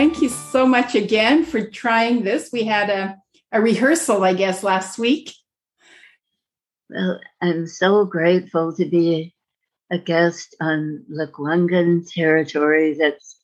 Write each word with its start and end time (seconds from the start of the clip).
thank 0.00 0.22
you 0.22 0.30
so 0.30 0.64
much 0.64 0.94
again 0.94 1.44
for 1.44 1.60
trying 1.60 2.24
this. 2.24 2.48
We 2.50 2.64
had 2.64 2.88
a, 2.88 3.18
a 3.52 3.60
rehearsal, 3.60 4.24
I 4.24 4.32
guess, 4.32 4.62
last 4.62 4.98
week. 4.98 5.34
Well, 6.88 7.20
I'm 7.42 7.66
so 7.66 8.06
grateful 8.06 8.74
to 8.76 8.86
be 8.86 9.34
a 9.92 9.98
guest 9.98 10.56
on 10.58 11.04
Lekwungen 11.12 12.10
territory 12.10 12.94
that's 12.94 13.40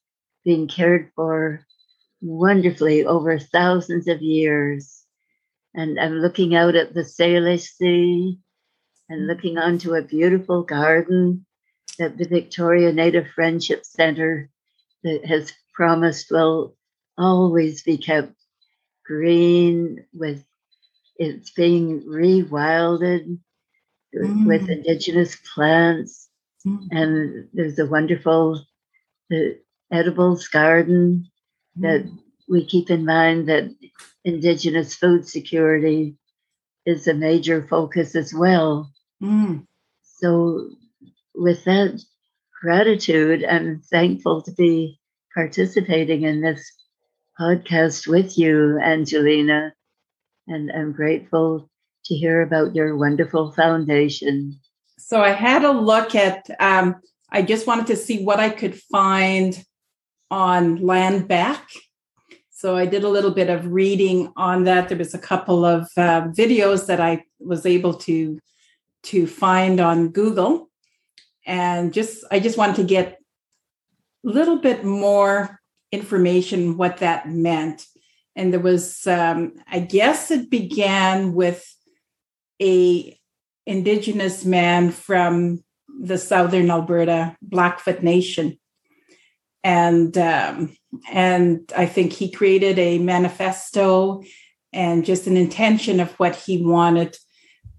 been 0.47 0.67
cared 0.67 1.11
for 1.15 1.61
wonderfully 2.23 3.05
over 3.05 3.39
thousands 3.39 4.09
of 4.09 4.23
years. 4.23 5.05
And 5.75 6.01
I'm 6.01 6.15
looking 6.15 6.57
out 6.57 6.75
at 6.75 6.95
the 6.95 7.03
Salish 7.03 7.69
Sea 7.77 8.39
and 9.11 9.27
looking 9.27 9.59
onto 9.59 9.93
a 9.93 10.01
beautiful 10.01 10.63
garden 10.63 11.45
that 11.99 12.17
the 12.17 12.27
Victoria 12.27 12.95
Native 12.95 13.29
Friendship 13.29 13.85
Center 13.85 14.49
that 15.05 15.27
has 15.27 15.53
promised 15.77 16.31
will 16.31 16.75
always 17.19 17.83
be 17.83 17.99
kept 17.99 18.33
green 19.05 20.05
with 20.13 20.43
it's 21.19 21.51
being 21.51 22.03
rewilded 22.03 23.39
mm. 24.15 24.47
with 24.47 24.69
indigenous 24.69 25.37
plants 25.55 26.29
mm. 26.67 26.87
and 26.91 27.49
there's 27.53 27.79
a 27.79 27.87
wonderful 27.87 28.61
the 29.31 29.59
edibles 29.93 30.49
garden 30.49 31.27
mm. 31.79 31.83
that 31.83 32.11
we 32.49 32.65
keep 32.65 32.91
in 32.91 33.05
mind 33.05 33.49
that 33.49 33.71
indigenous 34.25 34.95
food 34.95 35.29
security 35.29 36.17
is 36.85 37.07
a 37.07 37.15
major 37.15 37.67
focus 37.67 38.15
as 38.15 38.35
well 38.35 38.91
mm. 39.23 39.65
so 40.03 40.69
with 41.35 41.65
that 41.65 42.03
gratitude 42.61 43.45
i'm 43.45 43.81
thankful 43.81 44.43
to 44.43 44.53
be 44.53 44.99
participating 45.37 46.23
in 46.23 46.41
this 46.41 46.73
podcast 47.39 48.09
with 48.09 48.39
you, 48.39 48.81
Angelina. 48.81 49.75
And 50.49 50.73
I'm 50.73 50.93
grateful 50.93 51.71
to 52.07 52.15
hear 52.15 52.41
about 52.41 52.75
your 52.75 52.97
wonderful 52.97 53.53
foundation. 53.53 54.59
So 54.99 55.21
I 55.21 55.31
had 55.31 55.63
a 55.63 55.73
look 55.73 56.15
at, 56.15 56.49
um, 56.59 56.97
I 57.31 57.43
just 57.43 57.67
wanted 57.67 57.87
to 57.89 57.97
see 57.97 58.25
what 58.25 58.41
I 58.41 58.49
could 58.49 58.75
find 58.75 59.63
on 60.31 60.77
Land 60.77 61.29
Back. 61.29 61.69
So 62.51 62.75
I 62.75 62.87
did 62.87 63.05
a 63.05 63.09
little 63.11 63.33
bit 63.33 63.51
of 63.51 63.67
reading 63.67 64.33
on 64.37 64.65
that. 64.65 64.89
There 64.89 64.97
was 64.97 65.13
a 65.13 65.19
couple 65.19 65.67
of 65.67 65.83
uh, 65.99 66.29
videos 66.29 66.87
that 66.87 67.01
I 67.01 67.23
was 67.39 67.67
able 67.67 67.95
to 67.95 68.41
to 69.03 69.27
find 69.27 69.79
on 69.79 70.09
Google, 70.09 70.69
and 71.47 71.93
just 71.93 72.25
I 72.33 72.41
just 72.41 72.59
wanted 72.59 72.77
to 72.77 72.85
get 72.85 73.21
little 74.31 74.59
bit 74.59 74.85
more 74.85 75.61
information 75.93 76.77
what 76.77 76.99
that 76.99 77.29
meant. 77.29 77.87
And 78.35 78.53
there 78.53 78.61
was, 78.61 79.07
um, 79.07 79.55
I 79.71 79.79
guess, 79.81 80.31
it 80.31 80.51
began 80.51 81.33
with 81.33 81.65
a 82.61 83.19
indigenous 83.67 84.45
man 84.45 84.91
from 84.91 85.65
the 86.01 86.19
southern 86.19 86.71
Alberta 86.71 87.37
Blackfoot 87.41 88.03
Nation, 88.03 88.59
and 89.65 90.17
um, 90.19 90.77
and 91.11 91.73
I 91.77 91.87
think 91.87 92.13
he 92.13 92.31
created 92.31 92.79
a 92.79 92.99
manifesto 92.99 94.23
and 94.73 95.05
just 95.05 95.27
an 95.27 95.37
intention 95.37 96.01
of 96.01 96.13
what 96.13 96.37
he 96.37 96.63
wanted, 96.63 97.17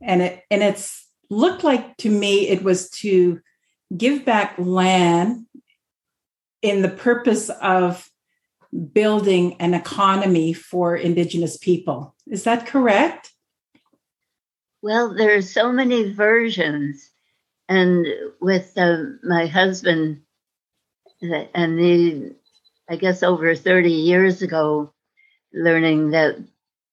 and 0.02 0.22
it 0.22 0.44
and 0.50 0.64
it's 0.64 1.08
looked 1.30 1.64
like 1.64 1.98
to 1.98 2.10
me 2.10 2.48
it 2.48 2.64
was 2.64 2.90
to 2.90 3.40
give 3.96 4.26
back 4.26 4.56
land 4.58 5.46
in 6.62 6.82
the 6.82 6.90
purpose 6.90 7.50
of 7.62 8.10
building 8.94 9.56
an 9.60 9.74
economy 9.74 10.54
for 10.54 10.96
Indigenous 10.96 11.58
people. 11.58 12.16
Is 12.28 12.44
that 12.44 12.66
correct? 12.66 13.32
Well, 14.82 15.16
there 15.16 15.36
are 15.36 15.42
so 15.42 15.72
many 15.72 16.12
versions. 16.12 17.10
And 17.70 18.06
with 18.40 18.72
uh, 18.78 18.98
my 19.24 19.46
husband, 19.46 20.22
and 21.22 21.80
the, 21.80 22.36
I 22.90 22.96
guess 22.96 23.24
over 23.24 23.56
30 23.56 23.92
years 23.92 24.42
ago, 24.42 24.94
learning 25.54 26.12
that 26.12 26.38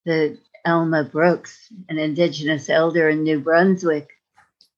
the 0.05 0.37
Alma 0.65 1.03
Brooks, 1.03 1.71
an 1.89 1.97
Indigenous 1.97 2.69
elder 2.69 3.09
in 3.09 3.23
New 3.23 3.39
Brunswick, 3.39 4.09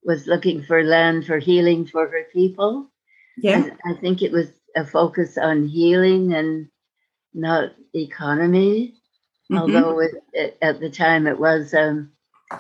was 0.04 0.28
looking 0.28 0.64
for 0.64 0.84
land 0.84 1.26
for 1.26 1.40
healing 1.40 1.86
for 1.86 2.08
her 2.08 2.24
people. 2.32 2.92
Yeah. 3.38 3.70
I 3.86 3.94
think 3.94 4.22
it 4.22 4.32
was 4.32 4.52
a 4.78 4.86
focus 4.86 5.38
on 5.38 5.68
healing 5.68 6.34
and 6.34 6.68
not 7.34 7.72
economy, 7.94 8.94
mm-hmm. 9.52 9.58
although 9.58 10.00
it, 10.00 10.12
it, 10.34 10.58
at 10.62 10.80
the 10.80 10.90
time 10.90 11.28
it 11.28 11.40
was 11.40 11.74
um, 11.74 12.12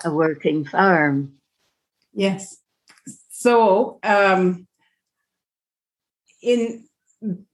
a 0.03 0.13
working 0.13 0.65
farm. 0.65 1.33
Yes. 2.13 2.57
So, 3.29 3.99
um, 4.03 4.67
in 6.41 6.87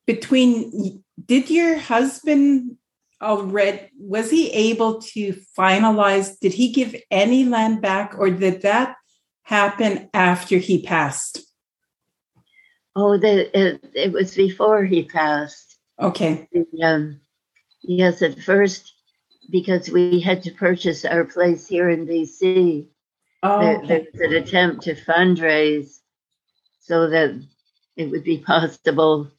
between, 0.07 1.03
did 1.25 1.49
your 1.49 1.77
husband 1.77 2.77
already 3.21 3.89
was 3.97 4.29
he 4.29 4.51
able 4.51 5.01
to 5.01 5.35
finalize? 5.57 6.39
Did 6.39 6.53
he 6.53 6.71
give 6.71 6.95
any 7.11 7.45
land 7.45 7.81
back, 7.81 8.15
or 8.17 8.29
did 8.29 8.61
that 8.61 8.95
happen 9.43 10.09
after 10.13 10.57
he 10.57 10.81
passed? 10.81 11.39
Oh, 12.95 13.17
the, 13.17 13.57
it, 13.59 13.89
it 13.93 14.11
was 14.11 14.35
before 14.35 14.83
he 14.83 15.03
passed. 15.03 15.77
Okay. 15.99 16.47
Um, 16.83 17.19
yes, 17.81 18.21
at 18.21 18.39
first, 18.39 18.93
because 19.51 19.89
we 19.89 20.19
had 20.19 20.43
to 20.43 20.51
purchase 20.51 21.05
our 21.05 21.25
place 21.25 21.67
here 21.67 21.89
in 21.89 22.05
BC. 22.05 22.87
Oh, 23.41 23.59
there, 23.59 23.81
there 23.85 24.05
was 24.11 24.21
an 24.21 24.33
attempt 24.33 24.83
to 24.83 24.95
fundraise 24.95 25.99
so 26.79 27.09
that 27.09 27.41
it 27.95 28.09
would 28.09 28.23
be 28.23 28.37
possible 28.37 29.29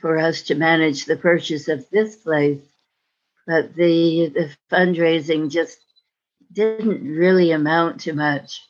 for 0.00 0.18
us 0.18 0.42
to 0.42 0.54
manage 0.54 1.04
the 1.04 1.16
purchase 1.16 1.68
of 1.68 1.88
this 1.90 2.16
place. 2.16 2.60
But 3.46 3.74
the 3.74 4.28
the 4.28 4.50
fundraising 4.70 5.50
just 5.50 5.78
didn't 6.52 7.16
really 7.16 7.52
amount 7.52 8.00
to 8.00 8.12
much. 8.12 8.60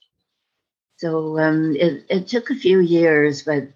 So 0.98 1.38
um, 1.38 1.76
it, 1.76 2.04
it 2.10 2.26
took 2.26 2.50
a 2.50 2.56
few 2.56 2.80
years, 2.80 3.42
but 3.42 3.68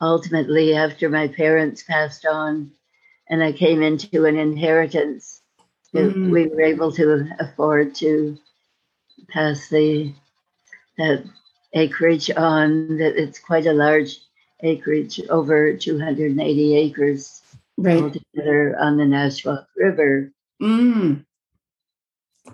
ultimately, 0.00 0.74
after 0.74 1.08
my 1.08 1.26
parents 1.26 1.82
passed 1.82 2.24
on 2.26 2.70
and 3.28 3.42
I 3.42 3.50
came 3.50 3.82
into 3.82 4.24
an 4.24 4.36
inheritance, 4.36 5.42
mm-hmm. 5.92 6.30
we 6.30 6.46
were 6.46 6.62
able 6.62 6.92
to 6.92 7.28
afford 7.40 7.96
to 7.96 8.38
pass 9.28 9.68
the 9.68 10.12
that 10.96 11.24
acreage 11.72 12.30
on. 12.30 12.98
That 12.98 13.16
it's 13.16 13.40
quite 13.40 13.66
a 13.66 13.72
large 13.72 14.20
acreage, 14.60 15.20
over 15.28 15.76
280 15.76 16.76
acres 16.76 17.42
right. 17.76 18.00
altogether 18.00 18.78
on 18.78 18.96
the 18.96 19.04
Nashwaak 19.04 19.66
River. 19.76 20.30
Mm. 20.62 21.24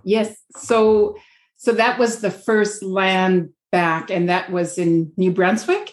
Yes. 0.05 0.39
So 0.57 1.19
so 1.59 1.73
that 1.73 1.99
was 1.99 2.23
the 2.23 2.31
first 2.31 2.83
land 2.83 3.53
back, 3.71 4.11
and 4.11 4.29
that 4.29 4.51
was 4.51 4.79
in 4.79 5.13
New 5.17 5.33
Brunswick? 5.33 5.93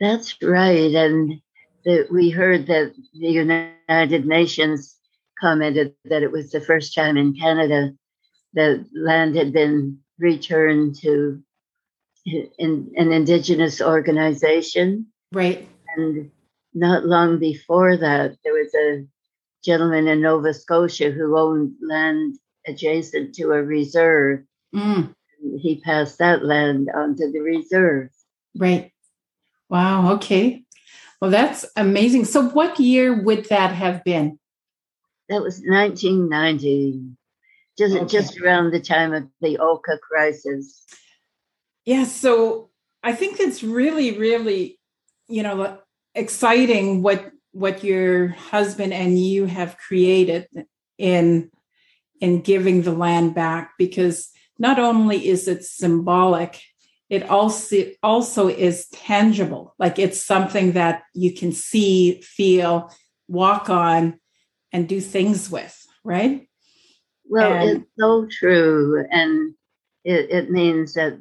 That's 0.00 0.36
right. 0.42 0.94
And 0.94 1.40
the, 1.84 2.06
we 2.10 2.30
heard 2.30 2.66
that 2.66 2.92
the 3.14 3.28
United 3.28 4.26
Nations 4.26 4.96
commented 5.40 5.94
that 6.06 6.22
it 6.22 6.32
was 6.32 6.50
the 6.50 6.60
first 6.60 6.94
time 6.94 7.16
in 7.16 7.34
Canada 7.34 7.92
that 8.54 8.84
land 8.94 9.36
had 9.36 9.52
been 9.52 9.98
returned 10.18 10.96
to 11.02 11.42
in, 12.24 12.92
an 12.96 13.12
Indigenous 13.12 13.80
organization. 13.80 15.06
Right. 15.32 15.68
And 15.96 16.30
not 16.74 17.04
long 17.04 17.38
before 17.38 17.96
that, 17.96 18.36
there 18.44 18.54
was 18.54 18.74
a 18.74 19.06
gentleman 19.64 20.08
in 20.08 20.22
Nova 20.22 20.52
Scotia 20.54 21.10
who 21.10 21.38
owned 21.38 21.72
land 21.80 22.36
adjacent 22.66 23.34
to 23.34 23.52
a 23.52 23.62
reserve. 23.62 24.40
Mm 24.74 25.14
he 25.58 25.80
passed 25.80 26.18
that 26.18 26.44
land 26.44 26.90
onto 26.94 27.30
the 27.30 27.40
reserve. 27.40 28.10
Right. 28.56 28.92
Wow. 29.68 30.14
Okay. 30.14 30.64
Well, 31.20 31.30
that's 31.30 31.64
amazing. 31.76 32.26
So, 32.26 32.48
what 32.50 32.78
year 32.78 33.22
would 33.22 33.46
that 33.46 33.72
have 33.72 34.04
been? 34.04 34.38
That 35.28 35.42
was 35.42 35.60
1990, 35.64 37.02
just 37.76 37.96
okay. 37.96 38.06
just 38.06 38.40
around 38.40 38.70
the 38.70 38.80
time 38.80 39.12
of 39.12 39.26
the 39.40 39.58
Oka 39.58 39.98
crisis. 39.98 40.84
Yeah. 41.84 42.04
So, 42.04 42.70
I 43.02 43.12
think 43.12 43.40
it's 43.40 43.62
really, 43.62 44.18
really, 44.18 44.78
you 45.28 45.42
know, 45.42 45.78
exciting 46.14 47.02
what 47.02 47.30
what 47.52 47.82
your 47.82 48.28
husband 48.28 48.92
and 48.92 49.18
you 49.18 49.46
have 49.46 49.78
created 49.78 50.46
in 50.98 51.50
in 52.20 52.42
giving 52.42 52.82
the 52.82 52.92
land 52.92 53.34
back 53.34 53.72
because 53.78 54.30
not 54.58 54.78
only 54.78 55.28
is 55.28 55.48
it 55.48 55.64
symbolic, 55.64 56.60
it 57.08 57.28
also 57.28 57.84
also 58.02 58.48
is 58.48 58.88
tangible. 58.88 59.74
Like 59.78 59.98
it's 59.98 60.22
something 60.22 60.72
that 60.72 61.02
you 61.14 61.32
can 61.34 61.52
see, 61.52 62.20
feel, 62.22 62.92
walk 63.28 63.70
on 63.70 64.18
and 64.72 64.88
do 64.88 65.00
things 65.00 65.50
with, 65.50 65.86
right? 66.04 66.48
Well, 67.28 67.52
and, 67.52 67.70
it's 67.78 67.90
so 67.98 68.26
true. 68.30 69.04
And 69.10 69.54
it, 70.04 70.30
it 70.30 70.50
means 70.50 70.94
that 70.94 71.20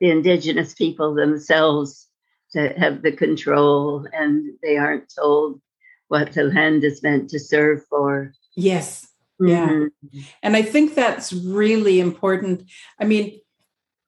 the 0.00 0.10
indigenous 0.10 0.74
people 0.74 1.14
themselves 1.14 2.08
have 2.54 3.02
the 3.02 3.12
control 3.12 4.06
and 4.12 4.52
they 4.62 4.76
aren't 4.76 5.12
told 5.14 5.60
what 6.08 6.32
the 6.32 6.44
land 6.44 6.84
is 6.84 7.02
meant 7.02 7.28
to 7.30 7.38
serve 7.38 7.84
for. 7.90 8.32
Yes. 8.54 9.06
Yeah. 9.40 9.68
Mm-hmm. 9.68 10.20
And 10.42 10.56
I 10.56 10.62
think 10.62 10.94
that's 10.94 11.32
really 11.32 12.00
important. 12.00 12.70
I 12.98 13.04
mean, 13.04 13.40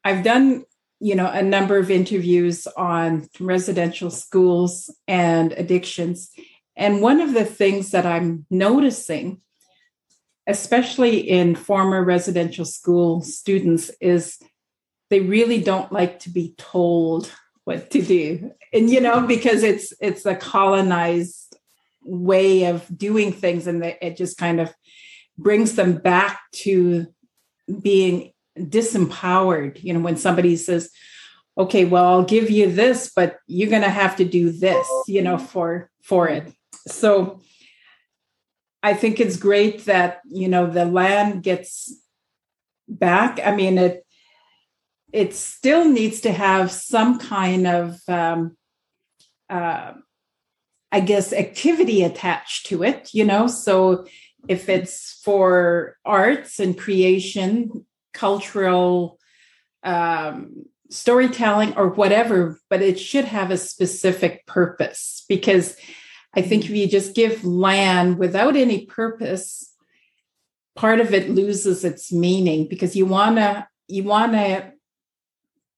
I've 0.04 0.25
done, 0.25 0.64
you 1.00 1.14
know, 1.14 1.30
a 1.30 1.42
number 1.42 1.76
of 1.76 1.90
interviews 1.90 2.66
on 2.76 3.28
residential 3.38 4.10
schools 4.10 4.94
and 5.06 5.52
addictions. 5.52 6.30
And 6.76 7.02
one 7.02 7.20
of 7.20 7.34
the 7.34 7.44
things 7.44 7.90
that 7.90 8.06
I'm 8.06 8.46
noticing, 8.50 9.40
especially 10.46 11.19
in 11.19 11.56
former 11.56 12.02
residential 12.02 12.64
school 12.64 13.20
students, 13.20 13.90
is 14.00 14.38
they 15.10 15.20
really 15.20 15.60
don't 15.60 15.92
like 15.92 16.20
to 16.20 16.30
be 16.30 16.54
told 16.56 17.30
what 17.64 17.90
to 17.90 18.00
do. 18.00 18.52
And 18.72 18.88
you 18.88 19.00
know, 19.00 19.26
because 19.26 19.62
it's 19.62 19.92
it's 20.00 20.25
a 20.25 20.34
colonized 20.36 21.56
way 22.02 22.64
of 22.64 22.86
doing 22.96 23.32
things 23.32 23.66
and 23.66 23.84
it 23.84 24.16
just 24.16 24.38
kind 24.38 24.60
of 24.60 24.72
brings 25.38 25.76
them 25.76 25.96
back 25.96 26.40
to 26.52 27.06
being 27.81 28.32
disempowered. 28.58 29.82
You 29.82 29.94
know 29.94 30.00
when 30.00 30.17
somebody 30.17 30.56
says 30.56 30.90
okay 31.56 31.85
well 31.85 32.05
i'll 32.05 32.25
give 32.25 32.50
you 32.50 32.70
this 32.70 33.11
but 33.14 33.38
you're 33.49 33.69
going 33.69 33.82
to 33.82 33.90
have 33.90 34.14
to 34.14 34.25
do 34.25 34.50
this 34.50 34.87
you 35.08 35.23
know 35.23 35.38
for 35.38 35.90
for 36.02 36.29
it. 36.29 36.52
So 36.87 37.40
i 38.82 38.94
think 38.94 39.20
it's 39.20 39.37
great 39.37 39.85
that 39.87 40.20
you 40.25 40.49
know 40.49 40.67
the 40.67 40.85
land 40.85 41.43
gets 41.43 41.94
back. 42.88 43.40
I 43.44 43.55
mean 43.55 43.79
it 43.79 44.05
it 45.12 45.35
still 45.35 45.88
needs 45.88 46.20
to 46.20 46.32
have 46.32 46.70
some 46.70 47.19
kind 47.19 47.67
of 47.67 47.99
um, 48.08 48.56
uh, 49.50 49.93
i 50.93 51.00
guess 51.00 51.32
activity 51.32 52.02
attached 52.02 52.67
to 52.67 52.82
it 52.82 53.11
you 53.12 53.25
know? 53.25 53.46
So 53.46 54.06
if 54.46 54.69
it's 54.69 55.20
for 55.25 55.96
arts 56.05 56.61
and 56.61 56.79
creation, 56.79 57.87
cultural 58.14 59.19
um, 59.82 60.64
storytelling, 60.90 61.76
or 61.76 61.88
whatever, 61.88 62.61
but 62.70 62.82
it 62.82 62.99
should 62.99 63.25
have 63.25 63.50
a 63.50 63.56
specific 63.56 64.46
purpose. 64.46 65.25
Because 65.29 65.76
I 66.35 66.43
think 66.43 66.64
if 66.64 66.70
you 66.70 66.87
just 66.87 67.14
give 67.14 67.44
land 67.44 68.19
without 68.19 68.56
any 68.56 68.87
purpose, 68.87 69.75
part 70.79 71.00
of 71.00 71.12
it 71.12 71.29
loses 71.29 71.85
its 71.85 72.12
meaning 72.12 72.69
because 72.69 72.94
you 72.94 73.05
want 73.05 73.37
to 73.37 73.67
you 73.88 74.05
want 74.05 74.31
to 74.31 74.73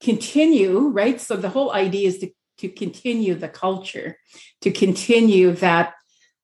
continue 0.03 0.89
right 0.89 1.19
so 1.19 1.37
the 1.37 1.49
whole 1.49 1.73
idea 1.73 2.07
is 2.07 2.19
to 2.19 2.31
to 2.59 2.69
continue 2.69 3.35
the 3.35 3.49
culture 3.49 4.19
to 4.61 4.71
continue 4.71 5.53
that 5.53 5.95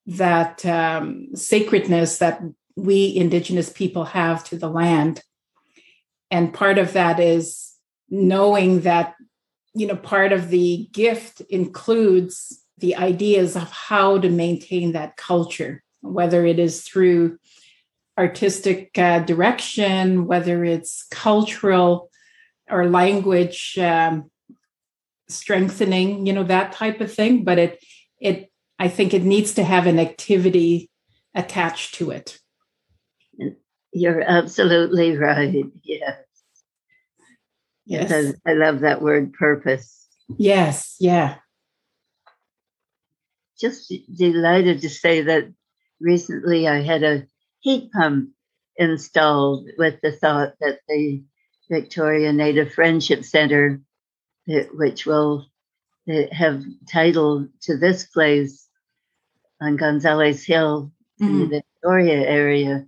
that 0.07 0.65
um, 0.65 1.29
sacredness 1.35 2.19
that 2.19 2.41
we 2.77 3.15
indigenous 3.17 3.71
people 3.71 4.05
have 4.05 4.45
to 4.45 4.57
the 4.57 4.69
land. 4.69 5.23
And 6.31 6.53
part 6.53 6.79
of 6.79 6.93
that 6.93 7.19
is 7.21 7.73
knowing 8.09 8.83
that 8.83 9.15
you 9.75 9.87
know 9.87 9.97
part 9.97 10.33
of 10.33 10.49
the 10.49 10.89
gift 10.93 11.41
includes 11.43 12.63
the 12.79 12.97
ideas 12.97 13.57
of 13.57 13.71
how 13.71 14.19
to 14.19 14.29
maintain 14.31 14.93
that 14.93 15.17
culture 15.17 15.83
whether 16.03 16.47
it 16.47 16.59
is 16.59 16.83
through 16.83 17.37
artistic 18.17 18.97
uh, 18.97 19.19
direction 19.19 20.27
whether 20.27 20.65
it's 20.65 21.07
cultural 21.11 22.11
or 22.71 22.89
language 22.89 23.77
um, 23.79 24.31
strengthening 25.29 26.27
you 26.27 26.33
know 26.33 26.45
that 26.45 26.73
type 26.73 27.01
of 27.01 27.13
thing. 27.13 27.45
But 27.45 27.59
it 27.59 27.85
it 28.21 28.51
I 28.79 28.89
think 28.89 29.15
it 29.15 29.23
needs 29.23 29.55
to 29.55 29.65
have 29.65 29.87
an 29.87 29.99
activity 29.99 30.91
attached 31.35 31.95
to 31.97 32.11
it. 32.11 32.39
You're 33.93 34.23
absolutely 34.23 35.17
right. 35.17 35.65
Yes. 35.83 36.19
Yes. 37.87 38.35
I, 38.45 38.51
I 38.51 38.55
love 38.55 38.81
that 38.81 39.01
word 39.01 39.33
purpose. 39.33 40.07
Yes. 40.37 40.97
Yeah. 40.99 41.37
Just 43.59 43.93
delighted 44.15 44.83
to 44.83 44.91
say 44.91 45.23
that 45.23 45.53
recently 46.01 46.69
I 46.69 46.83
had 46.83 47.03
a 47.03 47.27
heat 47.61 47.91
pump 47.93 48.31
installed 48.77 49.69
with 49.79 50.01
the 50.03 50.13
thought 50.13 50.55
that 50.61 50.81
the 50.89 51.25
Victoria 51.71 52.33
Native 52.33 52.73
Friendship 52.73 53.25
Center, 53.25 53.81
which 54.47 55.07
will 55.07 55.47
have 56.33 56.63
title 56.91 57.49
to 57.63 57.77
this 57.79 58.05
place, 58.07 58.66
on 59.61 59.77
Gonzales 59.77 60.45
Hill 60.45 60.93
mm-hmm. 61.21 61.43
in 61.43 61.51
the 61.51 61.63
Victoria 61.63 62.29
area 62.29 62.87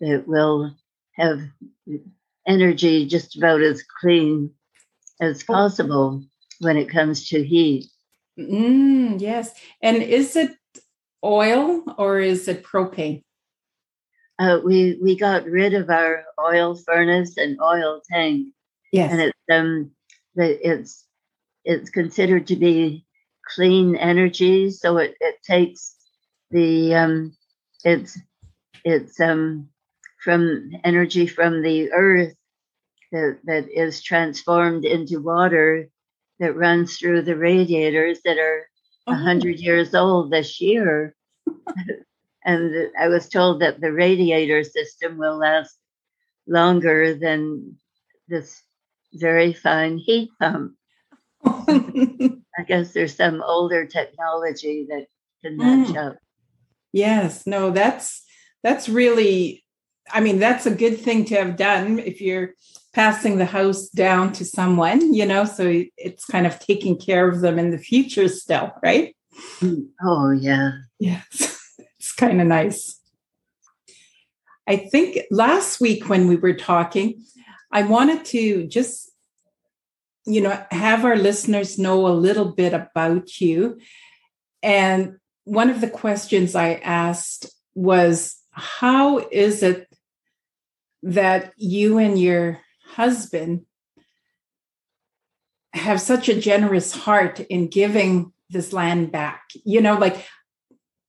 that 0.00 0.24
will 0.26 0.74
have 1.12 1.40
energy 2.46 3.06
just 3.06 3.36
about 3.36 3.60
as 3.60 3.82
clean 4.00 4.50
as 5.20 5.42
oh. 5.42 5.52
possible 5.52 6.22
when 6.60 6.76
it 6.76 6.88
comes 6.88 7.28
to 7.28 7.44
heat. 7.44 7.86
Mm, 8.38 9.20
yes. 9.20 9.54
And 9.82 10.02
is 10.02 10.36
it 10.36 10.56
oil 11.24 11.82
or 11.98 12.20
is 12.20 12.48
it 12.48 12.64
propane? 12.64 13.22
Uh, 14.38 14.58
we 14.64 14.98
we 15.02 15.16
got 15.16 15.44
rid 15.44 15.74
of 15.74 15.90
our 15.90 16.24
oil 16.40 16.74
furnace 16.74 17.36
and 17.36 17.60
oil 17.60 18.00
tank. 18.10 18.48
Yes. 18.90 19.12
And 19.12 19.20
it's 19.20 19.38
um 19.52 19.90
it's 20.34 21.04
it's 21.64 21.90
considered 21.90 22.46
to 22.46 22.56
be 22.56 23.04
clean 23.54 23.96
energy. 23.96 24.70
So 24.70 24.98
it, 24.98 25.14
it 25.20 25.36
takes 25.44 25.94
the 26.50 26.94
um, 26.94 27.36
it's 27.84 28.18
it's 28.84 29.20
um, 29.20 29.68
from 30.22 30.70
energy 30.84 31.26
from 31.26 31.62
the 31.62 31.92
earth 31.92 32.34
that, 33.12 33.38
that 33.44 33.68
is 33.68 34.02
transformed 34.02 34.84
into 34.84 35.20
water 35.20 35.88
that 36.38 36.56
runs 36.56 36.96
through 36.96 37.22
the 37.22 37.36
radiators 37.36 38.20
that 38.24 38.38
are 38.38 38.66
a 39.06 39.12
oh. 39.12 39.14
hundred 39.14 39.58
years 39.58 39.94
old 39.94 40.30
this 40.30 40.60
year. 40.60 41.14
and 42.44 42.90
I 42.98 43.08
was 43.08 43.28
told 43.28 43.60
that 43.60 43.80
the 43.80 43.92
radiator 43.92 44.64
system 44.64 45.18
will 45.18 45.38
last 45.38 45.76
longer 46.46 47.14
than 47.14 47.76
this 48.28 48.62
very 49.12 49.52
fine 49.52 49.98
heat 49.98 50.30
pump. 50.38 50.74
I 52.60 52.62
guess 52.64 52.92
there's 52.92 53.16
some 53.16 53.42
older 53.42 53.86
technology 53.86 54.86
that 54.90 55.06
can 55.42 55.56
match 55.56 55.88
mm. 55.88 56.08
up. 56.08 56.16
Yes, 56.92 57.46
no, 57.46 57.70
that's 57.70 58.22
that's 58.62 58.88
really 58.88 59.64
I 60.12 60.20
mean, 60.20 60.38
that's 60.38 60.66
a 60.66 60.74
good 60.74 60.98
thing 60.98 61.24
to 61.26 61.36
have 61.36 61.56
done 61.56 61.98
if 62.00 62.20
you're 62.20 62.54
passing 62.92 63.38
the 63.38 63.46
house 63.46 63.88
down 63.88 64.32
to 64.32 64.44
someone, 64.44 65.14
you 65.14 65.24
know, 65.24 65.44
so 65.44 65.84
it's 65.96 66.24
kind 66.24 66.46
of 66.46 66.58
taking 66.58 66.98
care 66.98 67.28
of 67.28 67.40
them 67.40 67.58
in 67.58 67.70
the 67.70 67.78
future 67.78 68.28
still, 68.28 68.72
right? 68.82 69.16
Mm, 69.60 69.88
oh, 70.02 70.30
yeah. 70.30 70.72
Yes. 70.98 71.80
it's 71.98 72.12
kind 72.12 72.40
of 72.40 72.46
nice. 72.48 72.98
I 74.66 74.76
think 74.76 75.20
last 75.30 75.80
week 75.80 76.08
when 76.08 76.28
we 76.28 76.36
were 76.36 76.54
talking, 76.54 77.24
I 77.72 77.82
wanted 77.82 78.24
to 78.26 78.66
just 78.66 79.09
you 80.26 80.40
know, 80.40 80.64
have 80.70 81.04
our 81.04 81.16
listeners 81.16 81.78
know 81.78 82.06
a 82.06 82.08
little 82.08 82.52
bit 82.52 82.72
about 82.74 83.40
you. 83.40 83.78
And 84.62 85.16
one 85.44 85.70
of 85.70 85.80
the 85.80 85.90
questions 85.90 86.54
I 86.54 86.74
asked 86.74 87.50
was 87.74 88.36
How 88.50 89.18
is 89.18 89.62
it 89.62 89.88
that 91.02 91.52
you 91.56 91.98
and 91.98 92.18
your 92.18 92.60
husband 92.84 93.64
have 95.72 96.00
such 96.00 96.28
a 96.28 96.40
generous 96.40 96.92
heart 96.92 97.40
in 97.40 97.68
giving 97.68 98.32
this 98.50 98.72
land 98.72 99.12
back? 99.12 99.42
You 99.64 99.80
know, 99.80 99.94
like 99.94 100.26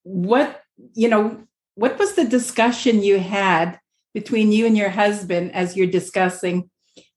what, 0.04 0.64
you 0.94 1.10
know, 1.10 1.44
what 1.76 2.00
was 2.00 2.14
the 2.14 2.26
discussion 2.26 3.04
you 3.04 3.20
had 3.20 3.80
between 4.14 4.52
you 4.52 4.66
and 4.66 4.78
your 4.78 4.90
husband 4.90 5.54
as 5.54 5.76
you're 5.76 5.88
discussing 5.88 6.70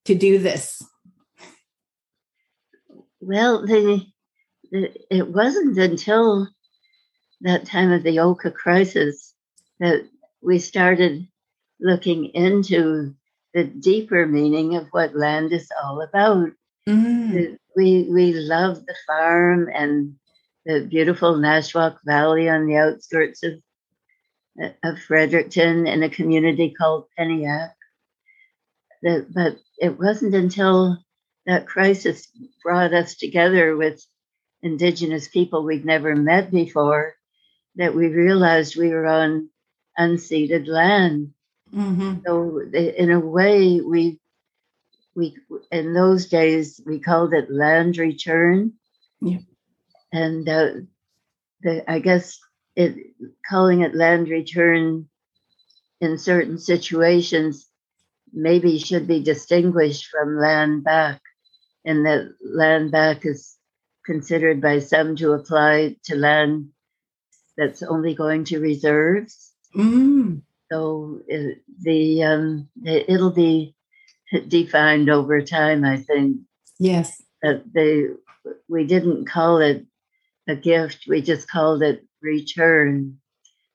to 0.04 0.14
do 0.14 0.38
this? 0.38 0.82
Well, 3.26 3.66
the, 3.66 4.04
the, 4.70 4.92
it 5.10 5.28
wasn't 5.28 5.78
until 5.78 6.48
that 7.40 7.64
time 7.64 7.90
of 7.90 8.02
the 8.02 8.20
Oka 8.20 8.50
crisis 8.50 9.34
that 9.80 10.06
we 10.42 10.58
started 10.58 11.26
looking 11.80 12.26
into 12.26 13.14
the 13.54 13.64
deeper 13.64 14.26
meaning 14.26 14.76
of 14.76 14.88
what 14.90 15.16
land 15.16 15.52
is 15.52 15.70
all 15.82 16.02
about. 16.02 16.50
Mm. 16.86 17.56
We 17.74 18.08
we 18.10 18.34
love 18.34 18.84
the 18.84 18.96
farm 19.06 19.70
and 19.74 20.16
the 20.66 20.86
beautiful 20.86 21.36
Nashwaak 21.36 21.96
Valley 22.04 22.48
on 22.50 22.66
the 22.66 22.76
outskirts 22.76 23.42
of, 23.42 23.54
of 24.82 24.98
Fredericton 25.00 25.86
in 25.86 26.02
a 26.02 26.10
community 26.10 26.74
called 26.76 27.06
Penniac. 27.16 27.74
but 29.02 29.56
it 29.78 29.98
wasn't 29.98 30.34
until 30.34 31.03
that 31.46 31.66
crisis 31.66 32.28
brought 32.62 32.94
us 32.94 33.16
together 33.16 33.76
with 33.76 34.04
Indigenous 34.62 35.28
people 35.28 35.64
we'd 35.64 35.84
never 35.84 36.16
met 36.16 36.50
before 36.50 37.14
that 37.76 37.94
we 37.94 38.08
realized 38.08 38.76
we 38.76 38.88
were 38.88 39.06
on 39.06 39.50
unceded 39.98 40.66
land. 40.66 41.32
Mm-hmm. 41.74 42.20
So, 42.24 42.60
in 42.72 43.10
a 43.10 43.20
way, 43.20 43.80
we 43.80 44.20
we 45.14 45.36
in 45.70 45.92
those 45.92 46.26
days 46.26 46.80
we 46.86 47.00
called 47.00 47.34
it 47.34 47.50
land 47.50 47.98
return. 47.98 48.72
Yeah 49.20 49.38
and 50.14 50.48
uh, 50.48 50.70
the, 51.62 51.90
I 51.90 51.98
guess 51.98 52.38
it 52.76 52.96
calling 53.48 53.80
it 53.80 53.94
land 53.94 54.28
return 54.28 55.08
in 56.00 56.18
certain 56.18 56.58
situations 56.58 57.66
maybe 58.32 58.78
should 58.78 59.08
be 59.08 59.22
distinguished 59.22 60.06
from 60.06 60.38
land 60.38 60.84
back, 60.84 61.20
and 61.84 62.06
that 62.06 62.34
land 62.42 62.90
back 62.90 63.24
is 63.24 63.56
considered 64.04 64.60
by 64.60 64.78
some 64.78 65.16
to 65.16 65.32
apply 65.32 65.96
to 66.04 66.16
land 66.16 66.68
that's 67.56 67.82
only 67.82 68.14
going 68.14 68.44
to 68.44 68.60
reserves. 68.60 69.52
Mm. 69.74 70.42
So 70.70 71.20
it, 71.28 71.58
the 71.80 72.22
um, 72.22 72.68
it, 72.82 73.20
will 73.20 73.30
be 73.30 73.74
defined 74.48 75.10
over 75.10 75.40
time, 75.42 75.84
I 75.84 75.98
think. 75.98 76.38
Yes. 76.78 77.22
That 77.42 77.62
they 77.72 78.06
we 78.68 78.86
didn't 78.86 79.26
call 79.26 79.58
it 79.58 79.84
a 80.48 80.56
gift. 80.56 81.04
We 81.08 81.22
just 81.22 81.48
called 81.48 81.82
it 81.82 82.04
return, 82.22 83.18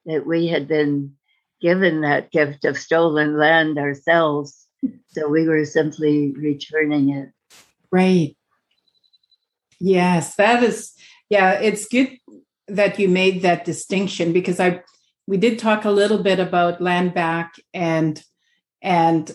that 0.05 0.25
we 0.25 0.47
had 0.47 0.67
been 0.67 1.15
given 1.61 2.01
that 2.01 2.31
gift 2.31 2.65
of 2.65 2.77
stolen 2.77 3.37
land 3.37 3.77
ourselves. 3.77 4.67
So 5.09 5.27
we 5.27 5.47
were 5.47 5.65
simply 5.65 6.31
returning 6.31 7.09
it. 7.09 7.29
Right. 7.91 8.35
Yes, 9.79 10.35
that 10.35 10.61
is, 10.63 10.93
yeah, 11.29 11.53
it's 11.53 11.87
good 11.87 12.17
that 12.67 12.99
you 12.99 13.07
made 13.07 13.41
that 13.41 13.65
distinction 13.65 14.33
because 14.33 14.59
I, 14.59 14.81
we 15.25 15.37
did 15.37 15.57
talk 15.57 15.85
a 15.85 15.91
little 15.91 16.21
bit 16.21 16.39
about 16.39 16.81
land 16.81 17.13
back 17.13 17.53
and, 17.73 18.21
and 18.81 19.31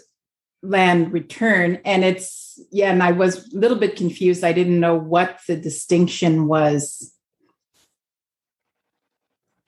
land 0.62 1.12
return. 1.12 1.80
And 1.84 2.04
it's, 2.04 2.60
yeah, 2.70 2.92
and 2.92 3.02
I 3.02 3.12
was 3.12 3.52
a 3.52 3.58
little 3.58 3.78
bit 3.78 3.96
confused. 3.96 4.44
I 4.44 4.52
didn't 4.52 4.80
know 4.80 4.96
what 4.96 5.40
the 5.48 5.56
distinction 5.56 6.46
was 6.46 7.14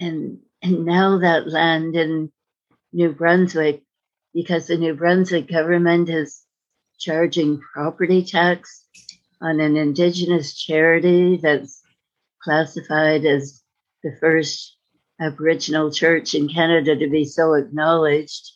and 0.01 0.39
and 0.63 0.85
now 0.85 1.19
that 1.19 1.49
land 1.49 1.95
in 1.97 2.33
New 2.93 3.13
Brunswick, 3.13 3.83
because 4.35 4.67
the 4.67 4.77
New 4.77 4.95
Brunswick 4.95 5.49
government 5.49 6.09
is 6.09 6.43
charging 6.99 7.61
property 7.61 8.25
tax 8.25 8.85
on 9.41 9.61
an 9.61 9.77
Indigenous 9.77 10.55
charity 10.55 11.37
that's 11.37 11.83
classified 12.43 13.25
as 13.25 13.63
the 14.03 14.17
first 14.21 14.77
Aboriginal 15.21 15.91
church 15.91 16.35
in 16.35 16.49
Canada 16.49 16.97
to 16.97 17.09
be 17.09 17.25
so 17.25 17.55
acknowledged, 17.55 18.53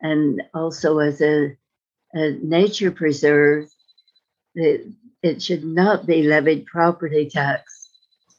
and 0.00 0.42
also 0.54 0.98
as 0.98 1.20
a, 1.20 1.56
a 2.12 2.30
nature 2.42 2.90
preserve, 2.90 3.68
it, 4.54 4.86
it 5.22 5.42
should 5.42 5.64
not 5.64 6.06
be 6.06 6.22
levied 6.22 6.66
property 6.66 7.28
tax. 7.30 7.90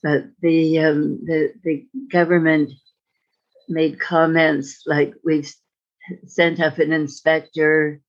But 0.04 0.26
the 0.42 0.80
um, 0.80 1.26
the 1.26 1.54
the 1.64 1.88
government 2.12 2.72
made 3.68 4.00
comments 4.00 4.84
like 4.86 5.14
we've 5.26 5.52
sent 6.28 6.60
up 6.60 6.78
an 6.78 6.94
inspector, 6.94 8.00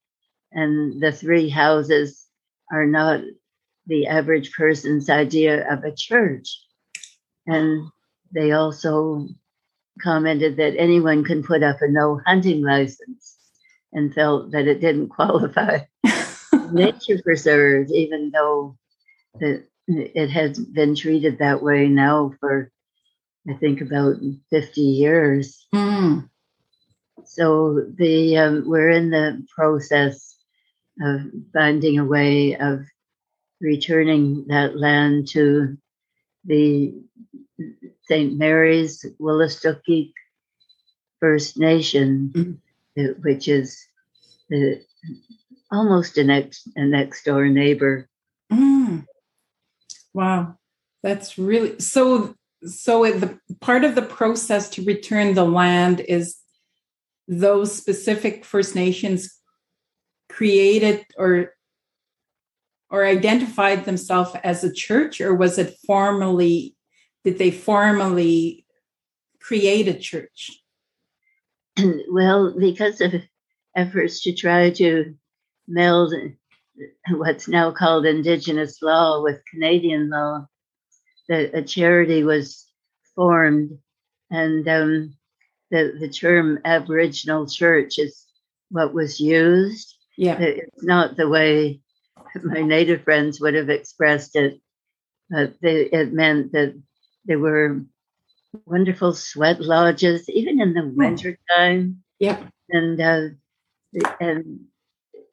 and 0.52 1.00
the 1.00 1.12
three 1.12 1.48
houses 1.48 2.26
are 2.72 2.86
not 2.86 3.20
the 3.86 4.06
average 4.06 4.52
person's 4.52 5.08
idea 5.08 5.70
of 5.70 5.84
a 5.84 5.94
church, 5.94 6.60
and 7.46 7.88
they 8.32 8.52
also 8.52 9.26
commented 10.02 10.56
that 10.56 10.76
anyone 10.78 11.24
can 11.24 11.42
put 11.42 11.62
up 11.62 11.82
a 11.82 11.88
no 11.88 12.20
hunting 12.26 12.62
license 12.62 13.36
and 13.92 14.14
felt 14.14 14.52
that 14.52 14.68
it 14.68 14.80
didn't 14.80 15.08
qualify 15.18 15.78
nature 16.72 17.20
preserve 17.24 17.88
even 17.90 18.30
though 18.30 18.76
the 19.40 19.64
it 19.88 20.28
has 20.28 20.58
been 20.58 20.94
treated 20.94 21.38
that 21.38 21.62
way 21.62 21.88
now 21.88 22.30
for 22.38 22.70
I 23.48 23.54
think 23.54 23.80
about 23.80 24.16
50 24.50 24.80
years. 24.80 25.66
Mm. 25.74 26.28
So 27.24 27.86
the 27.96 28.36
um, 28.36 28.64
we're 28.66 28.90
in 28.90 29.10
the 29.10 29.46
process 29.54 30.27
of 31.00 31.22
finding 31.52 31.98
a 31.98 32.04
way 32.04 32.56
of 32.56 32.84
returning 33.60 34.46
that 34.48 34.76
land 34.76 35.28
to 35.28 35.76
the 36.44 36.94
St. 38.08 38.36
Mary's 38.38 39.04
Wolastoqey 39.20 40.12
First 41.20 41.58
Nation, 41.58 42.60
mm. 42.96 43.22
which 43.22 43.48
is 43.48 43.84
the, 44.48 44.82
almost 45.70 46.16
a 46.18 46.24
next 46.24 46.68
a 46.76 46.84
next 46.84 47.24
door 47.24 47.48
neighbor. 47.48 48.08
Mm. 48.52 49.04
Wow. 50.14 50.56
That's 51.02 51.38
really 51.38 51.78
so 51.80 52.34
so 52.64 53.10
the 53.12 53.38
part 53.60 53.84
of 53.84 53.94
the 53.94 54.02
process 54.02 54.68
to 54.70 54.84
return 54.84 55.34
the 55.34 55.44
land 55.44 56.00
is 56.00 56.36
those 57.28 57.74
specific 57.74 58.44
First 58.44 58.74
Nations 58.74 59.37
created 60.28 61.04
or 61.16 61.52
or 62.90 63.04
identified 63.04 63.84
themselves 63.84 64.30
as 64.42 64.64
a 64.64 64.72
church 64.72 65.20
or 65.20 65.34
was 65.34 65.58
it 65.58 65.76
formally 65.86 66.76
did 67.24 67.38
they 67.38 67.50
formally 67.50 68.64
create 69.40 69.88
a 69.88 69.94
church 69.94 70.62
well 72.10 72.54
because 72.58 73.00
of 73.00 73.12
efforts 73.76 74.22
to 74.22 74.32
try 74.32 74.70
to 74.70 75.14
meld 75.66 76.12
what's 77.10 77.48
now 77.48 77.70
called 77.70 78.06
Indigenous 78.06 78.82
law 78.82 79.22
with 79.22 79.42
Canadian 79.50 80.10
law. 80.10 80.46
a 81.30 81.62
charity 81.62 82.24
was 82.24 82.66
formed, 83.14 83.78
and 84.30 84.66
um, 84.68 85.14
the 85.70 85.96
the 86.00 86.08
term 86.08 86.58
Aboriginal 86.64 87.46
Church 87.46 87.98
is 87.98 88.26
what 88.70 88.94
was 88.94 89.20
used. 89.20 89.94
Yeah, 90.18 90.36
it's 90.40 90.82
not 90.82 91.16
the 91.16 91.28
way 91.28 91.80
my 92.42 92.62
native 92.62 93.04
friends 93.04 93.40
would 93.40 93.54
have 93.54 93.70
expressed 93.70 94.34
it. 94.34 94.60
But 95.30 95.54
they, 95.62 95.82
it 95.82 96.12
meant 96.12 96.52
that 96.52 96.74
there 97.24 97.38
were 97.38 97.82
wonderful 98.66 99.12
sweat 99.14 99.60
lodges, 99.60 100.28
even 100.28 100.60
in 100.60 100.74
the 100.74 100.82
hmm. 100.82 100.96
winter 100.96 101.38
time. 101.56 102.02
Yeah, 102.18 102.42
and 102.68 103.00
uh, 103.00 103.28
and 104.20 104.66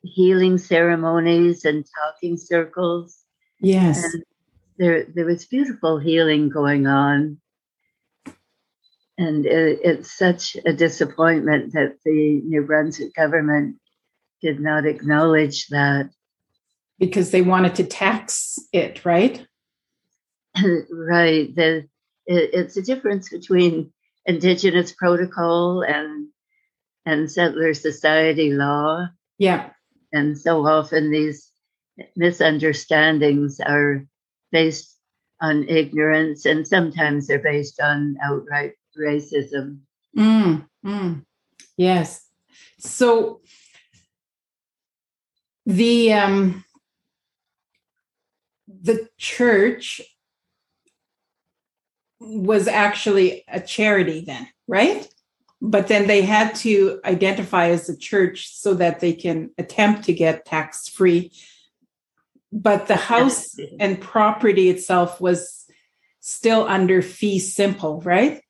healing 0.03 0.59
ceremonies 0.59 1.65
and 1.65 1.83
talking 1.99 2.37
circles. 2.37 3.17
Yes. 3.59 4.03
And 4.03 4.23
there, 4.77 5.05
there 5.05 5.25
was 5.25 5.45
beautiful 5.45 5.97
healing 5.97 6.49
going 6.49 6.85
on. 6.85 7.39
And 9.17 9.45
it, 9.45 9.79
it's 9.83 10.15
such 10.15 10.57
a 10.63 10.73
disappointment 10.73 11.73
that 11.73 11.97
the 12.05 12.41
New 12.45 12.63
Brunswick 12.63 13.15
government 13.15 13.77
did 14.41 14.59
not 14.59 14.85
acknowledge 14.85 15.67
that. 15.67 16.09
Because 16.99 17.31
they 17.31 17.41
wanted 17.41 17.75
to 17.75 17.83
tax 17.83 18.57
it, 18.71 19.03
right? 19.03 19.45
right. 20.91 21.53
The, 21.55 21.87
it, 22.25 22.49
it's 22.53 22.77
a 22.77 22.81
difference 22.81 23.29
between 23.29 23.91
Indigenous 24.25 24.91
protocol 24.91 25.81
and 25.81 26.29
and 27.05 27.31
settler 27.31 27.73
society 27.73 28.51
law. 28.51 29.07
Yeah. 29.37 29.69
And 30.11 30.37
so 30.37 30.65
often 30.65 31.11
these 31.11 31.51
misunderstandings 32.15 33.59
are 33.59 34.05
based 34.51 34.97
on 35.41 35.67
ignorance, 35.69 36.45
and 36.45 36.67
sometimes 36.67 37.27
they're 37.27 37.39
based 37.39 37.79
on 37.79 38.17
outright 38.23 38.73
racism. 38.97 39.79
Mm, 40.17 40.65
mm. 40.85 41.25
Yes. 41.77 42.25
So 42.79 43.41
the 45.65 46.13
um, 46.13 46.63
the 48.67 49.07
church 49.17 50.01
was 52.19 52.67
actually 52.67 53.43
a 53.47 53.59
charity 53.59 54.23
then, 54.25 54.47
right? 54.67 55.07
but 55.61 55.87
then 55.87 56.05
they 56.05 56.21
had 56.21 56.53
to 56.53 56.99
identify 57.05 57.69
as 57.69 57.89
a 57.89 57.97
church 57.97 58.53
so 58.53 58.75
that 58.75 58.99
they 58.99 59.13
can 59.13 59.49
attempt 59.57 60.03
to 60.03 60.13
get 60.13 60.45
tax 60.45 60.87
free 60.87 61.31
but 62.55 62.87
the 62.87 62.95
house 62.95 63.59
and 63.81 63.99
property 63.99 64.69
itself 64.69 65.19
was 65.19 65.65
still 66.21 66.65
under 66.65 67.01
fee 67.01 67.37
simple, 67.37 67.99
right? 68.01 68.41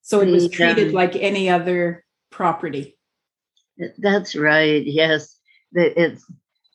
So 0.00 0.20
it 0.20 0.30
was 0.30 0.48
treated 0.48 0.94
like 0.94 1.14
any 1.16 1.50
other 1.50 2.02
property. 2.30 2.96
That's 3.98 4.34
right. 4.34 4.84
Yes, 4.86 5.38
it's 5.72 6.24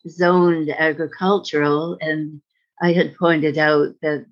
zoned 0.07 0.69
agricultural, 0.69 1.97
and 2.01 2.41
I 2.81 2.93
had 2.93 3.15
pointed 3.15 3.57
out 3.57 3.95
that 4.01 4.25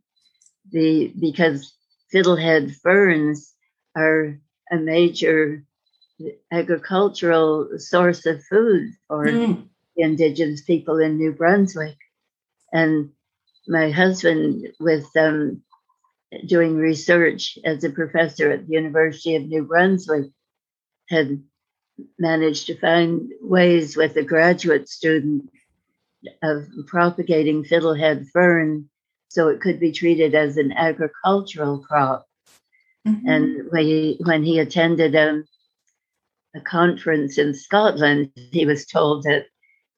the 0.71 1.13
because 1.19 1.73
fiddlehead 2.13 2.75
ferns 2.75 3.53
are 3.95 4.39
a 4.71 4.77
major 4.77 5.63
agricultural 6.51 7.69
source 7.77 8.25
of 8.25 8.43
food 8.43 8.91
for 9.07 9.25
mm. 9.25 9.67
indigenous 9.95 10.61
people 10.61 10.99
in 10.99 11.17
New 11.17 11.31
Brunswick, 11.31 11.97
and 12.73 13.11
my 13.67 13.91
husband 13.91 14.67
with 14.79 15.07
um, 15.15 15.63
doing 16.47 16.75
research 16.75 17.57
as 17.63 17.83
a 17.83 17.89
professor 17.89 18.51
at 18.51 18.67
the 18.67 18.73
University 18.73 19.35
of 19.35 19.43
New 19.43 19.63
Brunswick 19.63 20.31
had 21.09 21.41
managed 22.17 22.67
to 22.67 22.77
find 22.77 23.31
ways 23.41 23.95
with 23.95 24.15
a 24.17 24.23
graduate 24.23 24.89
student 24.89 25.49
of 26.43 26.67
propagating 26.87 27.63
fiddlehead 27.63 28.27
fern 28.29 28.89
so 29.29 29.47
it 29.47 29.61
could 29.61 29.79
be 29.79 29.91
treated 29.91 30.35
as 30.35 30.57
an 30.57 30.71
agricultural 30.73 31.79
crop. 31.79 32.25
Mm-hmm. 33.07 33.29
And 33.29 33.71
when 33.71 33.85
he, 33.85 34.17
when 34.25 34.43
he 34.43 34.59
attended 34.59 35.15
a, 35.15 35.43
a 36.55 36.61
conference 36.61 37.37
in 37.37 37.53
Scotland, 37.53 38.31
he 38.51 38.65
was 38.65 38.85
told 38.85 39.23
that 39.23 39.45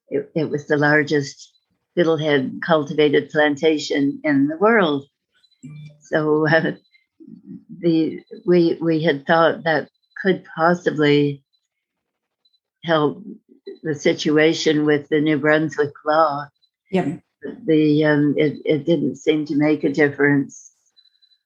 it, 0.10 0.30
it 0.36 0.50
was 0.50 0.68
the 0.68 0.78
largest 0.78 1.52
fiddlehead 1.98 2.60
cultivated 2.66 3.30
plantation 3.30 4.20
in 4.24 4.48
the 4.48 4.58
world. 4.58 5.06
So 6.02 6.48
uh, 6.48 6.74
the 7.80 8.22
we 8.46 8.78
we 8.82 9.02
had 9.02 9.26
thought 9.26 9.64
that 9.64 9.90
could 10.22 10.44
possibly 10.56 11.44
help 12.84 13.24
the 13.84 13.96
situation 13.96 14.86
with 14.86 15.10
the 15.10 15.22
New 15.22 15.38
Brunswick 15.38 15.94
law. 16.06 16.48
Yeah. 16.92 17.18
The 17.66 18.06
um, 18.06 18.36
it 18.38 18.58
it 18.66 18.86
didn't 18.86 19.16
seem 19.16 19.46
to 19.46 19.56
make 19.56 19.84
a 19.84 19.90
difference. 19.90 20.72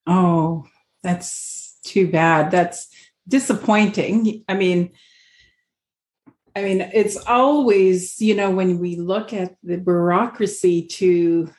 Oh, 0.06 0.66
that's 1.04 1.80
too 1.84 2.10
bad. 2.12 2.52
That's 2.52 2.90
disappointing. 3.28 4.44
I 4.50 4.56
mean, 4.56 4.92
I 6.56 6.64
mean, 6.64 6.82
it's 6.94 7.16
always, 7.16 8.20
you 8.22 8.36
know, 8.36 8.52
when 8.52 8.80
we 8.80 8.98
look 8.98 9.32
at 9.32 9.56
the 9.64 9.78
bureaucracy 9.78 10.86
to 10.88 11.50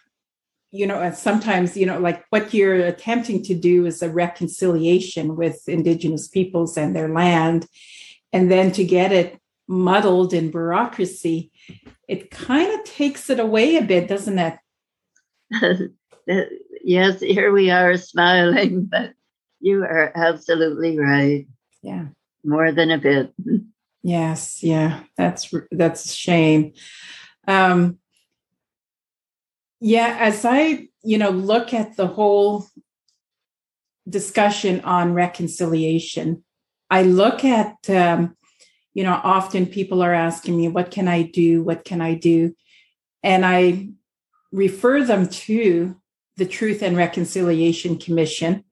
you 0.76 0.86
know, 0.86 1.10
sometimes, 1.12 1.76
you 1.76 1.86
know, 1.86 1.98
like 1.98 2.24
what 2.30 2.52
you're 2.52 2.74
attempting 2.74 3.42
to 3.44 3.54
do 3.54 3.86
is 3.86 4.02
a 4.02 4.10
reconciliation 4.10 5.36
with 5.36 5.68
Indigenous 5.68 6.28
peoples 6.28 6.76
and 6.76 6.94
their 6.94 7.08
land. 7.08 7.66
And 8.32 8.50
then 8.50 8.72
to 8.72 8.84
get 8.84 9.12
it 9.12 9.40
muddled 9.68 10.32
in 10.32 10.50
bureaucracy, 10.50 11.50
it 12.08 12.30
kind 12.30 12.72
of 12.72 12.84
takes 12.84 13.30
it 13.30 13.40
away 13.40 13.76
a 13.76 13.82
bit, 13.82 14.08
doesn't 14.08 14.38
it? 14.38 15.92
yes, 16.84 17.20
here 17.20 17.52
we 17.52 17.70
are 17.70 17.96
smiling, 17.96 18.84
but 18.84 19.12
you 19.60 19.82
are 19.82 20.12
absolutely 20.14 20.98
right. 20.98 21.46
Yeah. 21.82 22.06
More 22.44 22.72
than 22.72 22.90
a 22.90 22.98
bit. 22.98 23.32
Yes, 24.02 24.62
yeah. 24.62 25.00
That's 25.16 25.52
that's 25.72 26.04
a 26.04 26.08
shame. 26.08 26.74
Um 27.48 27.98
yeah, 29.80 30.16
as 30.20 30.44
I, 30.44 30.88
you 31.02 31.18
know, 31.18 31.30
look 31.30 31.74
at 31.74 31.96
the 31.96 32.06
whole 32.06 32.66
discussion 34.08 34.80
on 34.82 35.12
reconciliation, 35.12 36.44
I 36.88 37.02
look 37.02 37.44
at, 37.44 37.76
um, 37.90 38.35
you 38.96 39.02
know, 39.02 39.20
often 39.22 39.66
people 39.66 40.02
are 40.02 40.14
asking 40.14 40.56
me, 40.56 40.68
what 40.68 40.90
can 40.90 41.06
I 41.06 41.20
do? 41.20 41.62
What 41.62 41.84
can 41.84 42.00
I 42.00 42.14
do? 42.14 42.56
And 43.22 43.44
I 43.44 43.90
refer 44.52 45.04
them 45.04 45.28
to 45.28 46.00
the 46.38 46.46
Truth 46.46 46.80
and 46.80 46.96
Reconciliation 46.96 47.98
Commission 47.98 48.64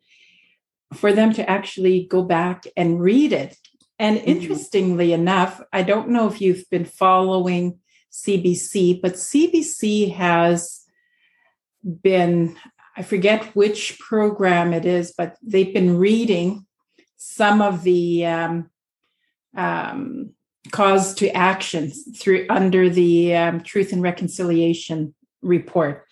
for 0.94 1.12
them 1.12 1.34
to 1.34 1.48
actually 1.48 2.06
go 2.06 2.22
back 2.22 2.64
and 2.74 3.02
read 3.02 3.34
it. 3.34 3.54
And 3.98 4.16
mm-hmm. 4.16 4.30
interestingly 4.30 5.12
enough, 5.12 5.60
I 5.74 5.82
don't 5.82 6.08
know 6.08 6.26
if 6.26 6.40
you've 6.40 6.64
been 6.70 6.86
following 6.86 7.80
CBC, 8.10 9.02
but 9.02 9.16
CBC 9.16 10.14
has 10.14 10.86
been, 12.02 12.56
I 12.96 13.02
forget 13.02 13.54
which 13.54 13.98
program 13.98 14.72
it 14.72 14.86
is, 14.86 15.12
but 15.18 15.36
they've 15.42 15.74
been 15.74 15.98
reading 15.98 16.64
some 17.18 17.60
of 17.60 17.82
the 17.82 18.24
um, 18.24 18.70
um, 19.56 20.30
calls 20.70 21.14
to 21.14 21.28
action 21.30 21.90
through 21.90 22.46
under 22.48 22.88
the 22.88 23.36
um, 23.36 23.60
Truth 23.60 23.92
and 23.92 24.02
Reconciliation 24.02 25.14
report, 25.42 26.06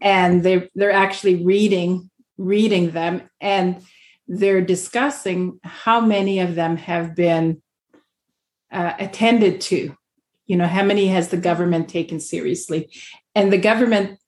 and 0.00 0.42
they 0.42 0.68
they're 0.74 0.92
actually 0.92 1.44
reading 1.44 2.10
reading 2.38 2.92
them 2.92 3.28
and 3.40 3.84
they're 4.26 4.62
discussing 4.62 5.60
how 5.62 6.00
many 6.00 6.40
of 6.40 6.54
them 6.54 6.78
have 6.78 7.14
been 7.14 7.60
uh, 8.72 8.94
attended 8.98 9.60
to. 9.60 9.94
You 10.46 10.56
know 10.56 10.66
how 10.66 10.82
many 10.82 11.08
has 11.08 11.28
the 11.28 11.36
government 11.36 11.88
taken 11.88 12.18
seriously? 12.18 12.90
And 13.34 13.52
the 13.52 13.58
government 13.58 14.18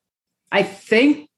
I 0.53 0.63
think, 0.63 1.31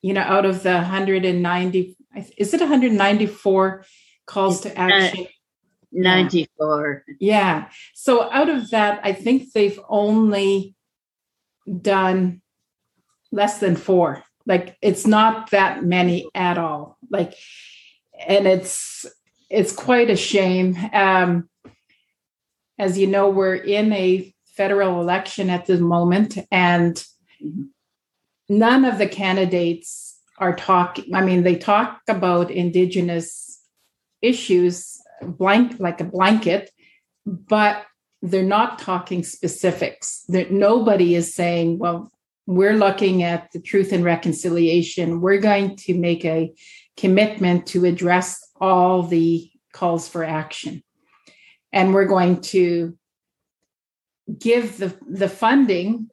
you 0.00 0.14
know, 0.14 0.20
out 0.20 0.46
of 0.46 0.62
the 0.62 0.74
190, 0.74 1.96
is 2.36 2.54
it 2.54 2.60
194 2.60 3.84
calls 4.26 4.60
to 4.60 4.78
action? 4.78 5.26
94. 5.92 7.04
Yeah. 7.20 7.68
So 7.94 8.30
out 8.30 8.48
of 8.48 8.70
that, 8.70 9.00
I 9.02 9.12
think 9.12 9.52
they've 9.52 9.78
only 9.88 10.74
done 11.80 12.42
less 13.32 13.60
than 13.60 13.76
four. 13.76 14.22
Like 14.46 14.76
it's 14.82 15.06
not 15.06 15.50
that 15.50 15.84
many 15.84 16.28
at 16.34 16.58
all. 16.58 16.98
Like, 17.10 17.34
and 18.26 18.46
it's 18.46 19.06
it's 19.50 19.72
quite 19.72 20.10
a 20.10 20.16
shame. 20.16 20.76
Um, 20.92 21.48
as 22.78 22.98
you 22.98 23.06
know, 23.06 23.28
we're 23.28 23.56
in 23.56 23.92
a 23.92 24.34
federal 24.56 25.00
election 25.00 25.50
at 25.50 25.66
the 25.66 25.78
moment, 25.78 26.38
and 26.50 26.94
mm-hmm 27.42 27.64
none 28.48 28.84
of 28.84 28.98
the 28.98 29.08
candidates 29.08 30.20
are 30.38 30.54
talking 30.54 31.14
i 31.14 31.22
mean 31.22 31.42
they 31.42 31.56
talk 31.56 32.00
about 32.08 32.50
indigenous 32.50 33.60
issues 34.22 34.97
blank 35.22 35.78
like 35.78 36.00
a 36.00 36.04
blanket 36.04 36.70
but 37.26 37.84
they're 38.22 38.42
not 38.42 38.78
talking 38.78 39.22
specifics 39.22 40.24
that 40.28 40.50
nobody 40.50 41.14
is 41.14 41.34
saying 41.34 41.78
well 41.78 42.10
we're 42.46 42.74
looking 42.74 43.22
at 43.22 43.50
the 43.52 43.60
truth 43.60 43.92
and 43.92 44.04
reconciliation 44.04 45.20
we're 45.20 45.40
going 45.40 45.76
to 45.76 45.94
make 45.94 46.24
a 46.24 46.52
commitment 46.96 47.66
to 47.66 47.84
address 47.84 48.40
all 48.60 49.02
the 49.02 49.50
calls 49.72 50.08
for 50.08 50.24
action 50.24 50.82
and 51.72 51.94
we're 51.94 52.06
going 52.06 52.40
to 52.40 52.96
give 54.38 54.78
the 54.78 54.96
the 55.08 55.28
funding 55.28 56.10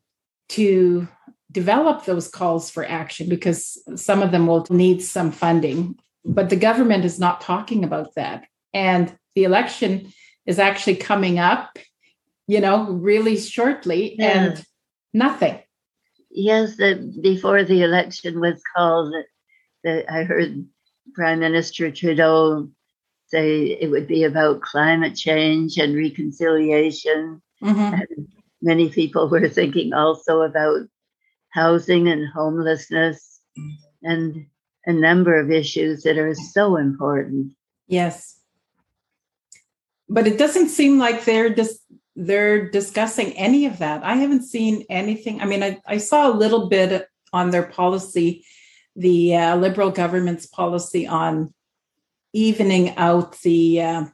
to 0.49 1.07
develop 1.55 2.03
those 2.03 2.27
calls 2.27 2.69
for 2.69 2.85
action 2.85 3.29
because 3.29 3.81
some 3.95 4.21
of 4.21 4.31
them 4.31 4.45
will 4.45 4.67
need 4.69 5.01
some 5.01 5.31
funding. 5.31 5.97
But 6.25 6.49
the 6.49 6.57
government 6.57 7.05
is 7.05 7.17
not 7.17 7.39
talking 7.39 7.85
about 7.85 8.13
that. 8.15 8.45
And 8.75 9.17
the 9.35 9.45
election 9.45 10.13
is 10.45 10.59
actually 10.59 10.97
coming 10.97 11.39
up, 11.39 11.79
you 12.45 12.59
know, 12.59 12.91
really 12.91 13.37
shortly 13.37 14.15
yeah. 14.19 14.43
and 14.43 14.65
nothing. 15.13 15.59
Yes, 16.29 16.75
that 16.75 17.21
before 17.23 17.63
the 17.63 17.81
election 17.81 18.41
was 18.41 18.61
called, 18.75 19.15
that 19.85 20.11
I 20.11 20.23
heard 20.23 20.67
Prime 21.13 21.39
Minister 21.39 21.89
Trudeau 21.89 22.69
say 23.27 23.67
it 23.67 23.89
would 23.89 24.07
be 24.07 24.23
about 24.25 24.61
climate 24.61 25.15
change 25.15 25.77
and 25.77 25.95
reconciliation. 25.95 27.41
Mm-hmm. 27.63 27.93
And 27.93 28.27
many 28.61 28.89
people 28.89 29.29
were 29.29 29.47
thinking 29.47 29.93
also 29.93 30.41
about 30.41 30.81
housing 31.51 32.09
and 32.09 32.27
homelessness 32.27 33.39
and 34.03 34.45
a 34.85 34.91
number 34.91 35.39
of 35.39 35.49
issues 35.49 36.03
that 36.03 36.17
are 36.17 36.35
so 36.35 36.75
important. 36.75 37.53
Yes. 37.87 38.41
But 40.07 40.27
it 40.27 40.37
doesn't 40.37 40.69
seem 40.69 40.99
like 40.99 41.25
they're 41.25 41.53
just 41.53 41.81
they're 42.15 42.69
discussing 42.69 43.33
any 43.33 43.65
of 43.65 43.79
that. 43.79 44.03
I 44.03 44.15
haven't 44.15 44.43
seen 44.43 44.85
anything. 44.89 45.41
I 45.41 45.45
mean, 45.45 45.63
I, 45.63 45.81
I 45.85 45.97
saw 45.97 46.29
a 46.31 46.33
little 46.37 46.69
bit 46.69 47.09
on 47.33 47.49
their 47.49 47.63
policy, 47.63 48.45
the 48.95 49.35
uh, 49.35 49.55
liberal 49.57 49.91
government's 49.91 50.45
policy 50.45 51.05
on 51.05 51.53
evening 52.31 52.95
out 52.97 53.39
the 53.41 53.81
uh, 53.81 54.05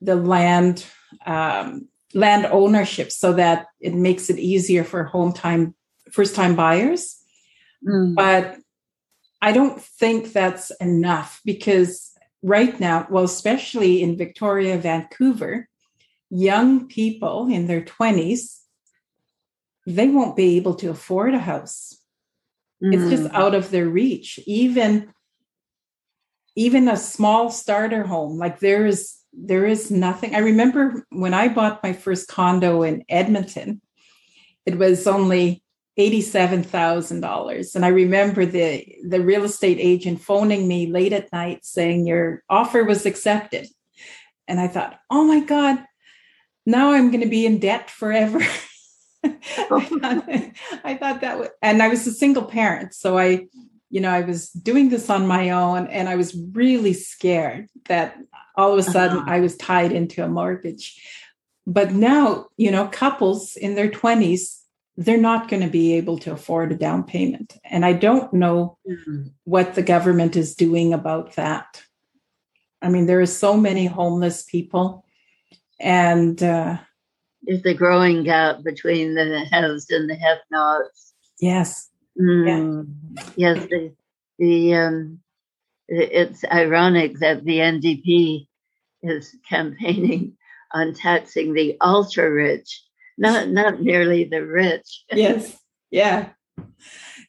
the 0.00 0.16
land 0.16 0.84
um, 1.24 1.88
land 2.14 2.46
ownership 2.46 3.10
so 3.10 3.32
that 3.32 3.66
it 3.80 3.94
makes 3.94 4.30
it 4.30 4.38
easier 4.38 4.84
for 4.84 5.04
home 5.04 5.32
time 5.32 5.74
first 6.12 6.34
time 6.34 6.54
buyers. 6.54 7.16
Mm. 7.86 8.14
But 8.14 8.58
I 9.42 9.52
don't 9.52 9.80
think 9.80 10.32
that's 10.32 10.70
enough 10.80 11.40
because 11.44 12.12
right 12.42 12.78
now, 12.78 13.06
well, 13.10 13.24
especially 13.24 14.02
in 14.02 14.16
Victoria, 14.16 14.78
Vancouver, 14.78 15.68
young 16.30 16.88
people 16.88 17.48
in 17.48 17.66
their 17.66 17.82
20s, 17.82 18.60
they 19.86 20.08
won't 20.08 20.36
be 20.36 20.56
able 20.56 20.74
to 20.74 20.90
afford 20.90 21.34
a 21.34 21.38
house. 21.38 21.96
Mm. 22.82 22.94
It's 22.94 23.10
just 23.10 23.32
mm. 23.32 23.34
out 23.34 23.54
of 23.54 23.70
their 23.70 23.88
reach. 23.88 24.38
Even 24.46 25.12
even 26.58 26.88
a 26.88 26.96
small 26.96 27.50
starter 27.50 28.02
home, 28.04 28.38
like 28.38 28.60
there 28.60 28.86
is 28.86 29.16
there 29.32 29.66
is 29.66 29.90
nothing. 29.90 30.34
I 30.34 30.38
remember 30.38 31.06
when 31.10 31.34
I 31.34 31.48
bought 31.48 31.82
my 31.82 31.92
first 31.92 32.28
condo 32.28 32.82
in 32.82 33.04
Edmonton, 33.08 33.82
it 34.64 34.78
was 34.78 35.06
only 35.06 35.62
$87,000 35.98 37.74
and 37.74 37.84
I 37.84 37.88
remember 37.88 38.44
the 38.44 38.86
the 39.08 39.20
real 39.22 39.44
estate 39.44 39.78
agent 39.80 40.20
phoning 40.20 40.68
me 40.68 40.86
late 40.86 41.14
at 41.14 41.32
night 41.32 41.64
saying 41.64 42.06
your 42.06 42.42
offer 42.50 42.84
was 42.84 43.06
accepted. 43.06 43.66
And 44.46 44.60
I 44.60 44.68
thought, 44.68 45.00
"Oh 45.10 45.24
my 45.24 45.40
god, 45.40 45.78
now 46.66 46.92
I'm 46.92 47.10
going 47.10 47.22
to 47.22 47.28
be 47.28 47.46
in 47.46 47.58
debt 47.58 47.90
forever." 47.90 48.40
I, 49.24 49.30
thought, 49.80 50.28
I 50.84 50.94
thought 50.94 51.20
that 51.22 51.38
was, 51.38 51.48
and 51.62 51.82
I 51.82 51.88
was 51.88 52.06
a 52.06 52.12
single 52.12 52.44
parent, 52.44 52.94
so 52.94 53.18
I 53.18 53.48
you 53.88 54.00
know, 54.00 54.10
I 54.10 54.20
was 54.20 54.50
doing 54.50 54.88
this 54.88 55.08
on 55.08 55.26
my 55.26 55.50
own 55.50 55.86
and 55.86 56.08
I 56.08 56.16
was 56.16 56.36
really 56.52 56.92
scared 56.92 57.68
that 57.86 58.16
all 58.56 58.72
of 58.72 58.78
a 58.78 58.82
sudden 58.82 59.18
uh-huh. 59.18 59.30
I 59.30 59.40
was 59.40 59.56
tied 59.56 59.92
into 59.92 60.24
a 60.24 60.28
mortgage. 60.28 61.00
But 61.66 61.92
now, 61.92 62.48
you 62.56 62.70
know, 62.70 62.88
couples 62.88 63.56
in 63.56 63.74
their 63.74 63.88
20s 63.88 64.58
they're 64.96 65.18
not 65.18 65.48
going 65.48 65.62
to 65.62 65.68
be 65.68 65.94
able 65.94 66.18
to 66.18 66.32
afford 66.32 66.72
a 66.72 66.76
down 66.76 67.04
payment. 67.04 67.58
And 67.64 67.84
I 67.84 67.92
don't 67.92 68.32
know 68.32 68.78
mm-hmm. 68.88 69.28
what 69.44 69.74
the 69.74 69.82
government 69.82 70.36
is 70.36 70.54
doing 70.54 70.94
about 70.94 71.34
that. 71.34 71.82
I 72.80 72.88
mean, 72.88 73.06
there 73.06 73.20
are 73.20 73.26
so 73.26 73.56
many 73.56 73.86
homeless 73.86 74.42
people, 74.42 75.04
and 75.80 76.42
uh, 76.42 76.78
there's 77.42 77.64
a 77.64 77.74
growing 77.74 78.24
gap 78.24 78.62
between 78.62 79.14
the 79.14 79.46
haves 79.50 79.90
and 79.90 80.08
the 80.08 80.16
have-nots. 80.16 81.14
Yes. 81.40 81.90
Mm. 82.20 82.86
Yeah. 83.36 83.54
Yes. 83.54 83.66
The, 83.68 83.92
the 84.38 84.74
um, 84.74 85.20
it's 85.88 86.44
ironic 86.44 87.18
that 87.18 87.44
the 87.44 87.58
NDP 87.58 88.46
is 89.02 89.36
campaigning 89.48 90.36
on 90.72 90.92
taxing 90.92 91.54
the 91.54 91.76
ultra 91.80 92.30
rich 92.30 92.82
not 93.18 93.48
not 93.48 93.82
merely 93.82 94.24
the 94.24 94.44
rich. 94.44 95.04
yes. 95.12 95.56
Yeah. 95.90 96.30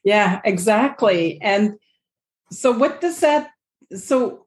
Yeah, 0.04 0.40
exactly. 0.44 1.40
And 1.42 1.74
so 2.50 2.72
what 2.72 3.00
does 3.00 3.20
that 3.20 3.50
so 3.94 4.46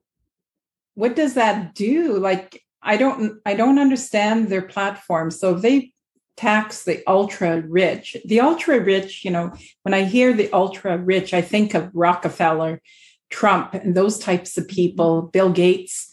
what 0.95 1.15
does 1.15 1.35
that 1.35 1.75
do? 1.75 2.17
Like 2.17 2.61
I 2.81 2.97
don't 2.97 3.39
I 3.45 3.53
don't 3.53 3.79
understand 3.79 4.49
their 4.49 4.61
platform. 4.61 5.31
So 5.31 5.55
if 5.55 5.61
they 5.61 5.93
tax 6.37 6.85
the 6.85 7.03
ultra 7.07 7.61
rich, 7.61 8.17
the 8.25 8.41
ultra 8.41 8.79
rich, 8.79 9.23
you 9.23 9.31
know, 9.31 9.53
when 9.83 9.93
I 9.93 10.03
hear 10.03 10.33
the 10.33 10.51
ultra 10.51 10.97
rich, 10.97 11.33
I 11.33 11.41
think 11.41 11.73
of 11.73 11.91
Rockefeller, 11.93 12.81
Trump, 13.29 13.73
and 13.73 13.95
those 13.95 14.17
types 14.17 14.57
of 14.57 14.65
mm-hmm. 14.65 14.75
people, 14.75 15.21
Bill 15.23 15.51
Gates. 15.51 16.07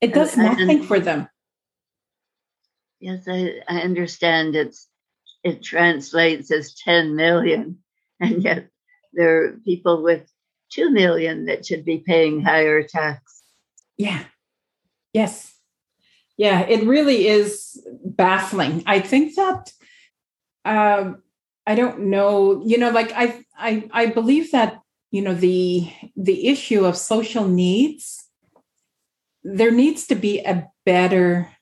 It 0.00 0.12
does 0.12 0.36
nothing 0.36 0.82
for 0.82 1.00
them. 1.00 1.28
Yes, 3.06 3.28
I, 3.28 3.60
I 3.68 3.82
understand 3.82 4.56
it's 4.56 4.88
it 5.44 5.62
translates 5.62 6.50
as 6.50 6.74
10 6.74 7.14
million, 7.14 7.78
and 8.20 8.42
yet 8.42 8.66
there 9.12 9.44
are 9.44 9.52
people 9.64 10.02
with 10.02 10.28
2 10.72 10.90
million 10.90 11.44
that 11.46 11.64
should 11.64 11.84
be 11.84 11.98
paying 11.98 12.42
higher 12.42 12.82
tax. 12.82 13.44
Yeah. 13.96 14.24
Yes. 15.12 15.54
Yeah, 16.36 16.62
it 16.62 16.84
really 16.84 17.28
is 17.28 17.80
baffling. 18.04 18.82
I 18.86 18.98
think 18.98 19.36
that 19.36 19.72
uh, 20.64 21.12
I 21.64 21.76
don't 21.76 22.10
know, 22.10 22.60
you 22.66 22.76
know, 22.76 22.90
like 22.90 23.12
I 23.12 23.44
I 23.56 23.88
I 23.92 24.06
believe 24.06 24.50
that, 24.50 24.80
you 25.12 25.22
know, 25.22 25.32
the 25.32 25.88
the 26.16 26.48
issue 26.48 26.84
of 26.84 26.96
social 26.96 27.46
needs 27.46 28.24
there 29.44 29.70
needs 29.70 30.08
to 30.08 30.16
be 30.16 30.40
a 30.40 30.66
better 30.84 31.55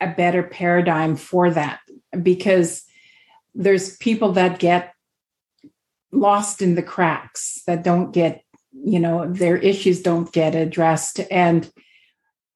a 0.00 0.08
better 0.08 0.42
paradigm 0.42 1.16
for 1.16 1.50
that 1.50 1.80
because 2.22 2.84
there's 3.54 3.96
people 3.96 4.32
that 4.32 4.58
get 4.58 4.94
lost 6.12 6.62
in 6.62 6.74
the 6.74 6.82
cracks 6.82 7.62
that 7.66 7.82
don't 7.82 8.12
get 8.12 8.42
you 8.72 9.00
know 9.00 9.30
their 9.30 9.56
issues 9.56 10.02
don't 10.02 10.32
get 10.32 10.54
addressed. 10.54 11.20
And 11.30 11.70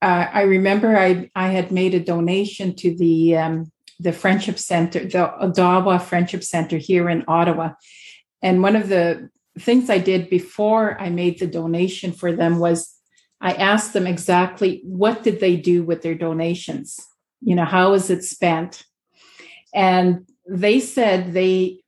uh, 0.01 0.27
i 0.33 0.43
remember 0.43 0.97
i 0.97 1.31
i 1.35 1.49
had 1.49 1.73
made 1.73 1.95
a 1.95 2.01
donation 2.01 2.75
to 2.77 2.97
the 2.97 3.37
um, 3.37 3.73
the 3.99 4.13
friendship 4.13 4.59
center 4.59 5.01
the 5.01 5.33
odawa 5.41 6.01
friendship 6.01 6.45
center 6.45 6.79
here 6.79 7.09
in 7.09 7.25
ottawa. 7.29 7.73
And 8.41 8.63
one 8.63 8.77
of 8.77 8.89
the 8.89 9.31
things 9.59 9.91
i 9.91 9.99
did 9.99 10.31
before 10.31 11.01
i 11.01 11.11
made 11.11 11.39
the 11.39 11.47
donation 11.47 12.13
for 12.13 12.33
them 12.33 12.59
was 12.59 12.95
i 13.41 13.53
asked 13.53 13.93
them 13.93 14.07
exactly 14.07 14.81
what 14.85 15.23
did 15.23 15.41
they 15.41 15.57
do 15.57 15.83
with 15.83 16.03
their 16.03 16.15
donations 16.15 17.07
you 17.43 17.55
know 17.55 17.65
how 17.65 17.93
is 17.95 18.11
it 18.11 18.25
spent? 18.25 18.85
And 19.75 20.27
they 20.49 20.81
said 20.81 21.33
they 21.33 21.79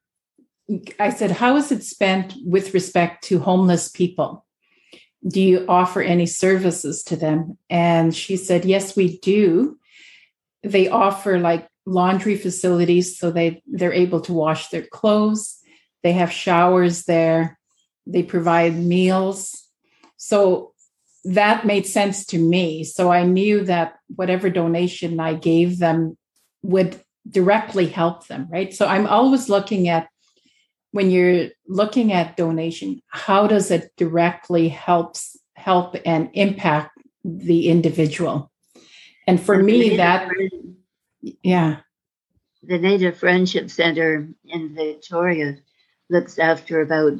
i 0.98 1.10
said 1.10 1.30
how 1.30 1.56
is 1.56 1.70
it 1.70 1.84
spent 1.84 2.32
with 2.44 2.74
respect 2.74 3.24
to 3.24 3.38
homeless 3.38 3.88
people? 3.88 4.44
Do 5.26 5.40
you 5.40 5.64
offer 5.68 6.02
any 6.02 6.26
services 6.26 7.02
to 7.04 7.16
them? 7.16 7.58
And 7.70 8.14
she 8.14 8.36
said 8.36 8.64
yes 8.64 8.96
we 8.96 9.18
do. 9.18 9.78
They 10.62 10.88
offer 10.88 11.38
like 11.38 11.68
laundry 11.86 12.36
facilities 12.36 13.18
so 13.18 13.30
they 13.30 13.62
they're 13.66 13.92
able 13.92 14.20
to 14.22 14.32
wash 14.32 14.68
their 14.68 14.86
clothes. 14.86 15.58
They 16.02 16.12
have 16.12 16.32
showers 16.32 17.04
there. 17.04 17.58
They 18.06 18.22
provide 18.22 18.76
meals. 18.76 19.62
So 20.16 20.73
that 21.24 21.66
made 21.66 21.86
sense 21.86 22.26
to 22.26 22.38
me. 22.38 22.84
So 22.84 23.10
I 23.10 23.24
knew 23.24 23.64
that 23.64 23.96
whatever 24.14 24.50
donation 24.50 25.20
I 25.20 25.34
gave 25.34 25.78
them 25.78 26.16
would 26.62 27.00
directly 27.28 27.86
help 27.86 28.26
them, 28.26 28.46
right? 28.50 28.74
So 28.74 28.86
I'm 28.86 29.06
always 29.06 29.48
looking 29.48 29.88
at 29.88 30.08
when 30.92 31.10
you're 31.10 31.48
looking 31.66 32.12
at 32.12 32.36
donation, 32.36 33.02
how 33.08 33.46
does 33.46 33.70
it 33.70 33.90
directly 33.96 34.68
helps 34.68 35.36
help 35.54 35.96
and 36.04 36.30
impact 36.34 36.98
the 37.24 37.68
individual? 37.68 38.52
And 39.26 39.40
for 39.40 39.60
me, 39.60 39.96
that 39.96 40.30
yeah. 41.42 41.78
The 42.62 42.78
Native 42.78 43.16
Friendship 43.18 43.70
Center 43.70 44.28
in 44.44 44.74
Victoria 44.74 45.56
looks 46.10 46.38
after 46.38 46.80
about 46.80 47.18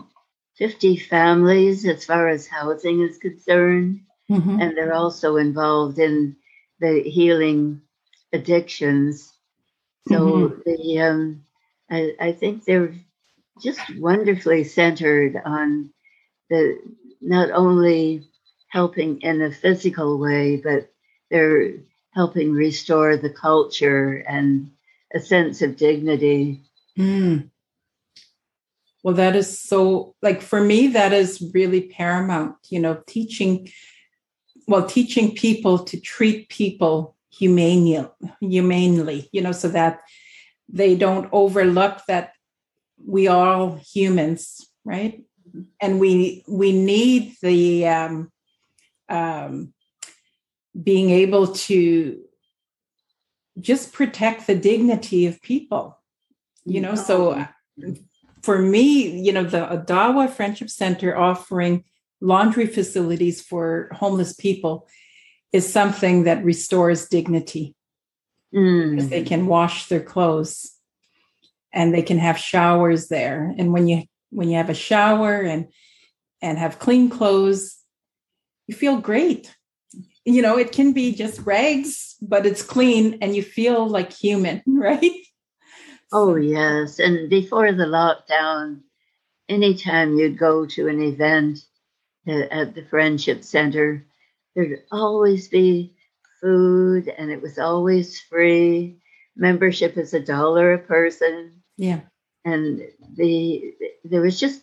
50 0.56 0.96
families 0.96 1.84
as 1.86 2.04
far 2.04 2.28
as 2.28 2.46
housing 2.46 3.00
is 3.00 3.18
concerned. 3.18 4.00
Mm-hmm. 4.30 4.60
And 4.60 4.76
they're 4.76 4.94
also 4.94 5.36
involved 5.36 5.98
in 5.98 6.36
the 6.80 7.02
healing 7.02 7.82
addictions. 8.32 9.32
So 10.08 10.20
mm-hmm. 10.20 10.60
the 10.64 11.00
um, 11.00 11.44
I, 11.90 12.14
I 12.20 12.32
think 12.32 12.64
they're 12.64 12.94
just 13.62 13.80
wonderfully 13.98 14.64
centered 14.64 15.40
on 15.44 15.92
the 16.50 16.78
not 17.20 17.50
only 17.50 18.28
helping 18.68 19.20
in 19.20 19.42
a 19.42 19.52
physical 19.52 20.18
way, 20.18 20.56
but 20.56 20.90
they're 21.30 21.74
helping 22.12 22.52
restore 22.52 23.16
the 23.16 23.30
culture 23.30 24.24
and 24.26 24.70
a 25.14 25.20
sense 25.20 25.62
of 25.62 25.76
dignity. 25.76 26.62
Mm. 26.98 27.50
Well, 29.04 29.14
that 29.16 29.36
is 29.36 29.60
so, 29.60 30.14
like, 30.22 30.40
for 30.40 30.64
me, 30.64 30.86
that 30.88 31.12
is 31.12 31.50
really 31.52 31.82
paramount, 31.82 32.56
you 32.70 32.80
know, 32.80 33.02
teaching, 33.06 33.68
well, 34.66 34.86
teaching 34.86 35.34
people 35.34 35.80
to 35.80 36.00
treat 36.00 36.48
people 36.48 37.14
humanely, 37.30 38.08
humanely, 38.40 39.28
you 39.30 39.42
know, 39.42 39.52
so 39.52 39.68
that 39.68 40.00
they 40.70 40.96
don't 40.96 41.28
overlook 41.32 42.00
that 42.08 42.32
we 43.06 43.28
all 43.28 43.78
humans, 43.94 44.66
right? 44.86 45.22
And 45.82 46.00
we 46.00 46.42
we 46.48 46.72
need 46.72 47.34
the 47.42 47.86
um, 47.86 48.32
um, 49.10 49.74
being 50.82 51.10
able 51.10 51.48
to 51.68 52.22
just 53.60 53.92
protect 53.92 54.46
the 54.46 54.54
dignity 54.54 55.26
of 55.26 55.42
people, 55.42 55.98
you 56.64 56.80
know. 56.80 56.94
So 56.94 57.46
for 58.44 58.58
me, 58.58 59.20
you 59.22 59.32
know, 59.32 59.42
the 59.42 59.66
Odawa 59.66 60.28
Friendship 60.28 60.68
Center 60.68 61.16
offering 61.16 61.82
laundry 62.20 62.66
facilities 62.66 63.40
for 63.40 63.88
homeless 63.92 64.34
people 64.34 64.86
is 65.50 65.72
something 65.72 66.24
that 66.24 66.44
restores 66.44 67.08
dignity. 67.08 67.74
Mm. 68.54 69.08
They 69.08 69.22
can 69.24 69.46
wash 69.46 69.86
their 69.86 70.02
clothes 70.02 70.74
and 71.72 71.94
they 71.94 72.02
can 72.02 72.18
have 72.18 72.36
showers 72.36 73.08
there. 73.08 73.54
And 73.56 73.72
when 73.72 73.88
you 73.88 74.02
when 74.28 74.50
you 74.50 74.56
have 74.56 74.68
a 74.68 74.74
shower 74.74 75.40
and 75.40 75.68
and 76.42 76.58
have 76.58 76.78
clean 76.78 77.08
clothes, 77.08 77.78
you 78.66 78.74
feel 78.74 78.98
great. 78.98 79.56
You 80.26 80.42
know, 80.42 80.58
it 80.58 80.70
can 80.70 80.92
be 80.92 81.14
just 81.14 81.40
rags, 81.46 82.16
but 82.20 82.44
it's 82.44 82.62
clean 82.62 83.18
and 83.22 83.34
you 83.34 83.42
feel 83.42 83.88
like 83.88 84.12
human, 84.12 84.62
right? 84.66 85.12
Oh, 86.12 86.36
yes. 86.36 86.98
And 86.98 87.28
before 87.28 87.72
the 87.72 87.84
lockdown, 87.84 88.80
anytime 89.48 90.16
you'd 90.16 90.38
go 90.38 90.66
to 90.66 90.88
an 90.88 91.02
event 91.02 91.60
at 92.26 92.74
the 92.74 92.84
Friendship 92.84 93.44
Center, 93.44 94.04
there'd 94.54 94.82
always 94.90 95.48
be 95.48 95.94
food 96.40 97.08
and 97.08 97.30
it 97.30 97.42
was 97.42 97.58
always 97.58 98.20
free. 98.20 98.98
Membership 99.36 99.96
is 99.96 100.14
a 100.14 100.20
dollar 100.20 100.74
a 100.74 100.78
person. 100.78 101.62
Yeah. 101.76 102.00
And 102.44 102.82
the 103.16 103.74
there 104.04 104.20
was 104.20 104.38
just 104.38 104.62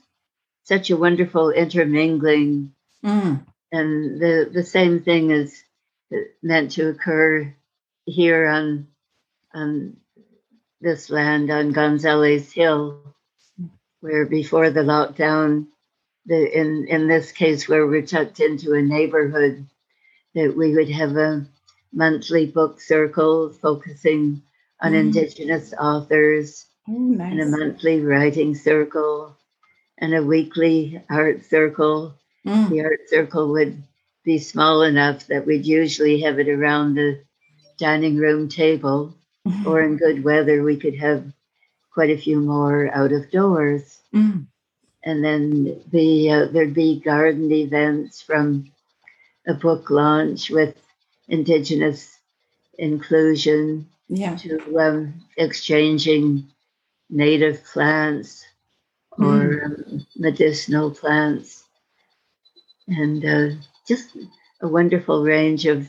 such 0.63 0.89
a 0.89 0.97
wonderful 0.97 1.49
intermingling. 1.49 2.73
Mm. 3.03 3.45
And 3.71 4.21
the, 4.21 4.49
the 4.53 4.63
same 4.63 5.01
thing 5.01 5.31
is 5.31 5.63
meant 6.43 6.71
to 6.73 6.89
occur 6.89 7.53
here 8.05 8.47
on 8.47 8.87
on 9.53 9.97
this 10.81 11.09
land 11.09 11.51
on 11.51 11.71
Gonzales 11.71 12.51
Hill, 12.51 13.01
where 14.01 14.25
before 14.25 14.71
the 14.71 14.81
lockdown, 14.81 15.67
the 16.25 16.59
in 16.59 16.87
in 16.87 17.07
this 17.07 17.31
case 17.31 17.67
where 17.67 17.85
we're 17.87 18.01
tucked 18.01 18.39
into 18.39 18.73
a 18.73 18.81
neighborhood, 18.81 19.67
that 20.35 20.55
we 20.55 20.73
would 20.73 20.89
have 20.89 21.15
a 21.15 21.45
monthly 21.93 22.45
book 22.45 22.81
circle 22.81 23.49
focusing 23.49 24.41
on 24.81 24.93
mm. 24.93 24.99
indigenous 24.99 25.73
authors, 25.73 26.65
oh, 26.89 26.93
nice. 26.93 27.31
and 27.31 27.41
a 27.41 27.45
monthly 27.45 28.01
writing 28.01 28.55
circle, 28.55 29.37
and 29.97 30.15
a 30.15 30.23
weekly 30.23 31.01
art 31.09 31.45
circle. 31.45 32.15
Mm. 32.45 32.69
The 32.69 32.81
art 32.81 33.01
circle 33.07 33.51
would 33.51 33.83
be 34.23 34.39
small 34.39 34.81
enough 34.81 35.27
that 35.27 35.45
we'd 35.45 35.65
usually 35.65 36.21
have 36.21 36.39
it 36.39 36.49
around 36.49 36.95
the 36.95 37.23
dining 37.77 38.17
room 38.17 38.49
table, 38.49 39.15
mm-hmm. 39.47 39.67
or 39.67 39.81
in 39.81 39.97
good 39.97 40.23
weather, 40.23 40.63
we 40.63 40.77
could 40.77 40.95
have 40.95 41.31
quite 41.93 42.09
a 42.09 42.17
few 42.17 42.39
more 42.39 42.89
out 42.93 43.11
of 43.11 43.31
doors. 43.31 43.99
Mm. 44.13 44.47
And 45.03 45.23
then 45.23 45.81
the 45.91 46.31
uh, 46.31 46.45
there'd 46.51 46.73
be 46.73 46.99
garden 46.99 47.51
events 47.51 48.21
from 48.21 48.71
a 49.47 49.53
book 49.53 49.89
launch 49.89 50.49
with 50.49 50.75
Indigenous 51.27 52.19
inclusion 52.77 53.87
yeah. 54.09 54.35
to 54.35 54.77
um, 54.77 55.13
exchanging 55.37 56.47
native 57.09 57.63
plants 57.63 58.45
or 59.11 59.25
mm. 59.25 59.65
um, 59.65 60.07
medicinal 60.15 60.91
plants, 60.91 61.63
and 62.87 63.25
uh, 63.25 63.55
just 63.87 64.15
a 64.61 64.67
wonderful 64.67 65.23
range 65.23 65.65
of. 65.65 65.87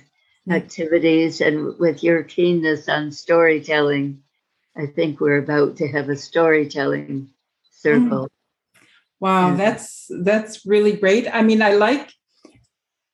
Activities. 0.51 1.41
And 1.41 1.79
with 1.79 2.03
your 2.03 2.23
keenness 2.23 2.89
on 2.89 3.13
storytelling, 3.13 4.23
I 4.77 4.87
think 4.87 5.21
we're 5.21 5.39
about 5.39 5.77
to 5.79 5.89
have 5.89 6.09
a 6.09 6.17
storytelling 6.17 7.29
circle. 7.71 8.25
Mm. 8.25 8.29
Wow, 9.21 9.51
yeah. 9.51 9.57
that's 9.57 10.11
that's 10.23 10.67
really 10.67 10.93
great. 10.93 11.29
I 11.33 11.43
mean, 11.43 11.63
I 11.63 11.75
like. 11.75 12.11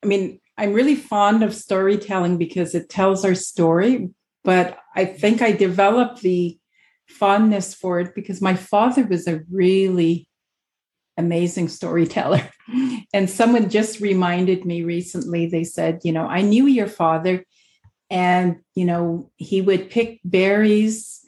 I 0.03 0.07
mean, 0.07 0.41
I'm 0.57 0.73
really 0.73 0.95
fond 0.95 1.43
of 1.43 1.55
storytelling 1.55 2.38
because 2.38 2.75
it 2.75 2.88
tells 2.88 3.25
our 3.25 3.35
story. 3.35 4.11
But 4.45 4.79
I 4.95 5.05
think 5.05 5.43
I 5.43 5.53
developed 5.53 6.23
the 6.23 6.59
fondness 7.07 7.75
for 7.75 8.01
it 8.01 8.14
because 8.14 8.41
my 8.41 8.55
father 8.55 9.05
was 9.05 9.27
a 9.27 9.43
really 9.51 10.28
amazing 11.18 11.68
storyteller. 11.68 12.48
And 13.14 13.31
someone 13.31 13.70
just 13.70 14.00
reminded 14.00 14.66
me 14.66 14.83
recently, 14.83 15.46
they 15.46 15.64
said, 15.64 16.00
you 16.04 16.12
know, 16.12 16.26
I 16.26 16.42
knew 16.42 16.66
your 16.66 16.87
father, 16.87 17.42
and, 18.11 18.57
you 18.74 18.85
know, 18.85 19.31
he 19.37 19.62
would 19.62 19.88
pick 19.88 20.20
berries 20.24 21.20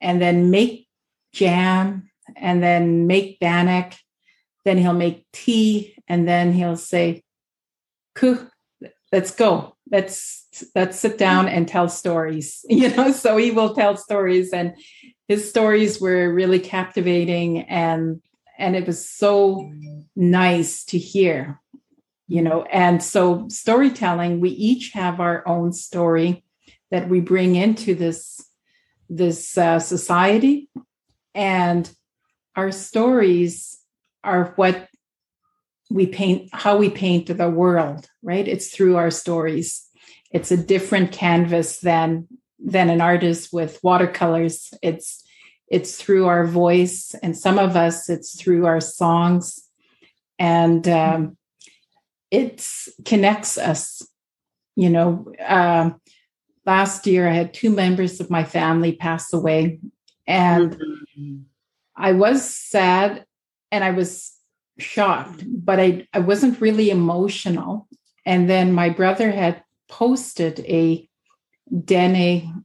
and 0.00 0.20
then 0.20 0.50
make 0.50 0.88
jam 1.32 2.10
and 2.36 2.60
then 2.60 3.06
make 3.06 3.38
bannock. 3.38 3.94
Then 4.64 4.78
he'll 4.78 4.92
make 4.92 5.24
tea 5.32 5.96
and 6.08 6.26
then 6.26 6.52
he'll 6.52 6.76
say, 6.76 7.22
let's 9.12 9.30
go. 9.34 9.76
Let's 9.90 10.46
let's 10.74 10.98
sit 10.98 11.18
down 11.18 11.48
and 11.48 11.68
tell 11.68 11.88
stories. 11.88 12.64
You 12.70 12.94
know, 12.94 13.12
so 13.12 13.36
he 13.36 13.50
will 13.50 13.74
tell 13.74 13.96
stories 13.96 14.52
and 14.52 14.74
his 15.28 15.48
stories 15.48 16.00
were 16.00 16.32
really 16.32 16.58
captivating 16.58 17.60
and 17.60 18.20
and 18.62 18.76
it 18.76 18.86
was 18.86 19.06
so 19.06 19.70
nice 20.16 20.84
to 20.86 20.98
hear 20.98 21.60
you 22.32 22.40
know? 22.40 22.62
And 22.72 23.02
so 23.02 23.46
storytelling 23.48 24.40
we 24.40 24.48
each 24.50 24.92
have 24.94 25.20
our 25.20 25.46
own 25.46 25.74
story 25.74 26.44
that 26.90 27.10
we 27.10 27.20
bring 27.20 27.56
into 27.56 27.94
this 27.94 28.42
this 29.10 29.58
uh, 29.58 29.78
society. 29.78 30.70
And 31.34 31.90
our 32.56 32.72
stories 32.72 33.78
are 34.24 34.54
what 34.56 34.88
we 35.90 36.06
paint 36.06 36.48
how 36.54 36.78
we 36.78 36.88
paint 36.88 37.26
the 37.26 37.50
world 37.50 38.08
right? 38.22 38.48
It's 38.48 38.68
through 38.68 38.96
our 38.96 39.10
stories. 39.10 39.86
It's 40.30 40.50
a 40.50 40.56
different 40.56 41.12
canvas 41.12 41.80
than 41.80 42.28
than 42.58 42.88
an 42.88 43.02
artist 43.02 43.52
with 43.52 43.78
watercolors. 43.82 44.72
It's 44.80 45.22
it's 45.72 45.96
through 45.96 46.26
our 46.26 46.46
voice 46.46 47.14
and 47.22 47.36
some 47.36 47.58
of 47.58 47.76
us 47.76 48.10
it's 48.10 48.38
through 48.38 48.66
our 48.66 48.80
songs 48.80 49.64
and 50.38 50.86
um, 50.86 51.36
it 52.30 52.64
connects 53.04 53.56
us 53.56 54.06
you 54.76 54.90
know 54.90 55.32
um, 55.44 56.00
last 56.66 57.06
year 57.06 57.26
i 57.26 57.32
had 57.32 57.54
two 57.54 57.70
members 57.70 58.20
of 58.20 58.30
my 58.30 58.44
family 58.44 58.92
pass 58.92 59.32
away 59.32 59.80
and 60.26 60.72
mm-hmm. 60.72 61.38
i 61.96 62.12
was 62.12 62.44
sad 62.44 63.24
and 63.72 63.82
i 63.82 63.90
was 63.90 64.32
shocked 64.78 65.42
but 65.46 65.80
i 65.80 66.06
i 66.12 66.18
wasn't 66.18 66.60
really 66.60 66.90
emotional 66.90 67.88
and 68.26 68.48
then 68.48 68.72
my 68.72 68.90
brother 68.90 69.30
had 69.30 69.62
posted 69.88 70.60
a 70.60 71.08
dene 71.84 72.64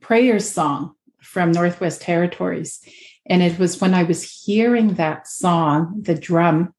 prayer 0.00 0.38
song 0.38 0.94
from 1.22 1.52
Northwest 1.52 2.02
Territories. 2.02 2.80
And 3.26 3.42
it 3.42 3.58
was 3.58 3.80
when 3.80 3.94
I 3.94 4.02
was 4.02 4.42
hearing 4.44 4.94
that 4.94 5.26
song, 5.28 6.00
the 6.02 6.14
drum, 6.14 6.74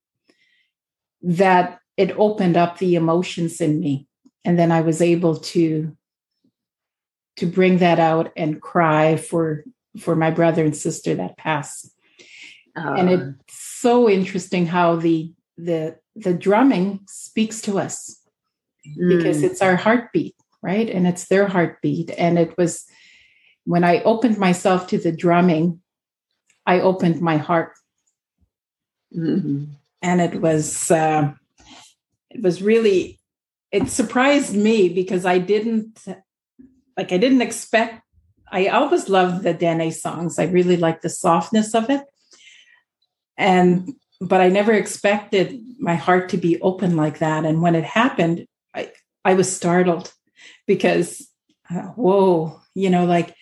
that 1.21 1.79
it 1.97 2.11
opened 2.17 2.57
up 2.57 2.77
the 2.77 2.95
emotions 2.95 3.61
in 3.61 3.79
me. 3.79 4.07
And 4.43 4.57
then 4.57 4.71
I 4.71 4.81
was 4.81 5.01
able 5.01 5.37
to 5.37 5.95
to 7.37 7.45
bring 7.45 7.77
that 7.77 7.99
out 7.99 8.31
and 8.35 8.61
cry 8.61 9.15
for 9.15 9.63
for 9.99 10.15
my 10.15 10.31
brother 10.31 10.63
and 10.65 10.75
sister 10.75 11.15
that 11.15 11.37
passed. 11.37 11.91
Uh, 12.75 12.93
and 12.93 13.09
it's 13.09 13.57
so 13.57 14.09
interesting 14.09 14.65
how 14.65 14.95
the 14.95 15.33
the 15.57 15.97
the 16.15 16.33
drumming 16.33 17.01
speaks 17.07 17.61
to 17.61 17.79
us 17.79 18.19
mm. 18.87 19.17
because 19.17 19.43
it's 19.43 19.61
our 19.61 19.75
heartbeat, 19.75 20.35
right? 20.61 20.89
And 20.89 21.07
it's 21.07 21.27
their 21.27 21.47
heartbeat. 21.47 22.11
And 22.17 22.37
it 22.39 22.57
was 22.57 22.85
when 23.65 23.83
I 23.83 24.01
opened 24.03 24.37
myself 24.37 24.87
to 24.87 24.97
the 24.97 25.11
drumming, 25.11 25.81
I 26.65 26.79
opened 26.79 27.21
my 27.21 27.37
heart. 27.37 27.73
Mm-hmm. 29.15 29.65
And 30.01 30.21
it 30.21 30.41
was 30.41 30.89
uh, 30.89 31.33
it 32.29 32.41
was 32.41 32.61
really 32.61 33.19
it 33.71 33.89
surprised 33.89 34.55
me 34.55 34.89
because 34.89 35.25
I 35.25 35.37
didn't 35.37 35.99
like 36.97 37.11
I 37.11 37.17
didn't 37.17 37.41
expect 37.41 38.01
I 38.51 38.67
always 38.67 39.07
loved 39.07 39.43
the 39.43 39.53
Dene 39.53 39.91
songs. 39.91 40.37
I 40.37 40.43
really 40.43 40.75
like 40.75 41.01
the 41.01 41.09
softness 41.09 41.73
of 41.73 41.89
it. 41.89 42.03
And 43.37 43.93
but 44.19 44.41
I 44.41 44.49
never 44.49 44.73
expected 44.73 45.59
my 45.79 45.95
heart 45.95 46.29
to 46.29 46.37
be 46.37 46.61
open 46.61 46.95
like 46.95 47.19
that. 47.19 47.45
And 47.45 47.61
when 47.61 47.75
it 47.75 47.83
happened, 47.83 48.45
I 48.73 48.91
I 49.23 49.35
was 49.35 49.55
startled 49.55 50.11
because 50.67 51.27
uh, 51.69 51.93
whoa, 51.95 52.59
you 52.75 52.89
know, 52.89 53.05
like 53.05 53.35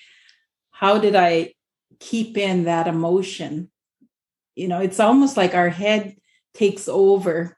how 0.80 0.98
did 0.98 1.14
I 1.14 1.56
keep 2.00 2.38
in 2.38 2.64
that 2.64 2.88
emotion? 2.88 3.70
You 4.56 4.70
know, 4.70 4.80
it's 4.80 5.02
almost 5.02 5.36
like 5.36 5.54
our 5.54 5.68
head 5.68 6.16
takes 6.54 6.88
over 6.88 7.58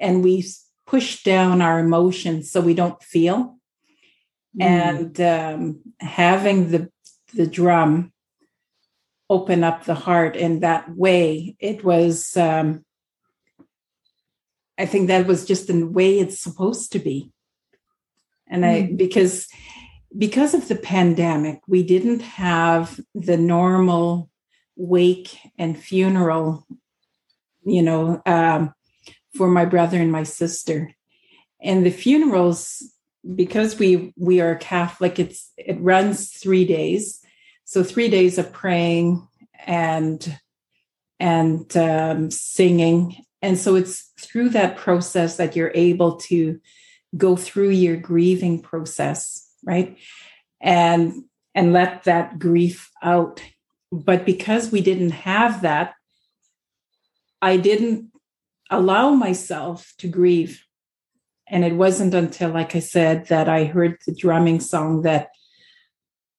and 0.00 0.24
we 0.24 0.46
push 0.86 1.22
down 1.22 1.60
our 1.60 1.78
emotions 1.78 2.50
so 2.50 2.62
we 2.62 2.72
don't 2.72 3.02
feel. 3.02 3.58
Mm. 4.58 4.62
And 4.62 5.20
um, 5.20 5.80
having 6.00 6.70
the 6.70 6.90
the 7.34 7.46
drum 7.46 8.10
open 9.28 9.62
up 9.62 9.84
the 9.84 9.94
heart 9.94 10.34
in 10.34 10.60
that 10.60 10.96
way, 10.96 11.56
it 11.58 11.84
was. 11.84 12.38
Um, 12.38 12.86
I 14.78 14.86
think 14.86 15.08
that 15.08 15.26
was 15.26 15.44
just 15.44 15.66
the 15.66 15.84
way 15.84 16.18
it's 16.18 16.40
supposed 16.40 16.92
to 16.92 16.98
be, 16.98 17.30
and 18.48 18.64
mm. 18.64 18.66
I 18.66 18.92
because 18.96 19.46
because 20.16 20.54
of 20.54 20.68
the 20.68 20.76
pandemic, 20.76 21.60
we 21.66 21.82
didn't 21.82 22.20
have 22.20 23.00
the 23.14 23.36
normal 23.36 24.30
wake 24.76 25.38
and 25.58 25.78
funeral, 25.78 26.66
you 27.64 27.82
know, 27.82 28.20
um, 28.26 28.74
for 29.36 29.48
my 29.48 29.64
brother 29.64 29.98
and 29.98 30.10
my 30.10 30.24
sister. 30.24 30.94
And 31.62 31.84
the 31.84 31.90
funerals, 31.90 32.82
because 33.34 33.78
we 33.78 34.12
we 34.16 34.40
are 34.40 34.54
Catholic, 34.56 35.18
it's 35.18 35.52
it 35.56 35.78
runs 35.80 36.30
three 36.30 36.64
days. 36.64 37.20
So 37.64 37.84
three 37.84 38.08
days 38.08 38.38
of 38.38 38.52
praying 38.52 39.26
and 39.66 40.40
and 41.20 41.76
um, 41.76 42.30
singing. 42.30 43.24
And 43.42 43.58
so 43.58 43.76
it's 43.76 44.10
through 44.18 44.50
that 44.50 44.76
process 44.76 45.36
that 45.36 45.54
you're 45.54 45.72
able 45.74 46.16
to 46.16 46.58
go 47.16 47.36
through 47.36 47.70
your 47.70 47.96
grieving 47.96 48.60
process, 48.62 49.49
right? 49.64 49.96
And 50.60 51.24
and 51.54 51.72
let 51.72 52.04
that 52.04 52.38
grief 52.38 52.90
out. 53.02 53.42
But 53.90 54.24
because 54.24 54.70
we 54.70 54.80
didn't 54.80 55.10
have 55.10 55.62
that, 55.62 55.94
I 57.42 57.56
didn't 57.56 58.10
allow 58.70 59.10
myself 59.10 59.92
to 59.98 60.08
grieve. 60.08 60.64
And 61.48 61.64
it 61.64 61.74
wasn't 61.74 62.14
until, 62.14 62.50
like 62.50 62.76
I 62.76 62.78
said, 62.78 63.26
that 63.26 63.48
I 63.48 63.64
heard 63.64 63.98
the 64.06 64.14
drumming 64.14 64.60
song 64.60 65.02
that 65.02 65.30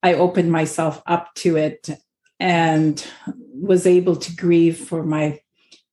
I 0.01 0.13
opened 0.13 0.51
myself 0.51 1.01
up 1.05 1.33
to 1.35 1.57
it 1.57 1.89
and 2.39 3.05
was 3.53 3.85
able 3.85 4.15
to 4.15 4.35
grieve 4.35 4.77
for 4.77 5.03
my 5.03 5.39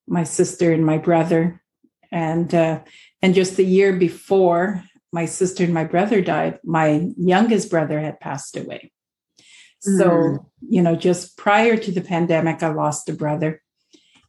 my 0.06 0.24
sister 0.24 0.72
and 0.72 0.86
my 0.86 0.96
brother 0.96 1.62
and 2.10 2.54
uh, 2.54 2.80
and 3.20 3.34
just 3.34 3.56
the 3.56 3.64
year 3.64 3.92
before 3.92 4.82
my 5.12 5.24
sister 5.24 5.64
and 5.64 5.74
my 5.74 5.84
brother 5.84 6.20
died 6.20 6.58
my 6.64 7.10
youngest 7.16 7.70
brother 7.70 8.00
had 8.00 8.20
passed 8.20 8.56
away 8.56 8.90
mm. 9.86 9.98
so 9.98 10.50
you 10.68 10.82
know 10.82 10.96
just 10.96 11.36
prior 11.36 11.76
to 11.76 11.92
the 11.92 12.00
pandemic 12.00 12.62
i 12.62 12.68
lost 12.68 13.08
a 13.08 13.12
brother 13.12 13.62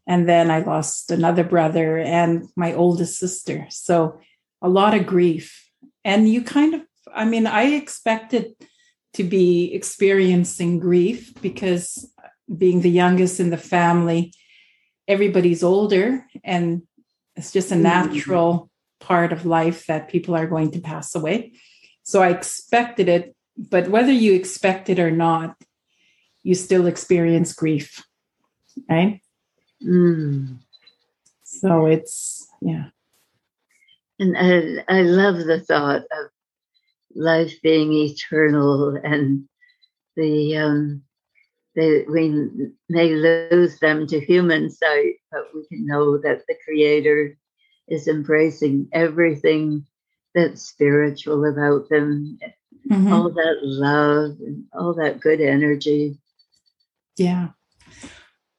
and 0.08 0.28
then 0.28 0.50
i 0.52 0.60
lost 0.60 1.12
another 1.12 1.44
brother 1.44 1.98
and 1.98 2.48
my 2.56 2.74
oldest 2.74 3.20
sister 3.20 3.66
so 3.70 4.20
a 4.62 4.70
lot 4.70 4.94
of 4.94 5.06
grief 5.06 5.70
and 6.04 6.30
you 6.30 6.42
kind 6.42 6.74
of 6.74 6.82
i 7.14 7.26
mean 7.26 7.48
i 7.48 7.64
expected 7.64 8.56
to 9.14 9.24
be 9.24 9.74
experiencing 9.74 10.80
grief 10.80 11.34
because 11.42 12.10
being 12.58 12.82
the 12.82 12.90
youngest 12.90 13.40
in 13.40 13.50
the 13.50 13.58
family, 13.58 14.34
everybody's 15.08 15.64
older 15.64 16.26
and 16.44 16.84
it's 17.36 17.52
just 17.52 17.72
a 17.72 17.74
mm-hmm. 17.74 17.84
natural 17.84 18.70
part 19.00 19.32
of 19.32 19.46
life 19.46 19.86
that 19.88 20.10
people 20.10 20.36
are 20.36 20.48
going 20.48 20.72
to 20.72 20.80
pass 20.80 21.16
away. 21.16 21.54
So 22.04 22.22
I 22.22 22.30
expected 22.30 23.10
it, 23.10 23.36
but 23.58 23.90
whether 23.90 24.12
you 24.12 24.34
expect 24.34 24.90
it 24.90 25.00
or 25.00 25.12
not, 25.12 25.56
you 26.44 26.56
still 26.56 26.88
experience 26.88 27.54
grief, 27.54 28.04
right? 28.90 29.22
Mm. 29.86 30.60
So 31.44 31.86
it's, 31.86 32.48
yeah. 32.62 32.86
And 34.20 34.38
I, 34.38 35.00
I 35.00 35.02
love 35.02 35.38
the 35.38 35.62
thought 35.62 36.02
of 36.02 36.30
life 37.16 37.54
being 37.62 37.94
eternal 37.94 38.98
and 39.04 39.48
the 40.16 40.58
um, 40.58 41.04
they, 41.76 42.04
we 42.10 42.30
may 42.90 43.10
lose 43.10 43.80
them 43.80 44.08
to 44.08 44.20
human 44.20 44.70
sight, 44.70 45.16
but 45.32 45.46
we 45.54 45.66
can 45.68 45.86
know 45.86 46.18
that 46.18 46.44
the 46.48 46.56
Creator 46.66 47.38
is 47.90 48.08
embracing 48.08 48.88
everything 48.92 49.86
that's 50.36 50.62
spiritual 50.62 51.46
about 51.46 51.90
them, 51.90 52.38
mm-hmm. 52.90 53.12
all 53.12 53.30
that 53.30 53.58
love 53.62 54.38
and 54.40 54.66
all 54.74 54.94
that 54.94 55.20
good 55.20 55.42
energy. 55.42 56.18
Yeah. 57.18 57.50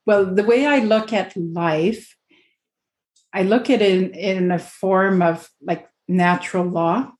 Well, 0.06 0.26
the 0.26 0.44
way 0.44 0.66
I 0.66 0.80
look 0.80 1.12
at 1.12 1.36
life, 1.36 2.16
I 3.32 3.42
look 3.42 3.70
at 3.70 3.80
it 3.80 3.92
in, 3.92 4.14
in 4.14 4.50
a 4.50 4.58
form 4.58 5.22
of 5.22 5.48
like 5.62 5.88
natural 6.08 6.64
law 6.64 7.12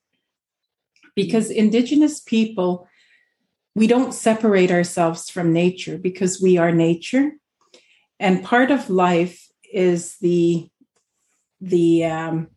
because 1.15 1.51
indigenous 1.51 2.21
people 2.21 2.89
we 3.77 3.87
don't 3.87 4.13
separate 4.13 4.71
ourselves 4.71 5.31
from 5.31 5.53
nature 5.53 5.97
because 5.97 6.43
we 6.43 6.59
are 6.59 6.73
nature 6.73 7.33
and 8.19 8.45
part 8.45 8.71
of 8.71 8.91
life 8.91 9.49
is 9.73 10.17
the 10.19 10.70
the 11.61 12.05
um 12.05 12.49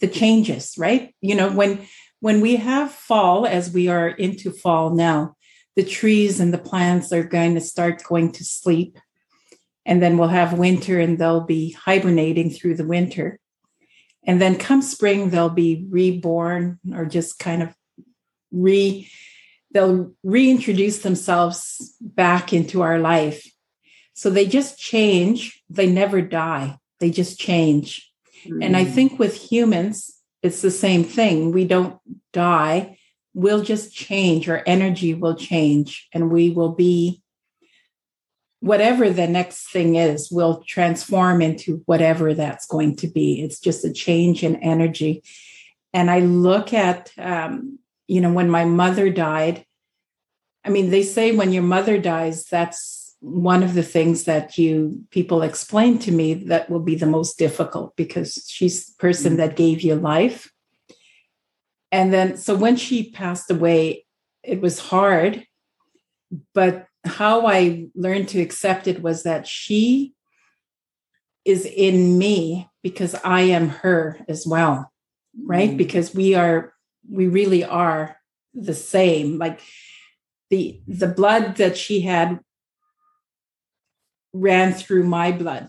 the 0.00 0.08
changes 0.08 0.74
right? 0.78 1.14
You 1.20 1.34
know 1.34 1.50
when 1.52 1.86
when 2.20 2.40
we 2.40 2.56
have 2.56 2.92
fall 2.92 3.46
as 3.46 3.72
we 3.72 3.88
are 3.88 4.08
into 4.08 4.50
fall 4.50 4.90
now 4.90 5.36
the 5.74 5.84
trees 5.84 6.40
and 6.40 6.52
the 6.52 6.58
plants 6.58 7.12
are 7.12 7.22
going 7.22 7.54
to 7.54 7.60
start 7.60 8.02
going 8.04 8.32
to 8.32 8.44
sleep. 8.44 8.98
And 9.84 10.02
then 10.02 10.18
we'll 10.18 10.28
have 10.28 10.58
winter 10.58 11.00
and 11.00 11.18
they'll 11.18 11.44
be 11.44 11.72
hibernating 11.72 12.50
through 12.50 12.76
the 12.76 12.86
winter. 12.86 13.38
And 14.24 14.40
then 14.40 14.56
come 14.56 14.82
spring 14.82 15.30
they'll 15.30 15.48
be 15.48 15.86
reborn 15.88 16.78
or 16.94 17.04
just 17.06 17.38
kind 17.38 17.62
of 17.62 17.74
re 18.52 19.08
they'll 19.72 20.12
reintroduce 20.22 20.98
themselves 20.98 21.96
back 22.00 22.52
into 22.52 22.82
our 22.82 22.98
life. 22.98 23.50
So 24.12 24.28
they 24.28 24.46
just 24.46 24.78
change. 24.78 25.62
They 25.70 25.90
never 25.90 26.20
die. 26.20 26.76
They 27.00 27.10
just 27.10 27.40
change 27.40 28.11
mm. 28.44 28.64
and 28.64 28.76
i 28.76 28.84
mm. 28.84 28.92
think 28.92 29.18
with 29.18 29.36
humans 29.36 30.10
it's 30.42 30.62
the 30.62 30.70
same 30.70 31.04
thing 31.04 31.52
we 31.52 31.64
don't 31.64 31.98
die 32.32 32.98
we'll 33.34 33.62
just 33.62 33.94
change 33.94 34.48
our 34.48 34.62
energy 34.66 35.14
will 35.14 35.36
change 35.36 36.08
and 36.12 36.30
we 36.30 36.50
will 36.50 36.72
be 36.72 37.22
whatever 38.60 39.10
the 39.10 39.26
next 39.26 39.70
thing 39.70 39.96
is 39.96 40.30
we'll 40.30 40.62
transform 40.64 41.42
into 41.42 41.82
whatever 41.86 42.34
that's 42.34 42.66
going 42.66 42.94
to 42.94 43.08
be 43.08 43.40
it's 43.42 43.58
just 43.58 43.84
a 43.84 43.92
change 43.92 44.42
in 44.42 44.56
energy 44.56 45.22
and 45.92 46.10
i 46.10 46.20
look 46.20 46.72
at 46.72 47.10
um, 47.18 47.78
you 48.12 48.20
know, 48.20 48.30
when 48.30 48.50
my 48.50 48.66
mother 48.66 49.08
died, 49.08 49.64
I 50.62 50.68
mean, 50.68 50.90
they 50.90 51.02
say 51.02 51.34
when 51.34 51.50
your 51.50 51.62
mother 51.62 51.96
dies, 51.96 52.44
that's 52.44 53.01
one 53.22 53.62
of 53.62 53.74
the 53.74 53.84
things 53.84 54.24
that 54.24 54.58
you 54.58 55.00
people 55.10 55.42
explain 55.42 55.96
to 55.96 56.10
me 56.10 56.34
that 56.34 56.68
will 56.68 56.80
be 56.80 56.96
the 56.96 57.06
most 57.06 57.38
difficult 57.38 57.94
because 57.94 58.44
she's 58.48 58.86
the 58.86 58.94
person 58.98 59.32
mm-hmm. 59.32 59.36
that 59.36 59.56
gave 59.56 59.80
you 59.80 59.94
life. 59.94 60.50
And 61.92 62.12
then, 62.12 62.36
so 62.36 62.56
when 62.56 62.76
she 62.76 63.10
passed 63.10 63.48
away, 63.50 64.06
it 64.42 64.60
was 64.60 64.80
hard. 64.80 65.46
But 66.52 66.86
how 67.04 67.46
I 67.46 67.86
learned 67.94 68.28
to 68.30 68.40
accept 68.40 68.88
it 68.88 69.02
was 69.02 69.22
that 69.22 69.46
she 69.46 70.14
is 71.44 71.64
in 71.64 72.18
me 72.18 72.68
because 72.82 73.14
I 73.24 73.42
am 73.42 73.68
her 73.68 74.18
as 74.28 74.46
well, 74.46 74.90
right? 75.44 75.68
Mm-hmm. 75.68 75.76
Because 75.76 76.12
we 76.12 76.34
are 76.34 76.74
we 77.08 77.28
really 77.28 77.62
are 77.62 78.16
the 78.54 78.74
same 78.74 79.38
like 79.38 79.60
the 80.50 80.80
the 80.86 81.06
blood 81.06 81.56
that 81.56 81.76
she 81.76 82.00
had 82.00 82.40
ran 84.32 84.72
through 84.72 85.04
my 85.04 85.32
blood 85.32 85.68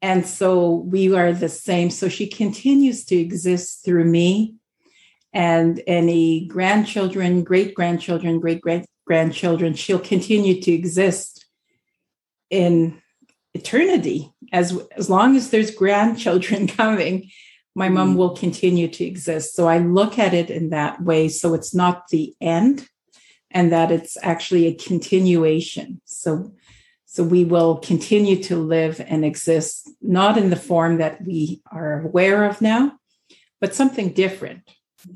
and 0.00 0.26
so 0.26 0.74
we 0.74 1.14
are 1.14 1.32
the 1.32 1.48
same 1.48 1.90
so 1.90 2.08
she 2.08 2.26
continues 2.26 3.04
to 3.04 3.16
exist 3.16 3.84
through 3.84 4.04
me 4.04 4.54
and 5.32 5.82
any 5.86 6.46
grandchildren 6.46 7.42
great 7.42 7.74
grandchildren 7.74 8.40
great 8.40 8.60
great 8.60 8.86
grandchildren 9.06 9.74
she'll 9.74 9.98
continue 9.98 10.60
to 10.60 10.72
exist 10.72 11.46
in 12.50 13.00
eternity 13.54 14.32
as 14.52 14.78
as 14.96 15.08
long 15.08 15.36
as 15.36 15.50
there's 15.50 15.70
grandchildren 15.70 16.66
coming 16.82 17.30
my 17.78 17.88
mom 17.88 18.14
mm. 18.14 18.16
will 18.16 18.36
continue 18.36 18.88
to 18.88 19.04
exist. 19.04 19.54
So 19.54 19.68
I 19.68 19.78
look 19.78 20.18
at 20.18 20.34
it 20.34 20.50
in 20.50 20.70
that 20.70 21.00
way. 21.00 21.28
So 21.28 21.54
it's 21.54 21.72
not 21.72 22.08
the 22.08 22.34
end 22.40 22.88
and 23.52 23.70
that 23.70 23.92
it's 23.92 24.16
actually 24.20 24.66
a 24.66 24.74
continuation. 24.74 26.00
So 26.04 26.52
so 27.10 27.24
we 27.24 27.42
will 27.42 27.78
continue 27.78 28.40
to 28.42 28.56
live 28.56 29.00
and 29.08 29.24
exist, 29.24 29.88
not 30.02 30.36
in 30.36 30.50
the 30.50 30.56
form 30.56 30.98
that 30.98 31.24
we 31.24 31.62
are 31.72 32.02
aware 32.02 32.44
of 32.44 32.60
now, 32.60 32.98
but 33.62 33.74
something 33.74 34.12
different. 34.12 34.60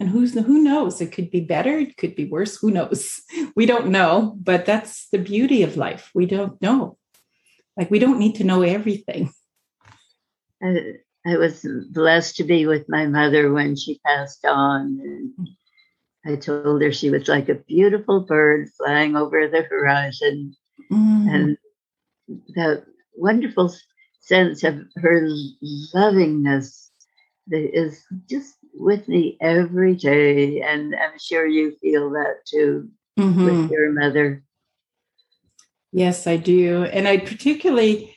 And 0.00 0.08
who's 0.08 0.32
who 0.32 0.62
knows? 0.62 1.02
It 1.02 1.12
could 1.12 1.30
be 1.30 1.40
better, 1.40 1.76
it 1.76 1.98
could 1.98 2.16
be 2.16 2.24
worse. 2.24 2.56
Who 2.56 2.70
knows? 2.70 3.20
We 3.56 3.66
don't 3.66 3.88
know, 3.88 4.38
but 4.40 4.64
that's 4.64 5.08
the 5.10 5.18
beauty 5.18 5.62
of 5.62 5.76
life. 5.76 6.10
We 6.14 6.24
don't 6.24 6.60
know. 6.62 6.96
Like 7.76 7.90
we 7.90 7.98
don't 7.98 8.18
need 8.18 8.36
to 8.36 8.44
know 8.44 8.62
everything. 8.62 9.30
Uh, 10.64 10.96
I 11.26 11.36
was 11.36 11.66
blessed 11.90 12.36
to 12.36 12.44
be 12.44 12.64
with 12.64 12.88
my 12.88 13.06
mother 13.06 13.52
when 13.52 13.76
she 13.76 14.00
passed 14.06 14.46
on. 14.46 14.98
And 15.02 15.48
I 16.24 16.36
told 16.36 16.80
her 16.80 16.90
she 16.90 17.10
was 17.10 17.28
like 17.28 17.50
a 17.50 17.54
beautiful 17.54 18.20
bird 18.20 18.70
flying 18.78 19.14
over 19.14 19.46
the 19.46 19.62
horizon. 19.62 20.56
Mm. 20.90 21.34
And 21.34 21.58
that 22.54 22.84
wonderful 23.14 23.74
sense 24.20 24.62
of 24.64 24.80
her 24.96 25.28
lovingness 25.94 26.90
that 27.48 27.78
is 27.78 28.04
just 28.30 28.54
with 28.74 29.08
me 29.08 29.36
every 29.40 29.94
day. 29.94 30.60
And 30.62 30.94
I'm 30.94 31.18
sure 31.18 31.46
you 31.46 31.76
feel 31.80 32.10
that 32.10 32.36
too 32.46 32.88
mm-hmm. 33.18 33.44
with 33.44 33.70
your 33.70 33.92
mother. 33.92 34.42
Yes, 35.92 36.26
I 36.26 36.36
do. 36.36 36.84
And 36.84 37.06
I 37.06 37.18
particularly, 37.18 38.14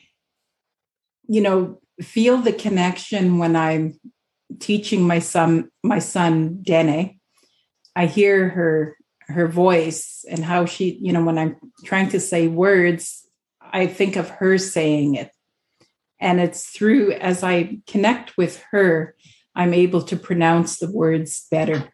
you 1.28 1.42
know, 1.42 1.82
feel 2.02 2.38
the 2.38 2.54
connection 2.54 3.38
when 3.38 3.56
I'm 3.56 4.00
teaching 4.60 5.06
my 5.06 5.20
son, 5.20 5.70
my 5.84 6.00
son 6.00 6.62
Dene. 6.62 7.20
I 7.96 8.06
hear 8.06 8.50
her 8.50 8.98
her 9.28 9.48
voice 9.48 10.24
and 10.30 10.44
how 10.44 10.66
she, 10.66 11.00
you 11.02 11.12
know, 11.12 11.24
when 11.24 11.38
I'm 11.38 11.56
trying 11.84 12.10
to 12.10 12.20
say 12.20 12.48
words, 12.48 13.25
I 13.72 13.88
think 13.88 14.16
of 14.16 14.30
her 14.30 14.58
saying 14.58 15.16
it. 15.16 15.32
And 16.20 16.40
it's 16.40 16.70
through 16.70 17.14
as 17.14 17.44
I 17.44 17.80
connect 17.88 18.38
with 18.38 18.64
her, 18.72 19.16
I'm 19.56 19.74
able 19.74 20.02
to 20.04 20.16
pronounce 20.16 20.80
the 20.80 20.92
words 20.92 21.48
better. 21.52 21.90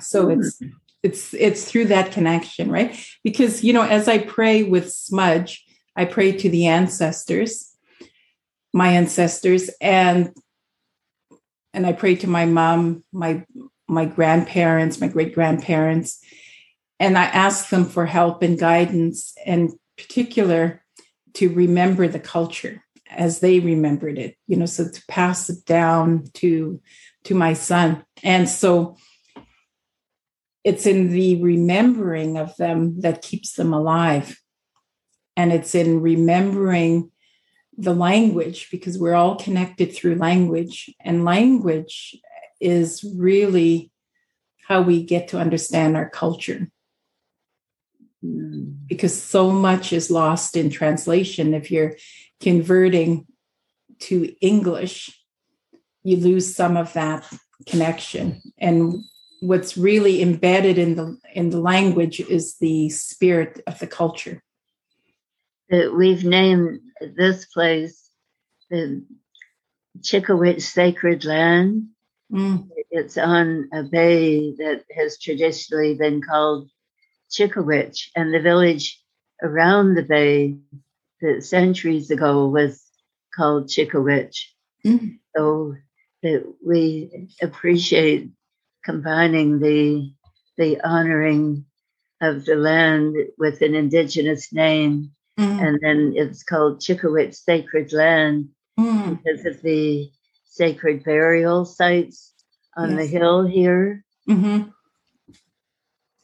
So 0.00 0.26
mm-hmm. 0.26 0.40
it's 0.40 0.62
it's 1.02 1.34
it's 1.34 1.64
through 1.64 1.86
that 1.86 2.12
connection 2.12 2.70
right 2.70 2.96
because 3.24 3.64
you 3.64 3.72
know 3.72 3.82
as 3.82 4.08
i 4.08 4.18
pray 4.18 4.62
with 4.62 4.92
smudge 4.92 5.64
i 5.96 6.04
pray 6.04 6.32
to 6.32 6.48
the 6.48 6.66
ancestors 6.66 7.74
my 8.72 8.88
ancestors 8.88 9.70
and 9.80 10.32
and 11.74 11.86
i 11.86 11.92
pray 11.92 12.14
to 12.14 12.28
my 12.28 12.46
mom 12.46 13.02
my 13.12 13.44
my 13.88 14.04
grandparents 14.04 15.00
my 15.00 15.08
great 15.08 15.34
grandparents 15.34 16.20
and 17.00 17.18
i 17.18 17.24
ask 17.24 17.68
them 17.68 17.84
for 17.84 18.06
help 18.06 18.42
and 18.42 18.58
guidance 18.58 19.34
and 19.44 19.70
particular 20.02 20.84
to 21.34 21.48
remember 21.48 22.08
the 22.08 22.20
culture 22.20 22.84
as 23.10 23.40
they 23.40 23.60
remembered 23.60 24.18
it 24.18 24.36
you 24.46 24.56
know 24.56 24.66
so 24.66 24.88
to 24.88 25.02
pass 25.06 25.50
it 25.50 25.64
down 25.66 26.24
to 26.32 26.80
to 27.24 27.34
my 27.34 27.52
son 27.52 28.04
and 28.22 28.48
so 28.48 28.96
it's 30.64 30.86
in 30.86 31.10
the 31.10 31.42
remembering 31.42 32.36
of 32.36 32.56
them 32.56 33.00
that 33.00 33.22
keeps 33.22 33.54
them 33.54 33.72
alive. 33.72 34.40
And 35.36 35.52
it's 35.52 35.74
in 35.74 36.00
remembering 36.00 37.10
the 37.76 37.94
language 37.94 38.68
because 38.70 38.98
we're 38.98 39.14
all 39.14 39.36
connected 39.36 39.94
through 39.94 40.16
language. 40.16 40.94
And 41.00 41.24
language 41.24 42.16
is 42.60 43.04
really 43.16 43.90
how 44.68 44.82
we 44.82 45.02
get 45.02 45.28
to 45.28 45.40
understand 45.40 45.96
our 45.96 46.08
culture. 46.08 46.68
Hmm. 48.22 48.72
Because 48.86 49.20
so 49.20 49.50
much 49.50 49.92
is 49.92 50.10
lost 50.10 50.56
in 50.56 50.70
translation. 50.70 51.54
If 51.54 51.70
you're 51.70 51.96
converting 52.40 53.26
to 54.00 54.34
English, 54.40 55.18
you 56.04 56.16
lose 56.16 56.54
some 56.54 56.76
of 56.76 56.92
that 56.92 57.26
connection. 57.66 58.40
And 58.58 59.04
what's 59.40 59.76
really 59.76 60.22
embedded 60.22 60.78
in 60.78 60.94
the 60.94 61.18
in 61.34 61.50
the 61.50 61.60
language 61.60 62.20
is 62.20 62.56
the 62.58 62.88
spirit 62.90 63.60
of 63.66 63.78
the 63.78 63.86
culture. 63.86 64.42
we've 65.70 66.24
named 66.24 66.80
this 67.16 67.46
place 67.46 68.10
the 68.70 69.04
Chikowich 70.00 70.62
Sacred 70.62 71.24
Land. 71.24 71.88
Mm. 72.32 72.68
It's 72.90 73.18
on 73.18 73.68
a 73.72 73.82
bay 73.82 74.52
that 74.56 74.84
has 74.96 75.18
traditionally 75.18 75.94
been 75.94 76.22
called 76.22 76.70
Chikowich, 77.32 78.08
and 78.14 78.32
the 78.32 78.40
village 78.40 79.00
around 79.42 79.94
the 79.94 80.02
bay 80.02 80.58
that 81.20 81.44
centuries 81.44 82.10
ago 82.10 82.48
was 82.48 82.82
called 83.34 83.68
Chikowich. 83.68 84.36
Mm. 84.84 85.18
So 85.36 85.74
that 86.22 86.44
we 86.64 87.28
appreciate 87.40 88.30
combining 88.84 89.60
the 89.60 90.12
the 90.58 90.80
honoring 90.82 91.64
of 92.20 92.44
the 92.44 92.54
land 92.54 93.16
with 93.38 93.62
an 93.62 93.74
indigenous 93.74 94.52
name, 94.52 95.10
mm. 95.38 95.66
and 95.66 95.78
then 95.82 96.12
it's 96.14 96.44
called 96.44 96.80
Chikowich 96.80 97.34
Sacred 97.34 97.92
Land 97.92 98.50
mm. 98.78 99.18
because 99.18 99.46
of 99.46 99.62
the 99.62 100.10
sacred 100.44 101.02
burial 101.02 101.64
sites 101.64 102.32
on 102.76 102.90
yes. 102.90 102.98
the 102.98 103.06
hill 103.06 103.46
here. 103.46 104.04
Mm-hmm. 104.28 104.68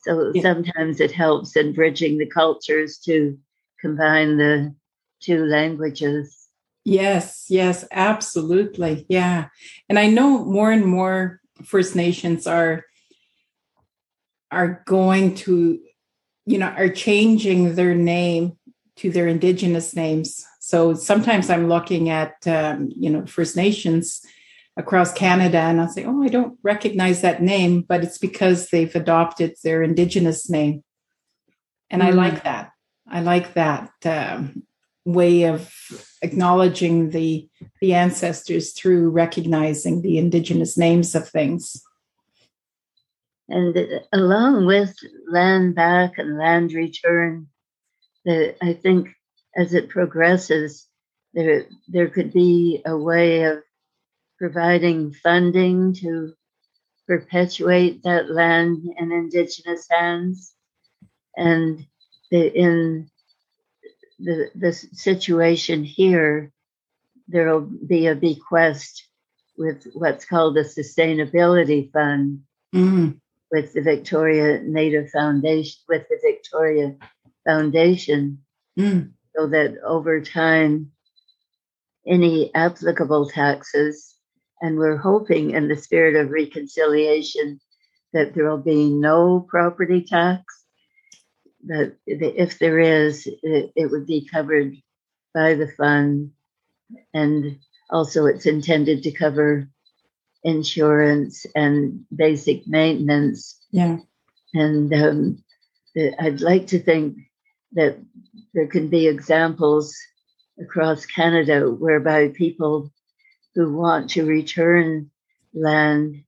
So 0.09 0.33
yeah. 0.35 0.41
sometimes 0.41 1.01
it 1.01 1.13
helps 1.13 1.55
in 1.55 1.75
bridging 1.75 2.17
the 2.17 2.25
cultures 2.25 2.97
to 3.05 3.39
combine 3.79 4.39
the 4.39 4.75
two 5.21 5.45
languages. 5.45 6.49
Yes, 6.85 7.45
yes, 7.51 7.85
absolutely. 7.91 9.05
Yeah. 9.11 9.49
And 9.87 9.99
I 9.99 10.07
know 10.07 10.47
more 10.47 10.73
and 10.73 10.87
more 10.87 11.43
First 11.63 11.95
Nations 11.95 12.47
are 12.47 12.85
are 14.51 14.83
going 14.87 15.35
to, 15.35 15.79
you 16.47 16.57
know, 16.57 16.69
are 16.69 16.89
changing 16.89 17.75
their 17.75 17.95
name 17.95 18.57
to 18.97 19.11
their 19.11 19.29
indigenous 19.29 19.95
names. 19.95 20.47
So 20.61 20.95
sometimes 20.95 21.51
I'm 21.51 21.69
looking 21.69 22.09
at, 22.09 22.47
um, 22.47 22.89
you 22.97 23.11
know, 23.11 23.27
First 23.27 23.57
Nations 23.57 24.23
across 24.79 25.12
Canada, 25.12 25.59
and 25.59 25.81
I'll 25.81 25.89
say, 25.89 26.05
"Oh, 26.05 26.22
I 26.22 26.29
don't 26.29 26.59
recognize 26.62 27.20
that 27.20 27.43
name," 27.43 27.83
but 27.83 28.03
it's 28.03 28.18
because 28.18 28.70
they've 28.70 28.95
adopted 28.95 29.57
their 29.62 29.83
indigenous 29.83 30.49
name, 30.49 30.83
and 31.91 32.01
mm-hmm. 32.01 32.18
I 32.18 32.22
like 32.22 32.45
that. 32.45 32.70
I 33.07 33.20
like 33.20 33.55
that. 33.55 33.91
Um, 34.05 34.62
way 35.05 35.45
of 35.45 35.72
acknowledging 36.22 37.11
the 37.11 37.49
the 37.81 37.95
ancestors 37.95 38.72
through 38.72 39.09
recognizing 39.09 40.03
the 40.03 40.18
indigenous 40.18 40.76
names 40.76 41.14
of 41.14 41.26
things 41.26 41.83
and 43.49 43.74
along 44.12 44.66
with 44.66 44.95
land 45.31 45.74
back 45.74 46.18
and 46.18 46.37
land 46.37 46.72
return 46.72 47.47
the, 48.26 48.55
i 48.62 48.74
think 48.74 49.09
as 49.57 49.72
it 49.72 49.89
progresses 49.89 50.87
there 51.33 51.64
there 51.89 52.09
could 52.09 52.31
be 52.31 52.83
a 52.85 52.97
way 52.97 53.45
of 53.45 53.62
providing 54.39 55.12
funding 55.12 55.95
to 55.95 56.32
perpetuate 57.07 58.03
that 58.03 58.30
land 58.30 58.82
in 58.99 59.12
indigenous 59.12 59.86
hands 59.91 60.55
and 61.36 61.84
the, 62.30 62.53
in 62.53 63.11
the, 64.18 64.51
the 64.55 64.72
situation 64.72 65.84
here, 65.84 66.53
there 67.28 67.53
will 67.53 67.68
be 67.86 68.07
a 68.07 68.14
bequest 68.14 69.07
with 69.57 69.86
what's 69.95 70.24
called 70.24 70.57
a 70.57 70.64
sustainability 70.64 71.91
fund 71.93 72.41
mm. 72.74 73.18
with 73.51 73.72
the 73.72 73.82
Victoria 73.82 74.61
Native 74.62 75.11
Foundation, 75.11 75.80
with 75.89 76.07
the 76.09 76.18
Victoria 76.22 76.95
Foundation, 77.47 78.39
mm. 78.78 79.11
so 79.36 79.47
that 79.49 79.78
over 79.84 80.20
time, 80.20 80.93
any 82.07 82.55
applicable 82.55 83.28
taxes, 83.28 84.18
and 84.61 84.79
we're 84.79 84.97
hoping 84.97 85.51
in 85.51 85.69
the 85.69 85.77
spirit 85.77 86.17
of 86.17 86.31
reconciliation 86.31 87.61
that 88.13 88.35
there 88.35 88.49
will 88.49 88.59
be 88.59 88.91
no 88.91 89.41
property 89.41 90.03
tax 90.03 90.43
that 91.67 91.97
if 92.07 92.59
there 92.59 92.79
is, 92.79 93.27
it, 93.27 93.73
it 93.77 93.91
would 93.91 94.07
be 94.07 94.27
covered 94.33 94.75
by 95.35 95.55
the 95.55 95.69
fund. 95.69 96.33
And 97.13 97.59
also, 97.91 98.27
it's 98.27 98.47
intended 98.47 99.03
to 99.03 99.13
cover 99.13 99.69
insurance 100.45 101.45
and 101.55 102.05
basic 102.15 102.67
maintenance. 102.67 103.61
Yeah. 103.71 103.99
And 104.55 104.93
um, 104.95 105.45
I'd 106.19 106.41
like 106.41 106.69
to 106.69 106.79
think 106.79 107.17
that 107.73 107.99
there 108.55 108.67
can 108.67 108.89
be 108.89 109.09
examples 109.09 109.95
across 110.61 111.05
Canada 111.05 111.71
whereby 111.71 112.29
people 112.29 112.91
who 113.59 113.73
want 113.73 114.09
to 114.09 114.25
return 114.25 115.11
land 115.53 116.23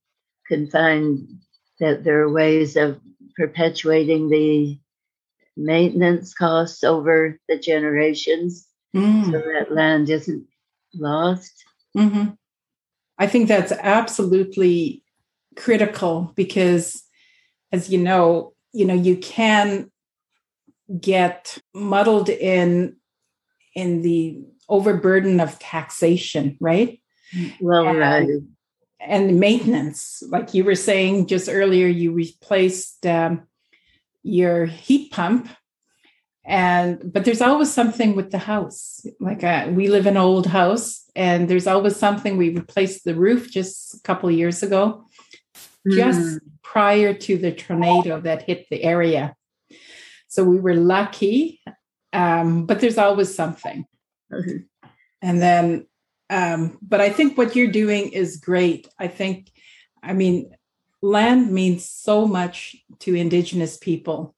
can 0.48 0.68
find 0.68 1.28
that 1.78 2.02
there 2.02 2.22
are 2.22 2.32
ways 2.32 2.74
of 2.74 3.00
perpetuating 3.36 4.28
the 4.28 4.76
maintenance 5.56 6.34
costs 6.34 6.82
over 6.82 7.38
the 7.48 7.56
generations 7.56 8.66
mm. 8.96 9.26
so 9.26 9.30
that 9.30 9.72
land 9.72 10.10
isn't 10.10 10.44
lost. 10.92 11.52
Mm-hmm. 11.96 12.30
I 13.16 13.26
think 13.28 13.46
that's 13.46 13.70
absolutely 13.70 15.04
critical 15.56 16.32
because, 16.34 17.00
as 17.70 17.90
you 17.90 17.98
know, 17.98 18.54
you 18.72 18.84
know 18.86 18.94
you 18.94 19.16
can 19.16 19.88
get 21.00 21.58
muddled 21.72 22.28
in 22.28 22.96
in 23.76 24.02
the 24.02 24.42
overburden 24.68 25.38
of 25.38 25.60
taxation, 25.60 26.56
right? 26.60 27.00
Well, 27.60 27.88
and, 27.88 27.98
right. 27.98 28.28
And 29.00 29.40
maintenance, 29.40 30.22
like 30.28 30.52
you 30.54 30.64
were 30.64 30.74
saying 30.74 31.26
just 31.26 31.48
earlier, 31.48 31.86
you 31.86 32.12
replaced 32.12 33.06
um, 33.06 33.46
your 34.22 34.66
heat 34.66 35.10
pump 35.10 35.48
and 36.44 37.12
but 37.12 37.24
there's 37.24 37.42
always 37.42 37.72
something 37.72 38.16
with 38.16 38.30
the 38.30 38.38
house 38.38 39.04
like 39.20 39.44
uh, 39.44 39.68
we 39.70 39.88
live 39.88 40.06
in 40.06 40.16
an 40.16 40.22
old 40.22 40.46
house 40.46 41.04
and 41.14 41.48
there's 41.48 41.66
always 41.66 41.94
something 41.94 42.36
we 42.36 42.48
replaced 42.48 43.04
the 43.04 43.14
roof 43.14 43.50
just 43.50 43.94
a 43.94 44.00
couple 44.00 44.26
of 44.28 44.34
years 44.34 44.62
ago 44.62 45.04
mm. 45.86 45.94
just 45.94 46.40
prior 46.62 47.12
to 47.12 47.36
the 47.36 47.52
tornado 47.52 48.20
that 48.20 48.42
hit 48.42 48.66
the 48.70 48.82
area 48.82 49.34
so 50.28 50.42
we 50.42 50.58
were 50.58 50.74
lucky 50.74 51.60
um, 52.12 52.66
but 52.66 52.80
there's 52.80 52.98
always 52.98 53.34
something. 53.34 53.86
Mhm. 54.32 54.66
And 55.22 55.40
then, 55.42 55.86
um, 56.30 56.78
but 56.80 57.00
I 57.00 57.10
think 57.10 57.36
what 57.36 57.56
you're 57.56 57.72
doing 57.72 58.12
is 58.12 58.36
great. 58.36 58.88
I 58.98 59.08
think, 59.08 59.50
I 60.02 60.12
mean, 60.12 60.54
land 61.02 61.50
means 61.50 61.84
so 61.90 62.26
much 62.26 62.76
to 63.00 63.16
Indigenous 63.16 63.76
people. 63.76 64.34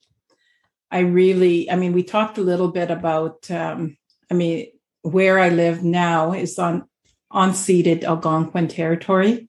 I 0.90 1.01
really, 1.01 1.70
I 1.70 1.76
mean, 1.76 1.93
we 1.93 2.03
talked 2.03 2.38
a 2.38 2.43
little 2.43 2.68
bit 2.68 2.90
about, 2.90 3.51
um, 3.51 3.99
I 4.30 4.34
mean, 4.34 4.68
where 5.03 5.38
I 5.38 5.51
live 5.51 5.84
now 5.84 6.32
is 6.32 6.59
on 6.59 6.84
unceded 7.32 8.05
Algonquin 8.05 8.68
territory. 8.68 9.49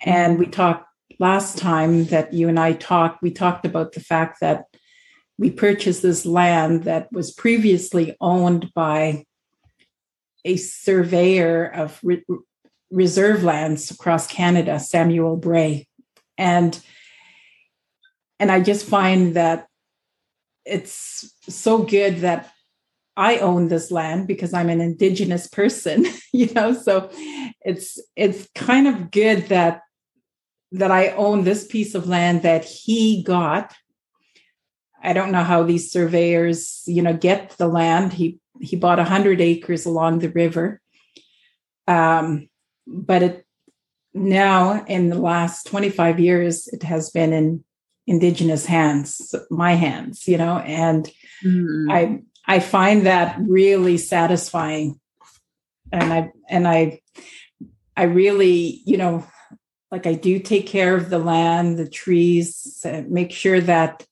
And 0.00 0.38
we 0.38 0.46
talked 0.46 0.86
last 1.18 1.58
time 1.58 2.04
that 2.06 2.32
you 2.32 2.48
and 2.48 2.60
I 2.60 2.74
talked, 2.74 3.22
we 3.22 3.32
talked 3.32 3.66
about 3.66 3.92
the 3.92 4.00
fact 4.00 4.40
that 4.40 4.66
we 5.36 5.50
purchased 5.50 6.02
this 6.02 6.24
land 6.24 6.84
that 6.84 7.10
was 7.12 7.32
previously 7.32 8.16
owned 8.20 8.72
by 8.74 9.24
a 10.44 10.56
surveyor 10.56 11.66
of 11.66 11.98
re- 12.02 12.24
reserve 12.90 13.42
lands 13.42 13.90
across 13.90 14.26
Canada, 14.26 14.78
Samuel 14.78 15.36
Bray. 15.36 15.86
And 16.38 16.78
and 18.38 18.50
I 18.50 18.60
just 18.60 18.86
find 18.86 19.34
that 19.36 19.66
it's 20.64 21.30
so 21.48 21.82
good 21.82 22.18
that 22.18 22.50
I 23.16 23.38
own 23.38 23.68
this 23.68 23.90
land 23.90 24.26
because 24.26 24.54
I'm 24.54 24.70
an 24.70 24.80
indigenous 24.80 25.46
person, 25.46 26.06
you 26.32 26.52
know. 26.54 26.72
So 26.72 27.10
it's 27.62 27.98
it's 28.16 28.48
kind 28.54 28.86
of 28.86 29.10
good 29.10 29.48
that 29.48 29.82
that 30.72 30.90
I 30.90 31.08
own 31.10 31.44
this 31.44 31.66
piece 31.66 31.94
of 31.94 32.08
land 32.08 32.42
that 32.42 32.64
he 32.64 33.22
got. 33.22 33.74
I 35.02 35.12
don't 35.12 35.32
know 35.32 35.42
how 35.42 35.62
these 35.62 35.90
surveyors, 35.90 36.82
you 36.86 37.02
know, 37.02 37.14
get 37.14 37.50
the 37.58 37.68
land. 37.68 38.12
He 38.12 38.38
he 38.60 38.76
bought 38.76 38.98
a 38.98 39.04
hundred 39.04 39.40
acres 39.40 39.86
along 39.86 40.18
the 40.18 40.30
river, 40.30 40.80
um, 41.86 42.48
but 42.86 43.22
it 43.22 43.46
now 44.12 44.84
in 44.84 45.08
the 45.08 45.18
last 45.18 45.66
twenty 45.66 45.90
five 45.90 46.20
years 46.20 46.68
it 46.68 46.82
has 46.82 47.10
been 47.10 47.32
in 47.32 47.64
indigenous 48.06 48.66
hands, 48.66 49.34
my 49.50 49.74
hands, 49.74 50.26
you 50.26 50.36
know, 50.36 50.58
and 50.58 51.10
Mhm. 51.44 51.90
I 51.90 52.22
I 52.46 52.58
find 52.60 53.06
that 53.06 53.38
really 53.40 53.96
satisfying, 53.96 55.00
and 55.92 56.12
I 56.12 56.32
and 56.48 56.66
I 56.66 57.00
I 57.96 58.04
really 58.04 58.82
you 58.84 58.96
know 58.96 59.24
like 59.90 60.06
I 60.06 60.14
do 60.14 60.38
take 60.38 60.66
care 60.66 60.94
of 60.96 61.10
the 61.10 61.18
land, 61.18 61.78
the 61.78 61.88
trees, 61.88 62.80
uh, 62.84 63.02
make 63.08 63.32
sure 63.32 63.60
that 63.60 64.06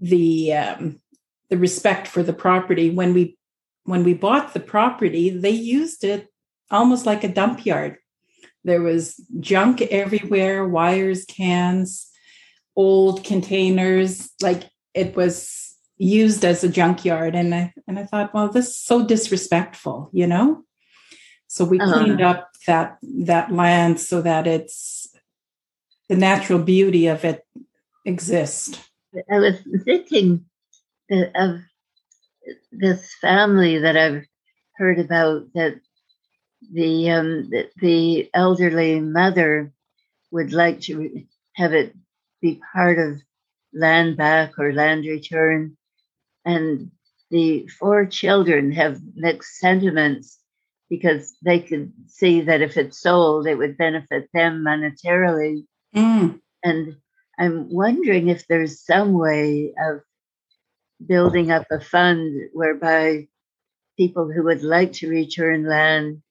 the 0.00 0.52
um, 0.54 1.00
the 1.50 1.56
respect 1.56 2.06
for 2.08 2.22
the 2.22 2.32
property. 2.32 2.90
When 2.90 3.14
we 3.14 3.37
when 3.88 4.04
we 4.04 4.14
bought 4.14 4.52
the 4.52 4.60
property 4.74 5.30
they 5.30 5.50
used 5.78 6.04
it 6.04 6.28
almost 6.70 7.06
like 7.06 7.24
a 7.24 7.34
dump 7.40 7.64
yard. 7.64 7.96
There 8.64 8.82
was 8.82 9.16
junk 9.40 9.80
everywhere 9.82 10.68
wires 10.68 11.24
cans 11.24 12.10
old 12.76 13.24
containers 13.24 14.30
like 14.42 14.64
it 14.94 15.16
was 15.16 15.76
used 15.96 16.44
as 16.44 16.62
a 16.62 16.68
junkyard 16.68 17.34
and 17.34 17.52
i 17.54 17.72
and 17.88 17.98
i 17.98 18.04
thought 18.04 18.32
well 18.32 18.48
this 18.48 18.68
is 18.68 18.76
so 18.90 19.04
disrespectful 19.04 20.10
you 20.12 20.26
know? 20.26 20.62
So 21.48 21.64
we 21.64 21.78
Uh-huh. 21.80 21.92
cleaned 21.92 22.20
up 22.20 22.50
that 22.66 22.98
that 23.26 23.50
land 23.50 23.98
so 23.98 24.20
that 24.22 24.46
it's 24.46 25.08
the 26.08 26.16
natural 26.16 26.58
beauty 26.58 27.06
of 27.08 27.24
it 27.24 27.38
exists. 28.04 28.78
I 29.32 29.38
was 29.38 29.56
thinking 29.84 30.44
of 31.10 31.60
this 32.72 33.14
family 33.20 33.78
that 33.78 33.96
I've 33.96 34.24
heard 34.76 34.98
about 34.98 35.44
that 35.54 35.80
the 36.72 37.10
um, 37.10 37.50
the, 37.50 37.70
the 37.80 38.30
elderly 38.34 39.00
mother 39.00 39.72
would 40.30 40.52
like 40.52 40.80
to 40.82 41.24
have 41.56 41.72
it 41.72 41.94
be 42.40 42.60
part 42.74 42.98
of 42.98 43.20
land 43.74 44.16
back 44.16 44.58
or 44.58 44.72
land 44.72 45.04
return, 45.06 45.76
and 46.44 46.90
the 47.30 47.68
four 47.68 48.06
children 48.06 48.72
have 48.72 49.00
mixed 49.14 49.58
sentiments 49.58 50.38
because 50.90 51.36
they 51.44 51.60
could 51.60 51.92
see 52.06 52.42
that 52.42 52.62
if 52.62 52.76
it's 52.76 53.00
sold, 53.00 53.46
it 53.46 53.56
would 53.56 53.76
benefit 53.76 54.28
them 54.32 54.64
monetarily, 54.66 55.64
Mm, 55.94 56.40
and 56.62 56.96
I'm 57.38 57.72
wondering 57.72 58.28
if 58.28 58.46
there's 58.46 58.84
some 58.84 59.14
way 59.14 59.72
of 59.78 60.00
building 61.04 61.50
up 61.50 61.66
a 61.70 61.80
fund 61.80 62.48
whereby 62.52 63.28
people 63.96 64.30
who 64.30 64.44
would 64.44 64.62
like 64.62 64.92
to 64.92 65.08
return 65.08 65.66
land 65.66 66.22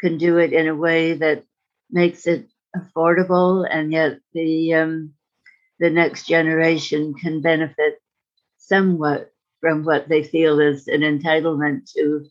can 0.00 0.18
do 0.18 0.38
it 0.38 0.52
in 0.52 0.68
a 0.68 0.74
way 0.74 1.14
that 1.14 1.44
makes 1.90 2.26
it 2.26 2.48
affordable 2.76 3.66
and 3.70 3.92
yet 3.92 4.18
the 4.32 4.74
um, 4.74 5.12
the 5.78 5.90
next 5.90 6.26
generation 6.26 7.14
can 7.14 7.40
benefit 7.40 8.00
somewhat 8.58 9.32
from 9.60 9.84
what 9.84 10.08
they 10.08 10.22
feel 10.22 10.60
is 10.60 10.88
an 10.88 11.00
entitlement 11.00 11.90
to 11.92 12.26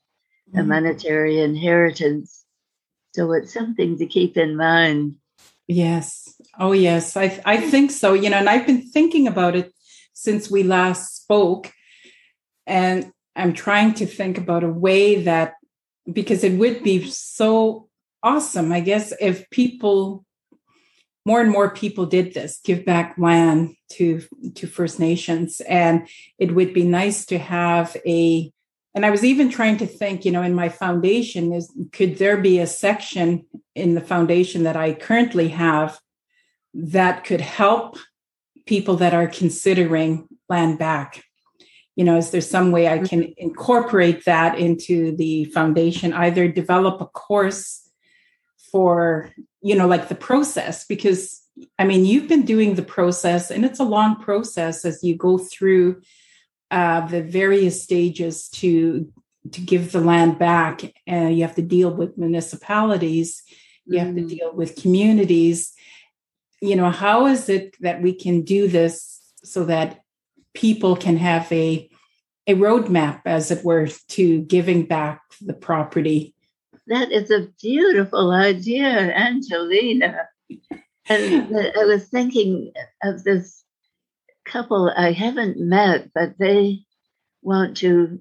a 0.53 0.60
mm. 0.60 0.68
monetary 0.68 1.39
inheritance. 1.39 2.45
So 3.14 3.32
it's 3.34 3.53
something 3.53 3.97
to 3.97 4.05
keep 4.05 4.38
in 4.38 4.55
mind. 4.55 5.16
Yes. 5.68 6.39
Oh, 6.60 6.72
yes. 6.72 7.18
I 7.18 7.41
I 7.45 7.58
think 7.58 7.91
so. 7.91 8.14
You 8.14 8.30
know, 8.30 8.38
and 8.38 8.49
I've 8.49 8.66
been 8.66 8.84
thinking 8.84 9.28
about 9.28 9.55
it 9.55 9.74
since 10.18 10.49
we 10.49 10.63
last 10.63 11.15
spoke, 11.15 11.72
and 12.65 13.11
I'm 13.36 13.53
trying 13.53 13.93
to 13.95 14.07
think 14.07 14.39
about 14.39 14.63
a 14.63 14.70
way 14.70 15.24
that 15.24 15.53
because 16.11 16.43
it 16.43 16.57
would 16.57 16.84
be 16.84 17.07
so 17.07 17.88
awesome, 18.24 18.72
I 18.72 18.80
guess, 18.80 19.13
if 19.22 19.47
people 19.51 20.26
more 21.24 21.41
and 21.41 21.51
more 21.51 21.70
people 21.70 22.05
did 22.05 22.34
this, 22.34 22.61
give 22.63 22.84
back 22.86 23.15
land 23.18 23.76
to 23.91 24.24
to 24.55 24.65
First 24.65 24.99
Nations, 24.99 25.61
and 25.61 26.07
it 26.39 26.55
would 26.55 26.74
be 26.74 26.84
nice 26.84 27.26
to 27.28 27.38
have 27.38 27.95
a. 28.05 28.51
And 28.95 29.05
I 29.05 29.11
was 29.11 29.24
even 29.24 29.51
trying 29.51 29.78
to 29.78 29.86
think, 29.86 30.26
you 30.26 30.32
know, 30.32 30.41
in 30.41 30.55
my 30.55 30.70
foundation, 30.70 31.53
is 31.53 31.72
could 31.91 32.18
there 32.18 32.38
be 32.38 32.57
a 32.57 32.65
section 32.65 33.45
in 33.76 33.93
the 33.93 34.01
foundation 34.01 34.63
that 34.63 34.76
I 34.76 34.93
currently 34.93 35.49
have 35.49 35.99
that 36.74 37.24
could 37.24 37.41
help 37.41 37.99
people 38.68 38.97
that 38.97 39.13
are 39.13 39.28
considering 39.28 40.28
land 40.49 40.78
back? 40.78 41.24
You 41.95 42.03
know, 42.05 42.18
is 42.18 42.30
there 42.30 42.41
some 42.41 42.72
way 42.72 42.88
I 42.88 42.99
can 42.99 43.34
incorporate 43.38 44.26
that 44.26 44.59
into 44.59 45.15
the 45.15 45.45
foundation, 45.45 46.13
either 46.13 46.47
develop 46.47 47.01
a 47.01 47.07
course 47.07 47.89
for, 48.72 49.32
you 49.61 49.76
know, 49.76 49.88
like 49.88 50.07
the 50.07 50.15
process? 50.15 50.86
Because 50.86 51.41
I 51.80 51.86
mean, 51.86 52.05
you've 52.05 52.28
been 52.28 52.45
doing 52.45 52.76
the 52.76 52.84
process 52.84 53.49
and 53.49 53.65
it's 53.65 53.80
a 53.80 53.84
long 53.84 54.18
process 54.18 54.86
as 54.86 55.03
you 55.03 55.18
go 55.18 55.39
through 55.39 56.01
uh, 56.70 57.07
the 57.07 57.24
various 57.24 57.82
stages 57.82 58.47
to 58.49 59.11
to 59.53 59.61
give 59.61 59.91
the 59.91 60.01
land 60.01 60.38
back 60.38 60.82
and 61.07 61.36
you 61.36 61.41
have 61.43 61.55
to 61.55 61.61
deal 61.61 61.89
with 61.89 62.18
municipalities 62.18 63.43
you 63.86 63.99
have 63.99 64.13
to 64.15 64.22
Mm. 64.22 64.30
deal 64.30 64.53
with 64.53 64.76
communities 64.76 65.74
you 66.62 66.76
know 66.76 66.89
how 66.89 67.28
is 67.28 67.49
it 67.49 67.76
that 67.82 68.01
we 68.01 68.14
can 68.14 68.41
do 68.41 68.68
this 68.68 69.20
so 69.43 69.66
that 69.66 70.01
people 70.53 70.95
can 70.95 71.18
have 71.18 71.51
a 71.51 71.89
a 72.47 72.53
roadmap 72.53 73.22
as 73.26 73.51
it 73.51 73.64
were 73.66 73.88
to 74.08 74.41
giving 74.41 74.86
back 74.86 75.22
the 75.41 75.53
property 75.53 76.34
That 76.88 77.12
is 77.12 77.30
a 77.32 77.49
beautiful 77.62 78.32
idea, 78.32 78.88
Angelina. 79.14 80.30
And 81.10 81.55
I 81.78 81.86
was 81.86 82.08
thinking 82.08 82.72
of 83.03 83.24
this 83.24 83.64
couple 84.45 84.91
I 84.95 85.12
haven't 85.12 85.58
met, 85.60 86.12
but 86.14 86.38
they 86.38 86.86
want 87.41 87.78
to. 87.78 88.20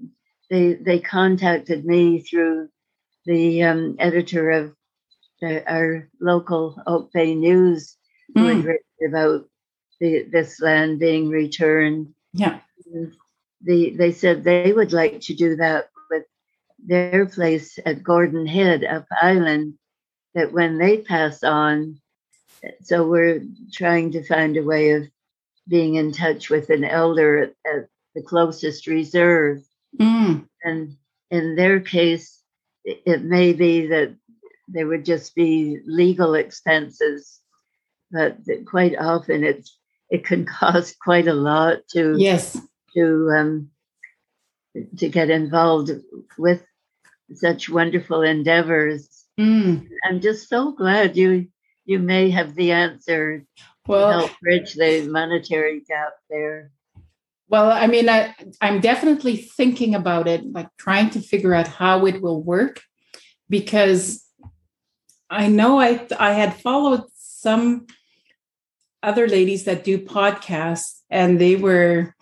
They 0.50 0.74
they 0.74 0.98
contacted 1.00 1.84
me 1.84 2.20
through 2.20 2.68
the 3.24 3.62
um, 3.64 3.96
editor 3.98 4.50
of 4.50 4.74
the, 5.40 5.68
our 5.70 6.08
local 6.20 6.80
Oak 6.86 7.12
Bay 7.12 7.34
News, 7.34 7.96
who 8.34 8.44
had 8.46 8.56
Mm, 8.58 8.64
written 8.64 9.08
about 9.08 9.48
the, 10.00 10.22
this 10.30 10.60
land 10.60 10.98
being 10.98 11.28
returned. 11.28 12.14
yeah 12.32 12.60
The, 13.64 13.90
they 13.96 14.12
said 14.12 14.44
they 14.44 14.72
would 14.72 14.92
like 14.92 15.20
to 15.22 15.34
do 15.34 15.56
that 15.56 15.88
with 16.10 16.24
their 16.86 17.26
place 17.26 17.78
at 17.86 18.02
Gordon 18.02 18.46
Head 18.46 18.84
up 18.84 19.06
island, 19.22 19.74
that 20.34 20.52
when 20.52 20.78
they 20.78 20.98
pass 20.98 21.42
on, 21.42 22.00
so 22.82 23.06
we're 23.08 23.42
trying 23.72 24.12
to 24.12 24.22
find 24.24 24.56
a 24.56 24.62
way 24.62 24.90
of 24.92 25.08
being 25.68 25.94
in 25.96 26.12
touch 26.12 26.50
with 26.50 26.70
an 26.70 26.84
elder 26.84 27.38
at, 27.38 27.54
at 27.72 27.88
the 28.14 28.22
closest 28.22 28.86
reserve. 28.86 29.62
Mm, 29.98 30.46
And 30.62 30.96
in 31.30 31.56
their 31.56 31.80
case, 31.80 32.42
it, 32.84 33.00
it 33.06 33.24
may 33.24 33.52
be 33.52 33.86
that 33.88 34.14
there 34.68 34.86
would 34.86 35.04
just 35.04 35.34
be 35.34 35.80
legal 35.86 36.34
expenses, 36.34 37.40
but 38.10 38.38
quite 38.66 38.96
often 38.98 39.44
it's 39.44 39.78
it 40.10 40.24
can 40.24 40.44
cost 40.60 40.96
quite 41.00 41.28
a 41.28 41.34
lot 41.34 41.78
to 41.90 42.14
yes 42.18 42.60
to 42.94 43.30
um, 43.36 43.70
to 44.96 45.08
get 45.08 45.30
involved 45.30 45.90
with 46.38 46.64
such 47.34 47.68
wonderful 47.68 48.22
endeavors. 48.22 49.24
Mm. 49.38 49.88
I'm 50.04 50.20
just 50.20 50.48
so 50.48 50.72
glad 50.72 51.16
you 51.16 51.48
you 51.84 51.98
may 51.98 52.30
have 52.30 52.54
the 52.54 52.72
answer 52.72 53.44
Well, 53.86 54.08
to 54.08 54.26
help 54.26 54.40
bridge 54.40 54.74
the 54.74 55.08
monetary 55.08 55.80
gap 55.80 56.14
there. 56.30 56.72
Well, 57.48 57.70
I 57.70 57.86
mean, 57.86 58.08
I, 58.08 58.34
I'm 58.60 58.80
definitely 58.80 59.36
thinking 59.36 59.94
about 59.94 60.26
it, 60.26 60.52
like 60.52 60.68
trying 60.78 61.10
to 61.10 61.20
figure 61.20 61.54
out 61.54 61.68
how 61.68 62.04
it 62.06 62.20
will 62.20 62.42
work, 62.42 62.80
because 63.48 64.24
I 65.30 65.46
know 65.48 65.80
I 65.80 66.06
I 66.18 66.32
had 66.32 66.54
followed 66.60 67.04
some 67.40 67.86
other 69.02 69.28
ladies 69.28 69.64
that 69.64 69.84
do 69.84 69.98
podcasts, 69.98 71.00
and 71.10 71.40
they 71.40 71.56
were 71.56 72.14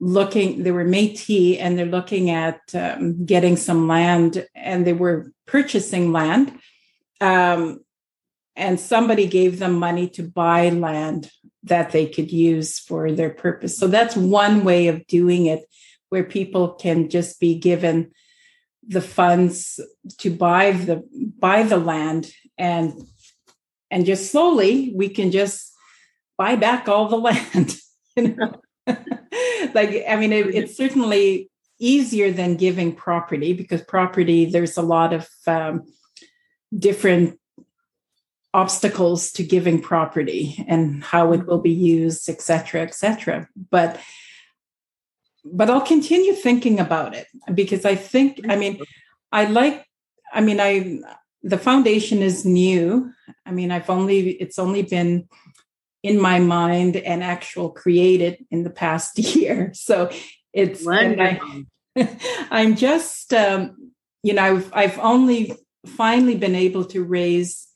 looking. 0.00 0.62
They 0.62 0.70
were 0.70 0.84
Métis, 0.84 1.58
and 1.60 1.76
they're 1.76 1.86
looking 1.86 2.30
at 2.30 2.60
um, 2.74 3.24
getting 3.24 3.56
some 3.56 3.88
land, 3.88 4.46
and 4.54 4.86
they 4.86 4.92
were 4.92 5.32
purchasing 5.46 6.12
land. 6.12 6.58
Um, 7.20 7.80
and 8.54 8.80
somebody 8.80 9.26
gave 9.26 9.58
them 9.58 9.78
money 9.78 10.08
to 10.10 10.22
buy 10.22 10.70
land 10.70 11.30
that 11.64 11.90
they 11.90 12.06
could 12.06 12.30
use 12.30 12.78
for 12.78 13.12
their 13.12 13.30
purpose. 13.30 13.76
So 13.76 13.88
that's 13.88 14.16
one 14.16 14.64
way 14.64 14.86
of 14.86 15.06
doing 15.06 15.46
it 15.46 15.64
where 16.08 16.24
people 16.24 16.70
can 16.70 17.10
just 17.10 17.40
be 17.40 17.58
given 17.58 18.12
the 18.86 19.02
funds 19.02 19.80
to 20.18 20.30
buy 20.30 20.70
the 20.70 21.02
buy 21.38 21.64
the 21.64 21.76
land 21.76 22.30
and 22.56 22.92
and 23.96 24.04
just 24.04 24.30
slowly 24.30 24.92
we 24.94 25.08
can 25.08 25.30
just 25.30 25.72
buy 26.36 26.54
back 26.54 26.86
all 26.86 27.08
the 27.08 27.16
land 27.28 27.76
you 28.16 28.36
know? 28.36 28.52
Like 29.74 30.04
i 30.08 30.16
mean 30.16 30.32
it, 30.32 30.54
it's 30.54 30.76
certainly 30.76 31.50
easier 31.78 32.30
than 32.30 32.56
giving 32.56 32.94
property 32.94 33.52
because 33.52 33.82
property 33.82 34.44
there's 34.46 34.76
a 34.76 34.82
lot 34.82 35.12
of 35.12 35.28
um, 35.46 35.84
different 36.78 37.38
obstacles 38.54 39.32
to 39.32 39.42
giving 39.42 39.82
property 39.82 40.64
and 40.68 41.02
how 41.02 41.32
it 41.32 41.46
will 41.46 41.60
be 41.60 41.72
used 41.72 42.28
et 42.28 42.40
cetera 42.40 42.82
et 42.82 42.94
cetera. 42.94 43.48
But 43.70 43.98
but 45.44 45.70
i'll 45.70 45.92
continue 45.94 46.34
thinking 46.34 46.80
about 46.80 47.14
it 47.14 47.28
because 47.54 47.84
i 47.84 47.94
think 47.94 48.40
i 48.48 48.56
mean 48.56 48.80
i 49.30 49.44
like 49.44 49.86
i 50.32 50.40
mean 50.40 50.58
i 50.60 50.98
the 51.46 51.58
foundation 51.58 52.22
is 52.22 52.44
new. 52.44 53.12
I 53.44 53.52
mean 53.52 53.70
i've 53.70 53.88
only 53.88 54.30
it's 54.30 54.58
only 54.58 54.82
been 54.82 55.28
in 56.02 56.20
my 56.20 56.38
mind 56.40 56.96
and 56.96 57.22
actual 57.22 57.70
created 57.70 58.44
in 58.50 58.64
the 58.64 58.70
past 58.70 59.18
year. 59.36 59.70
So 59.74 60.10
it's 60.52 60.86
I, 60.86 61.40
i'm 62.50 62.76
just 62.76 63.32
um 63.32 63.92
you 64.22 64.34
know 64.34 64.42
I've, 64.42 64.70
I've 64.74 64.98
only 64.98 65.52
finally 65.86 66.36
been 66.36 66.54
able 66.54 66.84
to 66.86 67.04
raise 67.04 67.68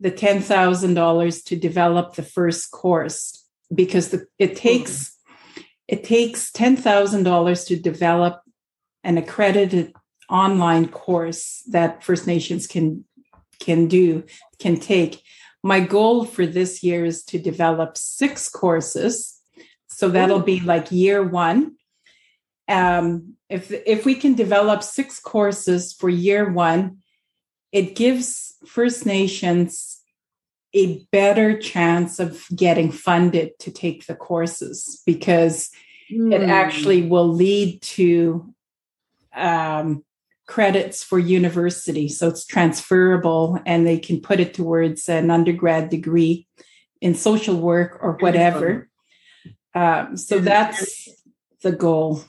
the 0.00 0.10
$10,000 0.10 1.44
to 1.44 1.56
develop 1.56 2.16
the 2.16 2.24
first 2.24 2.72
course 2.72 3.46
because 3.72 4.08
the, 4.08 4.26
it 4.38 4.56
takes 4.56 4.92
mm-hmm. 4.92 5.62
it 5.86 6.04
takes 6.04 6.50
$10,000 6.50 7.66
to 7.68 7.76
develop 7.76 8.42
an 9.04 9.16
accredited 9.16 9.92
online 10.28 10.88
course 10.88 11.62
that 11.70 12.02
First 12.02 12.26
Nations 12.26 12.66
can 12.66 13.04
can 13.62 13.88
do 13.88 14.24
can 14.58 14.76
take. 14.78 15.22
My 15.62 15.80
goal 15.80 16.24
for 16.24 16.44
this 16.44 16.82
year 16.82 17.04
is 17.04 17.22
to 17.24 17.38
develop 17.38 17.96
six 17.96 18.48
courses. 18.48 19.40
So 19.86 20.08
that'll 20.08 20.40
be 20.40 20.60
like 20.60 20.90
year 20.90 21.22
1. 21.22 21.76
Um, 22.68 23.34
if 23.48 23.70
if 23.70 24.04
we 24.04 24.14
can 24.14 24.34
develop 24.34 24.82
six 24.82 25.20
courses 25.20 25.92
for 25.92 26.08
year 26.08 26.50
1, 26.50 26.98
it 27.70 27.94
gives 27.94 28.54
First 28.66 29.06
Nations 29.06 30.00
a 30.74 31.04
better 31.12 31.58
chance 31.58 32.18
of 32.18 32.44
getting 32.54 32.90
funded 32.90 33.58
to 33.58 33.70
take 33.70 34.06
the 34.06 34.14
courses 34.14 35.02
because 35.04 35.70
mm. 36.10 36.32
it 36.32 36.42
hmm. 36.42 36.50
actually 36.50 37.02
will 37.02 37.28
lead 37.28 37.82
to 37.82 38.54
um, 39.34 40.02
credits 40.52 41.02
for 41.02 41.18
university. 41.18 42.08
So 42.10 42.28
it's 42.28 42.44
transferable 42.44 43.58
and 43.64 43.86
they 43.86 43.98
can 43.98 44.20
put 44.20 44.38
it 44.38 44.52
towards 44.52 45.08
an 45.08 45.30
undergrad 45.30 45.88
degree 45.88 46.46
in 47.00 47.14
social 47.14 47.56
work 47.56 47.98
or 48.02 48.18
whatever. 48.20 48.90
Um, 49.74 50.18
so 50.18 50.40
that's 50.40 51.08
the 51.62 51.72
goal. 51.72 52.22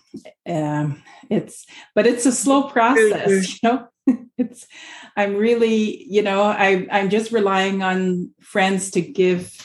Um, 0.47 1.03
it's 1.29 1.65
but 1.95 2.07
it's 2.07 2.25
a 2.25 2.31
slow 2.31 2.69
process, 2.69 3.61
you 3.61 3.69
know. 3.69 3.87
it's 4.37 4.67
i'm 5.15 5.37
really 5.37 6.03
you 6.11 6.21
know 6.21 6.43
i 6.43 6.85
i'm 6.91 7.09
just 7.09 7.31
relying 7.31 7.81
on 7.81 8.29
friends 8.41 8.91
to 8.91 8.99
give 8.99 9.55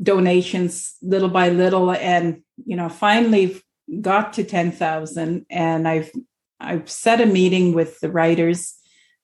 donations 0.00 0.94
little 1.02 1.28
by 1.28 1.48
little 1.48 1.90
and 1.90 2.40
you 2.64 2.76
know 2.76 2.88
finally 2.88 3.60
got 4.00 4.34
to 4.34 4.44
10,000 4.44 5.44
and 5.50 5.88
i've 5.88 6.12
i've 6.60 6.90
set 6.90 7.20
a 7.20 7.26
meeting 7.26 7.72
with 7.72 7.98
the 8.00 8.10
writers 8.10 8.74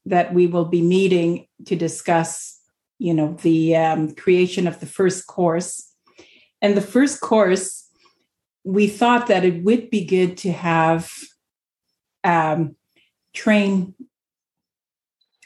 that 0.04 0.32
we 0.32 0.46
will 0.46 0.64
be 0.64 0.82
meeting 0.82 1.46
to 1.64 1.76
discuss 1.76 2.60
you 2.98 3.12
know 3.12 3.36
the 3.42 3.76
um, 3.76 4.14
creation 4.14 4.66
of 4.66 4.80
the 4.80 4.86
first 4.86 5.26
course 5.26 5.92
and 6.62 6.76
the 6.76 6.80
first 6.80 7.20
course 7.20 7.88
we 8.64 8.88
thought 8.88 9.28
that 9.28 9.44
it 9.44 9.62
would 9.62 9.90
be 9.90 10.04
good 10.04 10.36
to 10.38 10.50
have 10.50 11.08
um, 12.24 12.74
train 13.32 13.94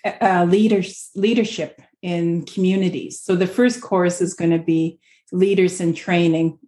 uh, 0.05 0.47
leaders 0.49 1.11
leadership 1.15 1.83
in 2.01 2.47
communities. 2.47 3.21
So 3.21 3.37
the 3.37 3.47
first 3.47 3.83
course 3.83 4.23
is 4.23 4.33
going 4.33 4.53
to 4.53 4.59
be 4.59 4.99
leaders 5.33 5.81
in 5.81 5.95
training, 5.95 6.59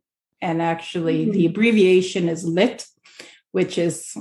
and 0.42 0.60
actually 0.60 1.22
mm-hmm. 1.22 1.32
the 1.32 1.46
abbreviation 1.46 2.28
is 2.28 2.44
LIT, 2.44 2.86
which 3.52 3.78
is 3.78 4.14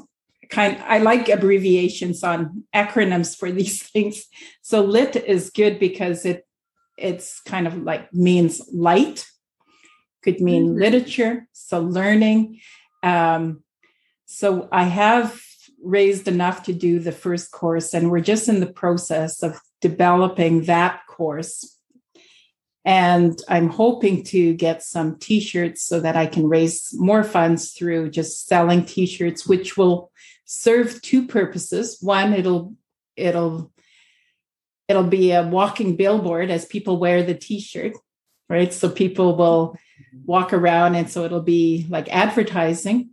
kind. 0.52 0.78
I 0.86 1.00
like 1.00 1.30
abbreviations 1.30 2.24
on 2.24 2.64
acronyms 2.76 3.36
for 3.36 3.52
these 3.52 3.82
things. 3.92 4.26
So 4.62 4.82
LIT 4.82 5.16
is 5.16 5.50
good 5.50 5.80
because 5.80 6.26
it 6.26 6.46
it's 6.98 7.42
kind 7.42 7.66
of 7.66 7.82
like 7.82 8.14
means 8.14 8.62
light, 8.72 9.26
could 10.24 10.40
mean 10.40 10.68
mm-hmm. 10.68 10.80
literature, 10.80 11.48
so 11.52 11.80
learning. 11.82 12.60
Um, 13.02 13.64
so 14.26 14.70
I 14.72 14.84
have 14.84 15.42
raised 15.84 16.28
enough 16.28 16.64
to 16.64 16.74
do 16.74 17.00
the 17.00 17.12
first 17.12 17.52
course, 17.52 17.94
and 17.94 18.12
we're 18.12 18.22
just 18.22 18.48
in 18.48 18.60
the 18.60 18.72
process 18.72 19.42
of 19.42 19.60
developing 19.82 20.66
that 20.66 21.02
course. 21.08 21.78
And 22.84 23.40
I'm 23.48 23.70
hoping 23.70 24.24
to 24.26 24.54
get 24.54 24.84
some 24.84 25.18
t 25.20 25.40
shirts 25.40 25.84
so 25.84 26.00
that 26.00 26.16
I 26.16 26.26
can 26.26 26.48
raise 26.48 26.90
more 26.94 27.24
funds 27.24 27.72
through 27.72 28.12
just 28.12 28.48
selling 28.48 28.86
t 28.86 29.06
shirts, 29.06 29.48
which 29.48 29.78
will 29.78 30.12
serve 30.52 31.02
two 31.02 31.28
purposes. 31.28 31.98
One, 32.02 32.34
it'll, 32.34 32.76
it'll, 33.16 33.72
it'll 34.90 35.04
be 35.04 35.32
a 35.32 35.48
walking 35.48 35.96
billboard 35.96 36.50
as 36.50 36.66
people 36.66 37.00
wear 37.00 37.24
the 37.24 37.34
t 37.34 37.62
shirt, 37.62 37.94
right? 38.50 38.74
So 38.74 38.90
people 38.90 39.38
will 39.38 39.78
walk 40.26 40.52
around, 40.52 40.96
and 40.96 41.10
so 41.10 41.24
it'll 41.24 41.42
be 41.42 41.86
like 41.90 42.14
advertising 42.14 43.12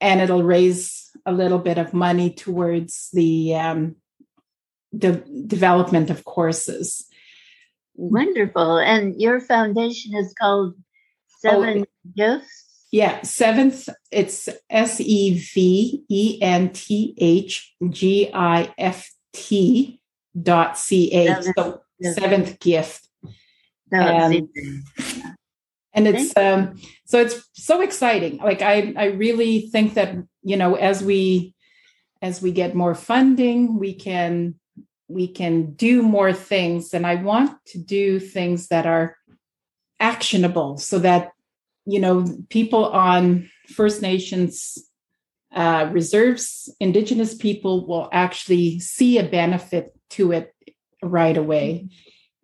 and 0.00 0.20
it'll 0.20 0.42
raise 0.42 1.10
a 1.24 1.32
little 1.32 1.58
bit 1.58 1.78
of 1.78 1.94
money 1.94 2.30
towards 2.30 3.08
the 3.12 3.54
um, 3.54 3.96
de- 4.96 5.24
development 5.46 6.10
of 6.10 6.24
courses. 6.24 7.06
Wonderful. 7.94 8.78
And 8.78 9.20
your 9.20 9.40
foundation 9.40 10.14
is 10.14 10.34
called 10.38 10.74
Seven 11.38 11.86
oh, 11.86 12.10
Gifts? 12.16 12.65
Yeah, 12.92 13.22
seventh, 13.22 13.88
it's 14.10 14.48
S 14.70 15.00
E 15.00 15.38
V 15.38 16.04
E 16.08 16.38
N 16.40 16.72
T 16.72 17.14
H 17.18 17.74
G 17.90 18.30
I 18.32 18.72
F 18.78 19.10
T 19.32 20.00
dot 20.40 20.78
C 20.78 21.12
A. 21.12 21.42
So 21.42 21.82
seventh 22.02 22.60
gift. 22.60 23.08
And, 23.90 24.48
and 25.96 26.06
it's 26.06 26.36
um 26.36 26.78
so 27.06 27.20
it's 27.20 27.48
so 27.54 27.80
exciting 27.80 28.36
like 28.36 28.62
i 28.62 28.92
i 28.96 29.06
really 29.06 29.62
think 29.62 29.94
that 29.94 30.14
you 30.42 30.56
know 30.56 30.74
as 30.74 31.02
we 31.02 31.54
as 32.22 32.40
we 32.40 32.52
get 32.52 32.74
more 32.74 32.94
funding 32.94 33.78
we 33.78 33.94
can 33.94 34.54
we 35.08 35.26
can 35.26 35.72
do 35.72 36.02
more 36.02 36.32
things 36.32 36.92
and 36.92 37.06
i 37.06 37.14
want 37.16 37.56
to 37.66 37.78
do 37.78 38.20
things 38.20 38.68
that 38.68 38.86
are 38.86 39.16
actionable 39.98 40.76
so 40.76 40.98
that 40.98 41.32
you 41.86 42.00
know 42.00 42.26
people 42.48 42.86
on 42.86 43.48
first 43.68 44.02
nations 44.02 44.78
uh, 45.54 45.88
reserves 45.92 46.68
indigenous 46.80 47.34
people 47.34 47.86
will 47.86 48.08
actually 48.12 48.78
see 48.80 49.18
a 49.18 49.24
benefit 49.24 49.96
to 50.10 50.32
it 50.32 50.54
right 51.02 51.36
away. 51.36 51.88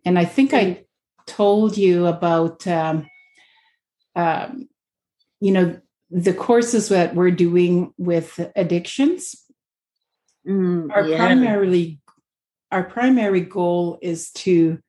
And 0.05 0.19
i 0.19 0.25
think 0.25 0.55
i 0.55 0.85
told 1.27 1.77
you 1.77 2.07
about 2.07 2.67
um, 2.67 3.07
um, 4.17 4.69
you 5.41 5.53
know 5.53 5.81
the 6.11 6.35
courses 6.35 6.89
that 6.89 7.15
we're 7.15 7.31
doing 7.31 7.93
with 7.97 8.39
addictions. 8.55 9.37
Mm, 10.47 10.91
are 10.91 11.07
yeah. 11.07 11.19
primarily 11.19 12.01
our 12.73 12.83
primary 12.83 13.43
goal 13.43 13.99
is 14.03 14.33
to 14.33 14.81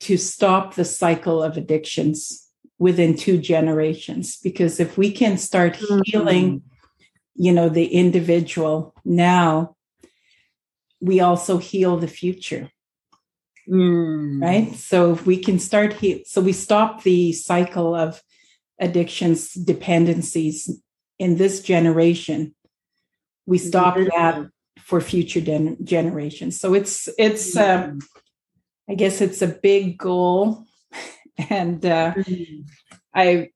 to 0.00 0.16
stop 0.16 0.74
the 0.74 0.86
cycle 0.86 1.42
of 1.42 1.58
addictions 1.58 2.45
within 2.78 3.16
two 3.16 3.38
generations 3.38 4.36
because 4.36 4.80
if 4.80 4.98
we 4.98 5.10
can 5.10 5.38
start 5.38 5.74
mm-hmm. 5.74 6.00
healing 6.04 6.62
you 7.34 7.52
know 7.52 7.68
the 7.68 7.86
individual 7.86 8.94
now 9.04 9.74
we 11.00 11.20
also 11.20 11.58
heal 11.58 11.96
the 11.96 12.08
future 12.08 12.70
mm. 13.68 14.42
right 14.42 14.74
so 14.74 15.12
if 15.12 15.26
we 15.26 15.38
can 15.38 15.58
start 15.58 15.94
heal 15.94 16.18
so 16.24 16.40
we 16.40 16.52
stop 16.52 17.02
the 17.02 17.32
cycle 17.32 17.94
of 17.94 18.22
addictions 18.78 19.52
dependencies 19.52 20.70
in 21.18 21.36
this 21.36 21.62
generation 21.62 22.54
we 23.46 23.58
stop 23.58 23.96
mm-hmm. 23.96 24.08
that 24.14 24.50
for 24.80 25.00
future 25.00 25.40
den- 25.40 25.78
generations 25.82 26.60
so 26.60 26.74
it's 26.74 27.08
it's 27.18 27.56
um, 27.56 27.98
i 28.88 28.94
guess 28.94 29.22
it's 29.22 29.40
a 29.40 29.46
big 29.46 29.96
goal 29.96 30.65
and 31.50 31.84
uh, 31.84 32.14
mm-hmm. 32.14 32.62
i 33.14 33.50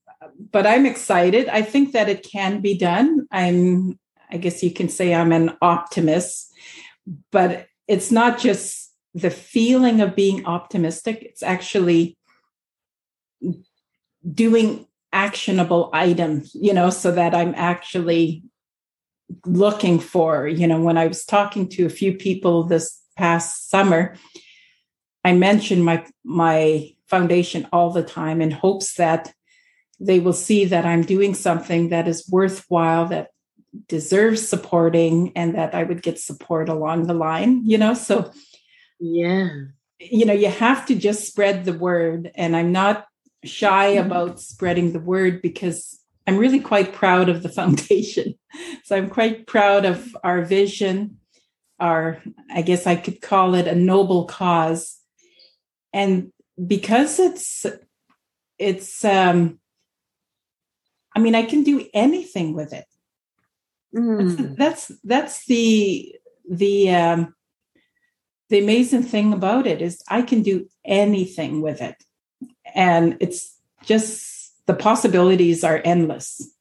but 0.53 0.67
i'm 0.67 0.87
excited. 0.87 1.49
I 1.49 1.63
think 1.63 1.93
that 1.93 2.09
it 2.09 2.27
can 2.31 2.61
be 2.61 2.77
done. 2.77 3.27
I'm 3.31 3.99
i 4.31 4.37
guess 4.37 4.63
you 4.63 4.71
can 4.71 4.89
say 4.89 5.15
i'm 5.15 5.33
an 5.33 5.57
optimist 5.61 6.53
but 7.33 7.67
it's 7.89 8.11
not 8.11 8.39
just 8.39 8.93
the 9.15 9.31
feeling 9.31 10.01
of 10.01 10.15
being 10.15 10.47
optimistic. 10.47 11.19
It's 11.23 11.43
actually 11.43 12.17
doing 14.33 14.87
actionable 15.13 15.91
items 15.93 16.55
you 16.55 16.73
know 16.73 16.89
so 16.89 17.11
that 17.11 17.35
i'm 17.35 17.53
actually 17.57 18.45
looking 19.45 19.99
for 19.99 20.47
you 20.47 20.69
know 20.69 20.81
when 20.81 20.97
i 20.97 21.07
was 21.07 21.25
talking 21.25 21.69
to 21.69 21.85
a 21.85 21.91
few 21.91 22.13
people 22.13 22.63
this 22.63 23.01
past 23.17 23.69
summer 23.69 24.15
i 25.25 25.33
mentioned 25.33 25.85
my 25.85 26.05
my 26.23 26.89
foundation 27.11 27.67
all 27.73 27.91
the 27.91 28.03
time 28.03 28.41
in 28.41 28.51
hopes 28.51 28.95
that 28.95 29.33
they 29.99 30.21
will 30.21 30.33
see 30.33 30.65
that 30.65 30.87
i'm 30.87 31.03
doing 31.03 31.35
something 31.35 31.91
that 31.91 32.09
is 32.09 32.29
worthwhile 32.31 33.07
that 33.07 33.31
deserves 33.89 34.47
supporting 34.47 35.33
and 35.37 35.55
that 35.55 35.75
I 35.75 35.85
would 35.85 36.03
get 36.03 36.19
support 36.19 36.69
along 36.69 37.07
the 37.07 37.15
line, 37.15 37.63
you 37.65 37.79
know? 37.79 37.95
So, 37.95 38.33
yeah. 38.99 39.49
You 39.99 40.25
know, 40.25 40.33
you 40.33 40.49
have 40.49 40.87
to 40.87 40.95
just 40.95 41.27
spread 41.27 41.65
the 41.65 41.73
word. 41.73 42.31
And 42.35 42.57
I'm 42.57 42.73
not 42.73 43.07
shy 43.45 43.95
mm-hmm. 43.95 44.07
about 44.07 44.41
spreading 44.41 44.93
the 44.93 45.01
word 45.01 45.43
because 45.43 46.01
I'm 46.27 46.39
really 46.39 46.61
quite 46.61 46.93
proud 46.93 47.29
of 47.29 47.43
the 47.43 47.49
foundation. 47.61 48.35
So 48.85 48.97
I'm 48.97 49.11
quite 49.11 49.47
proud 49.47 49.85
of 49.85 50.17
our 50.25 50.43
vision, 50.43 51.19
our, 51.79 52.21
I 52.53 52.63
guess 52.63 52.87
I 52.87 52.97
could 52.97 53.21
call 53.21 53.55
it 53.55 53.69
a 53.69 53.75
noble 53.75 54.25
cause. 54.25 54.99
And 55.93 56.33
because 56.67 57.19
it's, 57.19 57.67
it's, 58.59 59.05
um, 59.05 59.59
I 61.15 61.21
mean, 61.21 61.35
I 61.35 61.45
can 61.45 61.63
do 61.63 61.87
anything 61.93 62.55
with 62.55 62.73
it. 62.73 62.87
Mm. 63.95 64.57
That's, 64.57 64.93
that's 65.03 65.47
the 65.47 66.15
the 66.51 66.91
um, 66.91 67.35
the 68.49 68.59
amazing 68.59 69.05
thing 69.05 69.33
about 69.33 69.67
it 69.67 69.81
is 69.81 70.03
I 70.09 70.23
can 70.23 70.43
do 70.43 70.69
anything 70.85 71.63
with 71.63 71.81
it, 71.81 71.97
and 72.75 73.17
it's 73.21 73.57
just 73.85 74.53
the 74.67 74.75
possibilities 74.75 75.65
are 75.65 75.81
endless. 75.85 76.53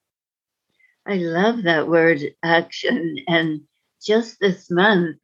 I 1.08 1.16
love 1.16 1.64
that 1.64 1.88
word 1.88 2.22
action, 2.44 3.18
and 3.28 3.62
just 4.02 4.40
this 4.40 4.70
month 4.70 5.18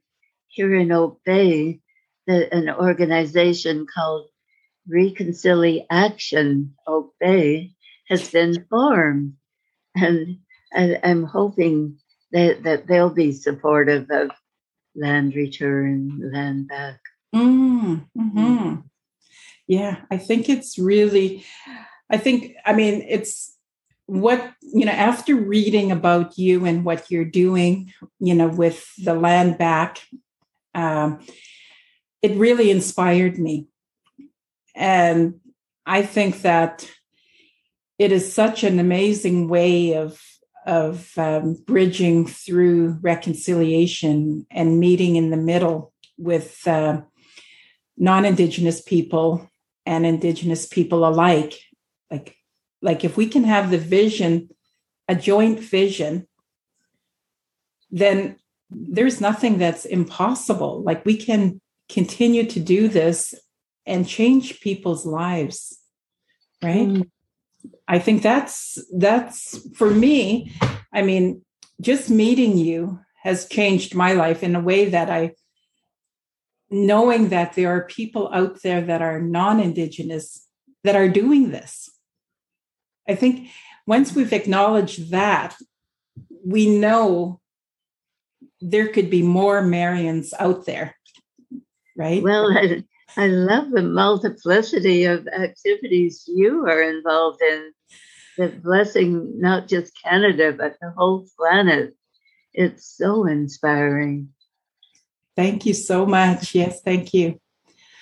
here 0.47 0.73
in 0.73 0.91
Oak 0.91 1.21
Bay, 1.23 1.79
the, 2.25 2.51
an 2.53 2.69
organization 2.69 3.85
called 3.93 4.27
Reconciliation 4.87 6.75
Oak 6.87 7.13
Bay 7.19 7.71
has 8.09 8.29
been 8.29 8.65
formed, 8.69 9.33
and 9.95 10.39
I, 10.73 10.99
am 11.03 11.23
hoping 11.23 11.97
that, 12.31 12.63
that 12.63 12.87
they'll 12.87 13.09
be 13.09 13.31
supportive 13.31 14.07
of 14.09 14.31
land 14.95 15.35
return, 15.35 16.31
land 16.33 16.67
back. 16.67 16.99
Mm, 17.33 18.07
hmm 18.15 18.75
Yeah, 19.67 20.01
I 20.11 20.17
think 20.17 20.49
it's 20.49 20.77
really, 20.77 21.45
I 22.09 22.17
think, 22.17 22.55
I 22.65 22.73
mean, 22.73 23.05
it's 23.07 23.55
what, 24.05 24.53
you 24.61 24.85
know, 24.85 24.91
after 24.91 25.35
reading 25.35 25.91
about 25.91 26.37
you 26.37 26.65
and 26.65 26.85
what 26.85 27.09
you're 27.09 27.25
doing, 27.25 27.91
you 28.19 28.35
know, 28.35 28.47
with 28.47 28.87
the 29.03 29.15
land 29.15 29.57
back, 29.57 29.99
um, 30.75 31.25
it 32.21 32.37
really 32.37 32.69
inspired 32.69 33.37
me. 33.37 33.67
And 34.75 35.39
I 35.85 36.03
think 36.03 36.41
that 36.41 36.89
it 37.97 38.11
is 38.11 38.31
such 38.31 38.63
an 38.63 38.79
amazing 38.79 39.47
way 39.47 39.95
of 39.95 40.21
of 40.65 41.15
um, 41.17 41.53
bridging 41.67 42.25
through 42.25 42.97
reconciliation 43.01 44.47
and 44.49 44.79
meeting 44.79 45.15
in 45.15 45.29
the 45.29 45.37
middle 45.37 45.93
with 46.17 46.67
uh, 46.67 47.01
non-indigenous 47.97 48.81
people 48.81 49.47
and 49.85 50.07
indigenous 50.07 50.67
people 50.67 51.07
alike. 51.07 51.53
Like 52.09 52.35
like 52.81 53.03
if 53.03 53.15
we 53.15 53.27
can 53.27 53.43
have 53.43 53.69
the 53.69 53.77
vision 53.77 54.49
a 55.07 55.15
joint 55.15 55.59
vision 55.59 56.27
then 57.91 58.35
there's 58.69 59.21
nothing 59.21 59.57
that's 59.57 59.85
impossible. 59.85 60.81
Like 60.83 61.05
we 61.05 61.15
can 61.17 61.61
continue 61.87 62.45
to 62.47 62.59
do 62.59 62.87
this 62.87 63.33
and 63.85 64.07
change 64.07 64.59
people's 64.61 65.05
lives 65.05 65.79
right 66.63 66.87
mm. 66.87 67.09
I 67.87 67.99
think 67.99 68.21
that's 68.21 68.79
that's 68.95 69.59
for 69.75 69.89
me. 69.89 70.53
I 70.93 71.01
mean, 71.01 71.41
just 71.81 72.09
meeting 72.09 72.57
you 72.57 72.99
has 73.23 73.47
changed 73.47 73.95
my 73.95 74.13
life 74.13 74.43
in 74.43 74.55
a 74.55 74.61
way 74.61 74.89
that 74.89 75.09
I 75.09 75.33
knowing 76.69 77.29
that 77.29 77.53
there 77.53 77.69
are 77.69 77.85
people 77.85 78.29
out 78.33 78.61
there 78.63 78.81
that 78.81 79.01
are 79.01 79.21
non-indigenous 79.21 80.47
that 80.83 80.95
are 80.95 81.09
doing 81.09 81.51
this. 81.51 81.89
I 83.07 83.15
think 83.15 83.49
once 83.85 84.15
we've 84.15 84.33
acknowledged 84.33 85.11
that, 85.11 85.55
we 86.43 86.77
know 86.77 87.39
there 88.61 88.87
could 88.87 89.11
be 89.11 89.21
more 89.21 89.61
Marians 89.61 90.33
out 90.39 90.65
there, 90.65 90.95
right? 91.95 92.23
Well, 92.23 92.49
I 93.17 93.27
love 93.27 93.71
the 93.71 93.81
multiplicity 93.81 95.05
of 95.05 95.27
activities 95.27 96.23
you 96.27 96.65
are 96.65 96.81
involved 96.81 97.41
in 97.41 97.71
that 98.37 98.61
blessing 98.61 99.39
not 99.39 99.67
just 99.67 99.93
Canada, 100.03 100.51
but 100.51 100.75
the 100.81 100.91
whole 100.91 101.25
planet. 101.37 101.95
It's 102.53 102.85
so 102.85 103.25
inspiring. 103.25 104.29
Thank 105.35 105.65
you 105.65 105.73
so 105.73 106.05
much. 106.05 106.55
Yes, 106.55 106.81
thank 106.81 107.13
you. 107.13 107.39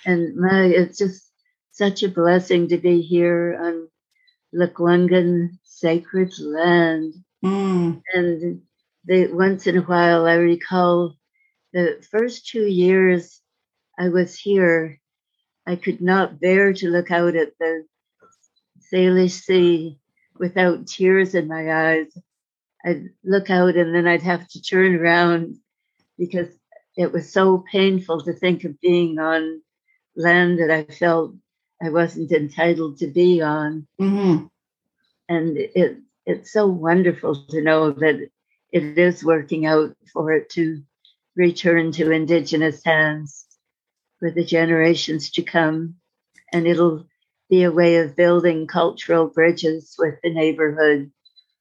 And 0.05 0.35
my, 0.35 0.65
it's 0.65 0.97
just 0.97 1.31
such 1.71 2.03
a 2.03 2.09
blessing 2.09 2.67
to 2.69 2.77
be 2.77 3.01
here 3.01 3.57
on 3.59 3.87
Lekwungen 4.53 5.57
sacred 5.63 6.33
land. 6.39 7.13
Mm. 7.43 8.01
And 8.13 8.61
the, 9.05 9.27
once 9.33 9.67
in 9.67 9.77
a 9.77 9.81
while, 9.81 10.25
I 10.25 10.35
recall 10.35 11.15
the 11.71 12.03
first 12.11 12.47
two 12.47 12.65
years 12.65 13.41
I 13.97 14.09
was 14.09 14.35
here, 14.35 14.99
I 15.65 15.75
could 15.75 16.01
not 16.01 16.39
bear 16.39 16.73
to 16.73 16.89
look 16.89 17.11
out 17.11 17.35
at 17.35 17.57
the 17.59 17.85
Salish 18.91 19.43
Sea 19.43 19.97
without 20.37 20.87
tears 20.87 21.35
in 21.35 21.47
my 21.47 21.71
eyes. 21.71 22.07
I'd 22.85 23.09
look 23.23 23.49
out 23.49 23.75
and 23.75 23.95
then 23.95 24.07
I'd 24.07 24.23
have 24.23 24.47
to 24.49 24.61
turn 24.61 24.95
around 24.95 25.57
because 26.17 26.49
it 26.97 27.11
was 27.11 27.31
so 27.31 27.63
painful 27.71 28.21
to 28.21 28.33
think 28.33 28.65
of 28.65 28.79
being 28.81 29.19
on 29.19 29.61
land 30.15 30.59
that 30.59 30.69
I 30.69 30.83
felt 30.83 31.33
I 31.81 31.89
wasn't 31.89 32.31
entitled 32.31 32.97
to 32.97 33.07
be 33.07 33.41
on. 33.41 33.87
Mm-hmm. 33.99 34.45
And 35.29 35.57
it 35.57 35.97
it's 36.25 36.51
so 36.51 36.67
wonderful 36.67 37.45
to 37.49 37.61
know 37.61 37.91
that 37.91 38.29
it 38.71 38.97
is 38.97 39.23
working 39.23 39.65
out 39.65 39.95
for 40.11 40.31
it 40.31 40.49
to 40.51 40.81
return 41.35 41.91
to 41.93 42.11
Indigenous 42.11 42.83
hands 42.83 43.45
for 44.23 44.31
the 44.31 44.45
generations 44.45 45.29
to 45.31 45.43
come. 45.43 45.95
And 46.53 46.65
it'll 46.65 47.05
be 47.49 47.63
a 47.63 47.71
way 47.73 47.97
of 47.97 48.15
building 48.15 48.67
cultural 48.67 49.27
bridges 49.27 49.95
with 49.99 50.15
the 50.23 50.33
neighborhood. 50.33 51.11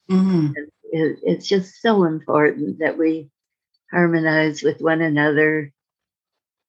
Mm-hmm. 0.09 0.53
It, 0.93 1.19
it's 1.25 1.49
just 1.49 1.83
so 1.83 2.05
important 2.05 2.79
that 2.79 2.97
we 2.97 3.31
harmonize 3.91 4.63
with 4.63 4.81
one 4.81 5.01
another. 5.01 5.73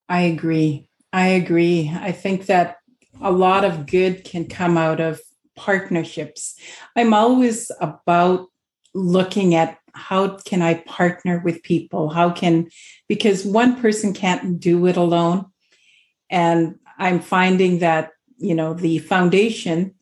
I 0.09 0.21
agree. 0.21 0.89
I 1.11 1.27
agree. 1.27 1.91
I 1.93 2.11
think 2.11 2.47
that 2.47 2.77
a 3.21 3.31
lot 3.31 3.63
of 3.63 3.85
good 3.85 4.23
can 4.23 4.47
come 4.47 4.79
out 4.79 4.99
of 4.99 5.21
partnerships. 5.55 6.55
I'm 6.95 7.13
always 7.13 7.69
about 7.79 8.47
looking 8.95 9.53
at 9.53 9.77
how 9.93 10.37
can 10.37 10.63
I 10.63 10.73
partner 10.87 11.39
with 11.45 11.61
people? 11.61 12.09
How 12.09 12.31
can, 12.31 12.71
because 13.07 13.45
one 13.45 13.79
person 13.79 14.11
can't 14.11 14.59
do 14.59 14.87
it 14.87 14.97
alone. 14.97 15.52
And 16.33 16.79
I'm 16.97 17.19
finding 17.19 17.77
that, 17.79 18.09
you 18.37 18.55
know, 18.55 18.73
the 18.73 18.97
foundation 18.97 19.93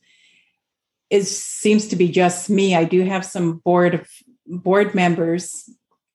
is 1.10 1.30
seems 1.30 1.90
to 1.90 1.98
be 1.98 2.08
just 2.08 2.50
me. 2.50 2.74
I 2.74 2.86
do 2.86 3.04
have 3.04 3.26
some 3.26 3.58
board 3.58 3.96
of 3.96 4.10
board 4.48 4.96
members, 4.96 5.70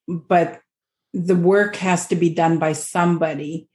but 0.08 0.62
the 1.12 1.36
work 1.36 1.76
has 1.76 2.06
to 2.06 2.16
be 2.16 2.30
done 2.30 2.58
by 2.58 2.72
somebody. 2.72 3.68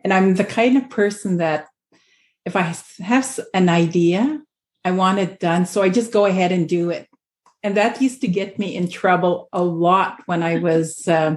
And 0.00 0.14
I'm 0.14 0.34
the 0.34 0.44
kind 0.44 0.78
of 0.78 0.88
person 0.88 1.36
that 1.36 1.66
if 2.46 2.56
I 2.56 2.74
have 3.04 3.40
an 3.52 3.68
idea, 3.68 4.40
I 4.86 4.92
want 4.92 5.18
it 5.18 5.40
done. 5.40 5.66
So 5.66 5.82
I 5.82 5.90
just 5.90 6.10
go 6.10 6.24
ahead 6.24 6.52
and 6.52 6.66
do 6.66 6.88
it. 6.88 7.06
And 7.62 7.76
that 7.76 8.00
used 8.00 8.22
to 8.22 8.28
get 8.28 8.58
me 8.58 8.74
in 8.74 8.88
trouble 8.88 9.50
a 9.52 9.62
lot 9.62 10.22
when 10.24 10.42
I 10.42 10.56
was 10.56 11.06
uh, 11.06 11.36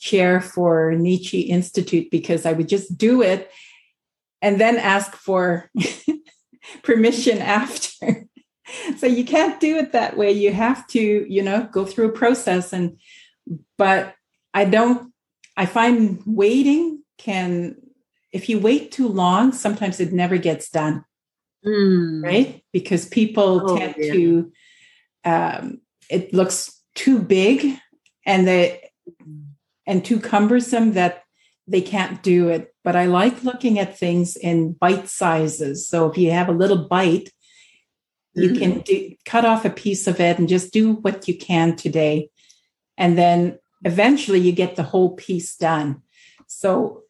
chair 0.00 0.40
for 0.40 0.92
Nechi 0.94 1.46
Institute 1.46 2.10
because 2.10 2.44
I 2.44 2.52
would 2.52 2.68
just 2.68 2.98
do 2.98 3.22
it 3.22 3.52
and 4.42 4.60
then 4.60 4.76
ask 4.76 5.14
for 5.14 5.70
permission 6.82 7.38
after. 7.38 8.26
so 8.96 9.06
you 9.06 9.24
can't 9.24 9.60
do 9.60 9.76
it 9.76 9.92
that 9.92 10.16
way. 10.16 10.32
You 10.32 10.52
have 10.52 10.86
to, 10.88 11.00
you 11.00 11.42
know, 11.42 11.68
go 11.72 11.84
through 11.84 12.08
a 12.08 12.12
process. 12.12 12.72
And, 12.72 12.98
but 13.76 14.14
I 14.54 14.64
don't, 14.64 15.12
I 15.56 15.66
find 15.66 16.22
waiting 16.26 17.02
can 17.18 17.76
if 18.32 18.48
you 18.48 18.60
wait 18.60 18.92
too 18.92 19.08
long, 19.08 19.52
sometimes 19.52 20.00
it 20.00 20.12
never 20.12 20.36
gets 20.36 20.68
done. 20.68 21.04
Mm. 21.66 22.22
Right? 22.22 22.62
Because 22.72 23.06
people 23.06 23.70
oh, 23.70 23.78
tend 23.78 23.94
yeah. 23.98 24.12
to, 24.12 24.52
um, 25.24 25.80
it 26.10 26.32
looks 26.32 26.80
too 26.94 27.18
big 27.18 27.78
and 28.26 28.46
they, 28.46 28.90
and 29.86 30.04
too 30.04 30.20
cumbersome 30.20 30.92
that 30.92 31.22
they 31.68 31.82
can't 31.82 32.22
do 32.22 32.48
it. 32.48 32.74
But 32.82 32.96
I 32.96 33.04
like 33.04 33.44
looking 33.44 33.78
at 33.78 33.98
things 33.98 34.36
in 34.36 34.72
bite 34.72 35.08
sizes. 35.08 35.86
So 35.86 36.10
if 36.10 36.16
you 36.16 36.30
have 36.30 36.48
a 36.48 36.52
little 36.52 36.88
bite, 36.88 37.30
you 38.34 38.50
mm. 38.50 38.58
can 38.58 38.80
do, 38.80 39.14
cut 39.24 39.44
off 39.44 39.64
a 39.64 39.70
piece 39.70 40.06
of 40.06 40.20
it 40.20 40.38
and 40.38 40.48
just 40.48 40.72
do 40.72 40.94
what 40.94 41.28
you 41.28 41.36
can 41.36 41.76
today. 41.76 42.30
And 42.96 43.18
then 43.18 43.58
eventually 43.84 44.40
you 44.40 44.52
get 44.52 44.76
the 44.76 44.82
whole 44.82 45.14
piece 45.14 45.56
done. 45.56 46.02
So 46.46 47.02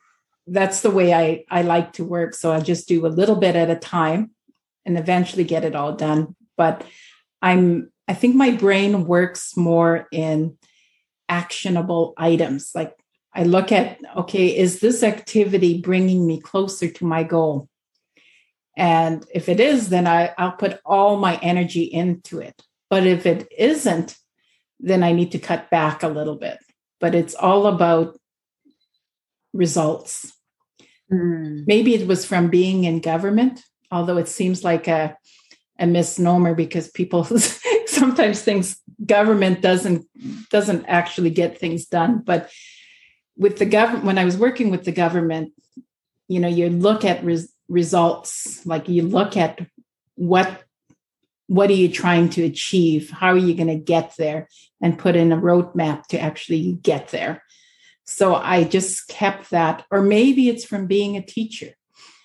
that's 0.46 0.80
the 0.80 0.90
way 0.90 1.14
I, 1.14 1.44
I 1.50 1.62
like 1.62 1.92
to 1.94 2.04
work. 2.04 2.34
So 2.34 2.52
I 2.52 2.60
just 2.60 2.88
do 2.88 3.06
a 3.06 3.08
little 3.08 3.36
bit 3.36 3.54
at 3.54 3.70
a 3.70 3.76
time 3.76 4.32
and 4.84 4.98
eventually 4.98 5.44
get 5.44 5.64
it 5.64 5.76
all 5.76 5.94
done. 5.94 6.34
But 6.56 6.84
I'm, 7.40 7.92
I 8.08 8.14
think 8.14 8.34
my 8.34 8.50
brain 8.50 9.06
works 9.06 9.56
more 9.56 10.08
in 10.10 10.56
actionable 11.28 12.14
items. 12.16 12.72
Like 12.74 12.94
I 13.38 13.44
look 13.44 13.70
at, 13.70 14.00
okay, 14.16 14.48
is 14.48 14.80
this 14.80 15.04
activity 15.04 15.80
bringing 15.80 16.26
me 16.26 16.40
closer 16.40 16.90
to 16.90 17.04
my 17.04 17.22
goal? 17.22 17.68
And 18.76 19.24
if 19.32 19.48
it 19.48 19.60
is, 19.60 19.90
then 19.90 20.08
I, 20.08 20.34
I'll 20.36 20.56
put 20.56 20.80
all 20.84 21.18
my 21.18 21.36
energy 21.36 21.84
into 21.84 22.40
it. 22.40 22.60
But 22.90 23.06
if 23.06 23.26
it 23.26 23.46
isn't, 23.56 24.16
then 24.80 25.04
I 25.04 25.12
need 25.12 25.30
to 25.32 25.38
cut 25.38 25.70
back 25.70 26.02
a 26.02 26.08
little 26.08 26.34
bit. 26.34 26.58
But 26.98 27.14
it's 27.14 27.36
all 27.36 27.68
about 27.68 28.18
results. 29.52 30.32
Mm. 31.12 31.64
Maybe 31.64 31.94
it 31.94 32.08
was 32.08 32.24
from 32.24 32.50
being 32.50 32.82
in 32.82 32.98
government, 33.00 33.62
although 33.92 34.16
it 34.16 34.28
seems 34.28 34.64
like 34.64 34.88
a, 34.88 35.16
a 35.78 35.86
misnomer 35.86 36.56
because 36.56 36.90
people 36.90 37.22
sometimes 37.86 38.42
think 38.42 38.66
government 39.06 39.60
doesn't 39.62 40.06
doesn't 40.50 40.86
actually 40.86 41.30
get 41.30 41.58
things 41.58 41.86
done. 41.86 42.22
But 42.24 42.50
with 43.38 43.58
the 43.58 43.66
government, 43.66 44.04
when 44.04 44.18
I 44.18 44.24
was 44.24 44.36
working 44.36 44.70
with 44.70 44.84
the 44.84 44.92
government, 44.92 45.52
you 46.26 46.40
know, 46.40 46.48
you 46.48 46.68
look 46.68 47.04
at 47.04 47.24
res- 47.24 47.52
results, 47.68 48.66
like 48.66 48.88
you 48.88 49.02
look 49.02 49.36
at 49.36 49.60
what 50.16 50.64
what 51.46 51.70
are 51.70 51.74
you 51.74 51.88
trying 51.88 52.28
to 52.28 52.44
achieve? 52.44 53.08
How 53.08 53.28
are 53.28 53.38
you 53.38 53.54
going 53.54 53.68
to 53.68 53.82
get 53.82 54.12
there? 54.18 54.48
And 54.82 54.98
put 54.98 55.16
in 55.16 55.32
a 55.32 55.36
roadmap 55.36 56.06
to 56.08 56.20
actually 56.20 56.72
get 56.82 57.08
there. 57.08 57.42
So 58.04 58.34
I 58.34 58.64
just 58.64 59.08
kept 59.08 59.50
that, 59.50 59.86
or 59.90 60.02
maybe 60.02 60.50
it's 60.50 60.66
from 60.66 60.86
being 60.86 61.16
a 61.16 61.22
teacher. 61.22 61.72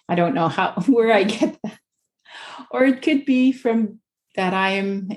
I 0.09 0.15
don't 0.15 0.33
know 0.33 0.49
how 0.49 0.73
where 0.87 1.13
I 1.13 1.23
get 1.23 1.57
that. 1.63 1.79
Or 2.69 2.83
it 2.83 3.01
could 3.01 3.23
be 3.23 3.53
from 3.53 3.99
that 4.35 4.53
I 4.53 4.71
am 4.71 5.09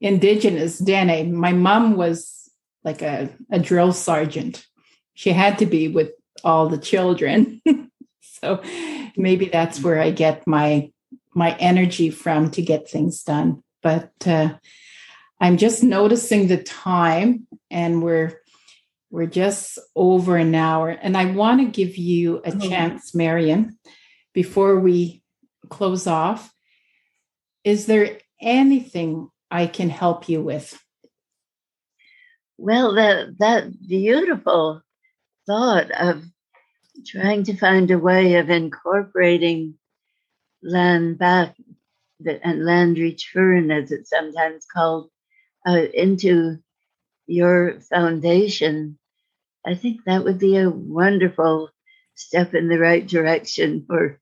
indigenous 0.00 0.78
Dene. 0.78 1.34
My 1.34 1.52
mom 1.52 1.96
was 1.96 2.50
like 2.84 3.02
a, 3.02 3.34
a 3.50 3.58
drill 3.58 3.92
sergeant. 3.92 4.67
She 5.18 5.32
had 5.32 5.58
to 5.58 5.66
be 5.66 5.88
with 5.88 6.12
all 6.44 6.68
the 6.68 6.78
children. 6.78 7.60
so 8.20 8.62
maybe 9.16 9.46
that's 9.46 9.82
where 9.82 10.00
I 10.00 10.12
get 10.12 10.46
my 10.46 10.92
my 11.34 11.56
energy 11.56 12.10
from 12.10 12.52
to 12.52 12.62
get 12.62 12.88
things 12.88 13.24
done. 13.24 13.64
But 13.82 14.12
uh, 14.24 14.50
I'm 15.40 15.56
just 15.56 15.82
noticing 15.82 16.46
the 16.46 16.62
time, 16.62 17.48
and 17.68 18.00
we're 18.00 18.40
we're 19.10 19.26
just 19.26 19.80
over 19.96 20.36
an 20.36 20.54
hour. 20.54 20.90
And 20.90 21.16
I 21.16 21.24
want 21.24 21.62
to 21.62 21.66
give 21.66 21.96
you 21.96 22.36
a 22.44 22.54
oh. 22.54 22.68
chance, 22.68 23.12
Marion, 23.12 23.76
before 24.32 24.78
we 24.78 25.24
close 25.68 26.06
off. 26.06 26.54
Is 27.64 27.86
there 27.86 28.20
anything 28.40 29.30
I 29.50 29.66
can 29.66 29.90
help 29.90 30.28
you 30.28 30.42
with? 30.42 30.80
Well, 32.56 32.94
that 32.94 33.36
that 33.40 33.72
beautiful 33.80 34.84
thought 35.48 35.90
of 35.90 36.22
trying 37.06 37.42
to 37.44 37.56
find 37.56 37.90
a 37.90 37.98
way 37.98 38.34
of 38.34 38.50
incorporating 38.50 39.74
land 40.62 41.18
back 41.18 41.56
and 42.42 42.64
land 42.64 42.98
return, 42.98 43.70
as 43.70 43.90
it's 43.90 44.10
sometimes 44.10 44.66
called, 44.72 45.10
uh, 45.66 45.86
into 45.94 46.58
your 47.26 47.80
foundation, 47.80 48.98
I 49.66 49.74
think 49.74 50.00
that 50.04 50.24
would 50.24 50.38
be 50.38 50.56
a 50.56 50.70
wonderful 50.70 51.70
step 52.14 52.54
in 52.54 52.68
the 52.68 52.78
right 52.78 53.06
direction 53.06 53.84
for 53.86 54.18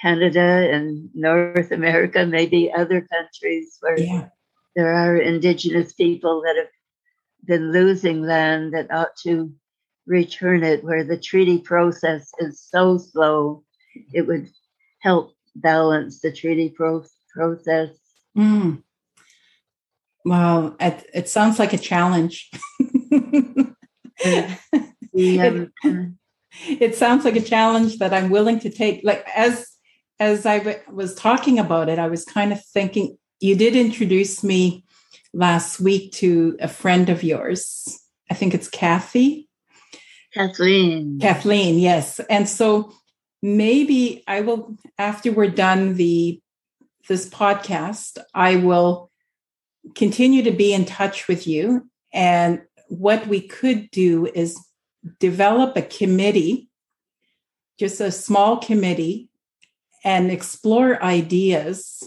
Canada 0.00 0.68
and 0.72 1.08
North 1.14 1.70
America, 1.70 2.26
maybe 2.26 2.72
other 2.72 3.00
countries 3.00 3.78
where 3.80 3.98
yeah. 3.98 4.28
there 4.74 4.92
are 4.92 5.16
Indigenous 5.16 5.92
people 5.92 6.42
that 6.42 6.56
have 6.56 6.72
been 7.44 7.72
losing 7.72 8.22
land 8.22 8.74
that 8.74 8.90
ought 8.90 9.16
to 9.24 9.52
return 10.06 10.62
it, 10.62 10.84
where 10.84 11.04
the 11.04 11.18
treaty 11.18 11.58
process 11.58 12.30
is 12.38 12.60
so 12.60 12.98
slow, 12.98 13.64
it 14.12 14.26
would 14.26 14.48
help 15.00 15.32
balance 15.54 16.20
the 16.20 16.32
treaty 16.32 16.70
pro- 16.70 17.04
process. 17.34 17.90
Mm. 18.36 18.82
Well, 20.24 20.76
it, 20.80 21.08
it 21.14 21.28
sounds 21.28 21.58
like 21.58 21.72
a 21.72 21.78
challenge. 21.78 22.50
yeah. 24.20 24.56
it, 25.12 25.70
it 26.68 26.94
sounds 26.94 27.24
like 27.24 27.36
a 27.36 27.40
challenge 27.40 27.98
that 27.98 28.12
I'm 28.12 28.30
willing 28.30 28.58
to 28.60 28.70
take. 28.70 29.02
Like 29.04 29.26
as 29.34 29.68
as 30.18 30.46
I 30.46 30.58
w- 30.58 30.78
was 30.90 31.14
talking 31.14 31.58
about 31.58 31.88
it, 31.88 31.98
I 31.98 32.08
was 32.08 32.24
kind 32.24 32.52
of 32.52 32.64
thinking 32.64 33.18
you 33.40 33.54
did 33.54 33.76
introduce 33.76 34.42
me 34.42 34.84
last 35.32 35.78
week 35.78 36.12
to 36.12 36.56
a 36.60 36.68
friend 36.68 37.10
of 37.10 37.22
yours. 37.22 38.02
I 38.30 38.34
think 38.34 38.54
it's 38.54 38.68
Kathy. 38.68 39.45
Kathleen. 40.36 41.18
Kathleen, 41.18 41.78
yes. 41.78 42.20
And 42.28 42.46
so 42.46 42.92
maybe 43.42 44.22
I 44.28 44.42
will 44.42 44.76
after 44.98 45.32
we're 45.32 45.48
done 45.48 45.94
the 45.94 46.40
this 47.08 47.28
podcast, 47.28 48.18
I 48.34 48.56
will 48.56 49.10
continue 49.94 50.42
to 50.42 50.50
be 50.50 50.74
in 50.74 50.84
touch 50.84 51.26
with 51.26 51.46
you. 51.46 51.88
And 52.12 52.62
what 52.88 53.26
we 53.26 53.40
could 53.40 53.90
do 53.90 54.26
is 54.34 54.58
develop 55.20 55.76
a 55.76 55.82
committee, 55.82 56.68
just 57.78 58.00
a 58.00 58.10
small 58.10 58.58
committee, 58.58 59.30
and 60.04 60.30
explore 60.30 61.02
ideas 61.02 62.02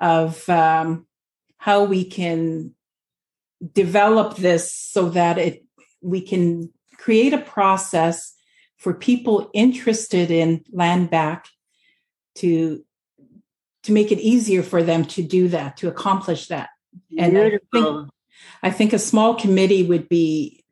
of 0.00 0.48
um, 0.48 1.06
how 1.58 1.84
we 1.84 2.04
can 2.04 2.74
develop 3.74 4.36
this 4.36 4.72
so 4.72 5.10
that 5.10 5.36
it 5.36 5.64
we 6.00 6.22
can 6.22 6.72
create 7.00 7.32
a 7.32 7.38
process 7.38 8.34
for 8.76 8.92
people 8.92 9.50
interested 9.54 10.30
in 10.30 10.62
land 10.72 11.10
back 11.10 11.46
to 12.36 12.84
to 13.82 13.92
make 13.92 14.12
it 14.12 14.18
easier 14.18 14.62
for 14.62 14.82
them 14.82 15.04
to 15.06 15.22
do 15.22 15.48
that 15.48 15.78
to 15.78 15.88
accomplish 15.88 16.48
that. 16.48 16.68
And 17.18 17.38
I 17.38 17.58
think, 17.72 18.10
I 18.62 18.70
think 18.70 18.92
a 18.92 18.98
small 18.98 19.34
committee 19.34 19.84
would 19.84 20.08
be 20.08 20.64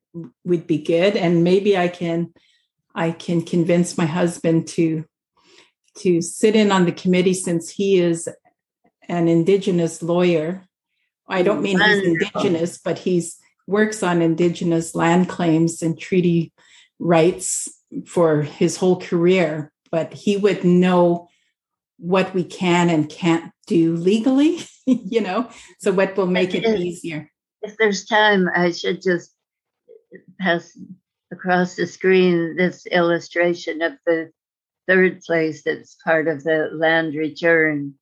would 0.44 0.66
be 0.66 0.78
good. 0.78 1.16
And 1.16 1.44
maybe 1.44 1.76
i 1.76 1.88
can 1.88 2.32
i 2.94 3.10
can 3.10 3.40
convince 3.42 3.96
my 3.96 4.06
husband 4.06 4.66
to 4.68 5.04
to 5.98 6.20
sit 6.20 6.54
in 6.54 6.70
on 6.70 6.84
the 6.84 6.92
committee 6.92 7.34
since 7.34 7.70
he 7.70 7.98
is 7.98 8.28
an 9.08 9.28
indigenous 9.28 10.02
lawyer. 10.02 10.64
I 11.26 11.42
don't 11.42 11.62
mean 11.62 11.80
he's 11.80 12.04
indigenous, 12.04 12.78
but 12.78 12.98
he's 12.98 13.38
works 13.68 14.02
on 14.02 14.22
indigenous 14.22 14.94
land 14.94 15.28
claims 15.28 15.82
and 15.82 15.98
treaty 16.00 16.52
rights 16.98 17.68
for 18.06 18.42
his 18.42 18.78
whole 18.78 18.98
career. 18.98 19.70
But 19.90 20.12
he 20.14 20.36
would 20.36 20.64
know 20.64 21.28
what 21.98 22.34
we 22.34 22.44
can 22.44 22.88
and 22.88 23.08
can't 23.08 23.52
do 23.66 23.94
legally, 23.94 24.60
you 24.86 25.20
know, 25.20 25.50
so 25.78 25.92
what 25.92 26.16
will 26.16 26.26
make 26.26 26.54
it 26.54 26.64
easier. 26.64 27.30
If 27.62 27.76
there's 27.76 28.06
time, 28.06 28.48
I 28.54 28.70
should 28.70 29.02
just 29.02 29.34
pass 30.40 30.76
across 31.30 31.76
the 31.76 31.86
screen 31.86 32.56
this 32.56 32.86
illustration 32.86 33.82
of 33.82 33.92
the 34.06 34.30
third 34.86 35.20
place 35.20 35.62
that's 35.62 35.96
part 36.02 36.28
of 36.28 36.42
the 36.44 36.70
land 36.72 37.14
return. 37.14 37.94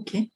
Okay. 0.00 0.30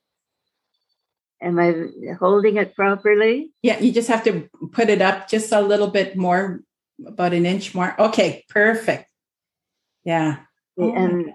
Am 1.40 1.58
I 1.58 1.74
holding 2.18 2.56
it 2.56 2.74
properly? 2.74 3.52
Yeah, 3.62 3.78
you 3.78 3.92
just 3.92 4.08
have 4.08 4.24
to 4.24 4.48
put 4.72 4.88
it 4.88 5.00
up 5.00 5.28
just 5.28 5.52
a 5.52 5.60
little 5.60 5.88
bit 5.88 6.16
more, 6.16 6.62
about 7.06 7.32
an 7.32 7.46
inch 7.46 7.74
more. 7.74 7.94
Okay, 8.00 8.44
perfect. 8.48 9.08
Yeah. 10.04 10.38
And 10.76 11.32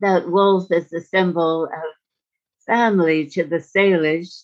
that 0.00 0.30
wolf 0.30 0.70
is 0.70 0.90
the 0.90 1.00
symbol 1.00 1.64
of 1.64 1.94
family 2.66 3.26
to 3.30 3.44
the 3.44 3.56
Salish. 3.56 4.42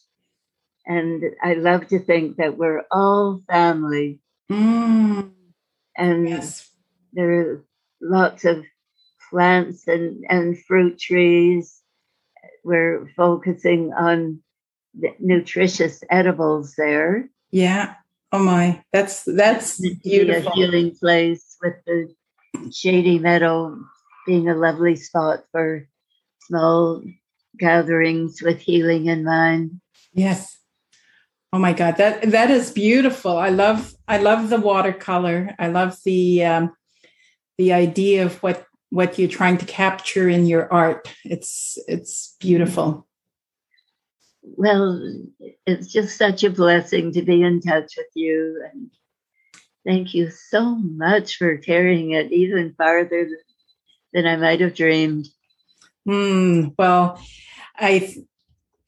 And 0.87 1.23
I 1.43 1.55
love 1.55 1.89
to 1.89 1.99
think 1.99 2.37
that 2.37 2.57
we're 2.57 2.85
all 2.91 3.43
family. 3.49 4.21
Mm. 4.51 5.33
And 5.97 6.29
yes. 6.29 6.71
there 7.13 7.33
are 7.33 7.65
lots 8.01 8.45
of 8.45 8.65
plants 9.31 9.89
and, 9.89 10.25
and 10.29 10.63
fruit 10.65 10.99
trees. 10.99 11.81
We're 12.65 13.11
focusing 13.17 13.93
on 13.93 14.44
nutritious 15.19 16.03
edibles 16.11 16.75
there. 16.77 17.29
Yeah. 17.51 17.95
Oh 18.33 18.43
my, 18.43 18.83
that's 18.93 19.23
that's 19.25 19.81
beautiful. 20.03 20.51
A 20.51 20.55
healing 20.55 20.97
place 20.97 21.57
with 21.63 21.75
the 21.87 22.13
shady 22.73 23.19
meadow 23.19 23.79
being 24.27 24.49
a 24.49 24.55
lovely 24.55 24.97
spot 24.97 25.45
for 25.53 25.87
small 26.43 27.03
gatherings 27.59 28.43
with 28.43 28.59
healing 28.59 29.07
in 29.07 29.25
mind. 29.25 29.81
Yes. 30.13 30.59
Oh 31.53 31.59
my 31.59 31.73
God, 31.73 31.97
that 31.99 32.31
that 32.33 32.51
is 32.51 32.73
beautiful. 32.73 33.39
I 33.39 33.51
love 33.51 33.95
I 34.09 34.19
love 34.19 34.51
the 34.51 34.61
watercolor. 34.61 35.55
I 35.59 35.69
love 35.69 35.97
the 36.05 36.45
um, 36.45 36.77
the 37.59 37.73
idea 37.73 38.27
of 38.27 38.43
what 38.43 38.67
what 38.91 39.19
you're 39.19 39.29
trying 39.29 39.59
to 39.59 39.67
capture 39.67 40.29
in 40.29 40.47
your 40.47 40.73
art. 40.73 41.09
It's 41.25 41.79
it's 41.87 42.35
beautiful. 42.41 43.07
Well, 44.45 45.01
it's 45.67 45.93
just 45.93 46.17
such 46.17 46.45
a 46.45 46.51
blessing 46.51 47.13
to 47.13 47.23
be 47.23 47.43
in 47.43 47.61
touch 47.61 47.95
with 47.97 48.07
you 48.15 48.63
and 48.73 48.91
thank 49.85 50.15
you 50.15 50.31
so 50.31 50.77
much 50.77 51.37
for 51.37 51.57
carrying 51.59 52.13
it 52.13 52.33
even 52.33 52.75
farther 52.77 53.29
than 54.13 54.27
I 54.27 54.37
might 54.37 54.61
have 54.61 54.75
dreamed. 54.75 55.29
Mm, 56.09 56.75
well, 56.79 57.21
I, 57.77 58.15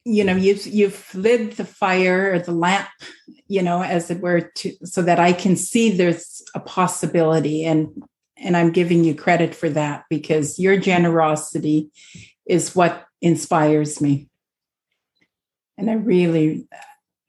you 0.05 0.23
know, 0.23 0.35
you've 0.35 0.65
you've 0.65 1.13
lit 1.13 1.57
the 1.57 1.65
fire 1.65 2.33
or 2.33 2.39
the 2.39 2.51
lamp, 2.51 2.87
you 3.47 3.61
know, 3.61 3.81
as 3.81 4.09
it 4.09 4.21
were, 4.21 4.41
to 4.41 4.73
so 4.83 5.01
that 5.01 5.19
I 5.19 5.33
can 5.33 5.55
see 5.55 5.91
there's 5.91 6.43
a 6.55 6.59
possibility, 6.59 7.65
and 7.65 7.89
and 8.37 8.55
I'm 8.55 8.71
giving 8.71 9.03
you 9.03 9.15
credit 9.15 9.55
for 9.55 9.69
that 9.69 10.05
because 10.09 10.59
your 10.59 10.77
generosity 10.77 11.89
is 12.45 12.75
what 12.75 13.05
inspires 13.21 13.99
me, 13.99 14.29
and 15.77 15.89
I 15.89 15.93
really 15.93 16.67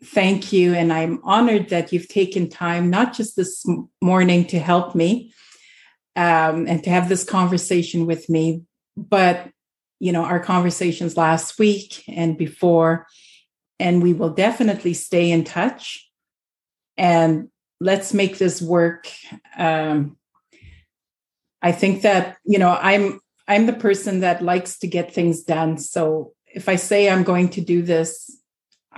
thank 0.04 0.52
you, 0.52 0.74
and 0.74 0.92
I'm 0.92 1.20
honored 1.24 1.70
that 1.70 1.92
you've 1.92 2.08
taken 2.08 2.48
time, 2.48 2.88
not 2.88 3.12
just 3.12 3.36
this 3.36 3.64
morning, 4.00 4.46
to 4.46 4.58
help 4.58 4.94
me 4.94 5.32
um, 6.16 6.66
and 6.66 6.82
to 6.84 6.90
have 6.90 7.08
this 7.08 7.24
conversation 7.24 8.06
with 8.06 8.28
me. 8.28 8.62
But, 8.96 9.50
you 10.00 10.12
know, 10.12 10.24
our 10.24 10.40
conversations 10.40 11.16
last 11.16 11.58
week 11.58 12.04
and 12.08 12.38
before, 12.38 13.06
and 13.80 14.02
we 14.02 14.12
will 14.12 14.30
definitely 14.30 14.94
stay 14.94 15.30
in 15.30 15.44
touch. 15.44 16.08
And 16.96 17.48
let's 17.80 18.12
make 18.12 18.38
this 18.38 18.62
work. 18.62 19.08
Um, 19.56 20.16
I 21.60 21.72
think 21.72 22.02
that, 22.02 22.38
you 22.44 22.58
know, 22.58 22.76
I'm 22.80 23.20
I'm 23.46 23.66
the 23.66 23.72
person 23.72 24.20
that 24.20 24.42
likes 24.42 24.78
to 24.80 24.86
get 24.86 25.14
things 25.14 25.42
done. 25.42 25.78
So 25.78 26.34
if 26.46 26.68
I 26.68 26.76
say 26.76 27.08
I'm 27.08 27.22
going 27.22 27.48
to 27.50 27.60
do 27.60 27.82
this, 27.82 28.37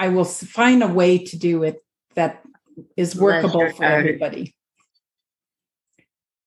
I 0.00 0.08
will 0.08 0.24
find 0.24 0.82
a 0.82 0.88
way 0.88 1.18
to 1.18 1.36
do 1.36 1.62
it 1.62 1.84
that 2.14 2.42
is 2.96 3.14
workable 3.14 3.70
for 3.70 3.84
everybody. 3.84 4.56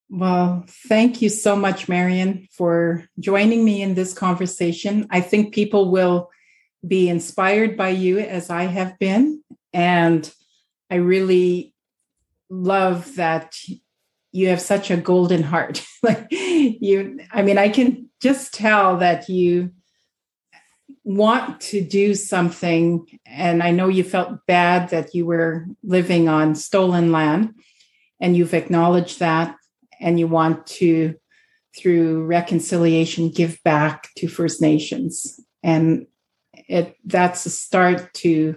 Well, 0.09 0.65
thank 0.87 1.21
you 1.21 1.29
so 1.29 1.55
much, 1.55 1.87
Marion, 1.87 2.47
for 2.51 3.05
joining 3.19 3.63
me 3.63 3.83
in 3.83 3.93
this 3.93 4.11
conversation. 4.15 5.05
I 5.11 5.21
think 5.21 5.53
people 5.53 5.91
will 5.91 6.31
be 6.85 7.09
inspired 7.09 7.77
by 7.77 7.89
you 7.89 8.17
as 8.17 8.49
I 8.49 8.63
have 8.63 8.97
been. 8.97 9.43
And 9.71 10.31
I 10.89 10.95
really 10.95 11.75
love 12.49 13.15
that 13.17 13.55
you 14.31 14.47
have 14.47 14.61
such 14.61 14.89
a 14.89 14.97
golden 14.97 15.43
heart. 15.43 15.85
like 16.03 16.25
you, 16.31 17.19
I 17.31 17.43
mean, 17.43 17.59
I 17.59 17.69
can 17.69 18.09
just 18.19 18.51
tell 18.55 18.97
that 18.97 19.29
you 19.29 19.73
want 21.03 21.59
to 21.61 21.81
do 21.81 22.15
something. 22.15 23.07
And 23.25 23.61
I 23.61 23.71
know 23.71 23.87
you 23.87 24.03
felt 24.03 24.45
bad 24.47 24.89
that 24.89 25.13
you 25.13 25.25
were 25.25 25.65
living 25.83 26.29
on 26.29 26.55
stolen 26.55 27.11
land, 27.11 27.55
and 28.19 28.37
you've 28.37 28.53
acknowledged 28.53 29.19
that 29.19 29.57
and 29.99 30.19
you 30.19 30.27
want 30.27 30.65
to 30.67 31.15
through 31.75 32.23
reconciliation 32.25 33.29
give 33.29 33.61
back 33.63 34.09
to 34.17 34.27
first 34.27 34.61
nations 34.61 35.39
and 35.63 36.05
it 36.67 36.95
that's 37.05 37.45
a 37.45 37.49
start 37.49 38.13
to 38.13 38.55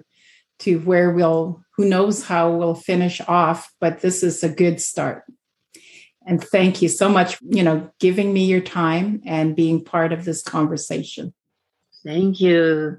to 0.58 0.78
where 0.80 1.10
we'll 1.12 1.62
who 1.76 1.88
knows 1.88 2.24
how 2.24 2.50
we'll 2.50 2.74
finish 2.74 3.20
off 3.26 3.72
but 3.80 4.00
this 4.00 4.22
is 4.22 4.44
a 4.44 4.48
good 4.48 4.80
start 4.80 5.24
and 6.26 6.42
thank 6.44 6.82
you 6.82 6.88
so 6.88 7.08
much 7.08 7.38
you 7.42 7.62
know 7.62 7.90
giving 8.00 8.32
me 8.32 8.44
your 8.44 8.60
time 8.60 9.22
and 9.24 9.56
being 9.56 9.82
part 9.82 10.12
of 10.12 10.24
this 10.24 10.42
conversation 10.42 11.32
thank 12.04 12.40
you. 12.40 12.96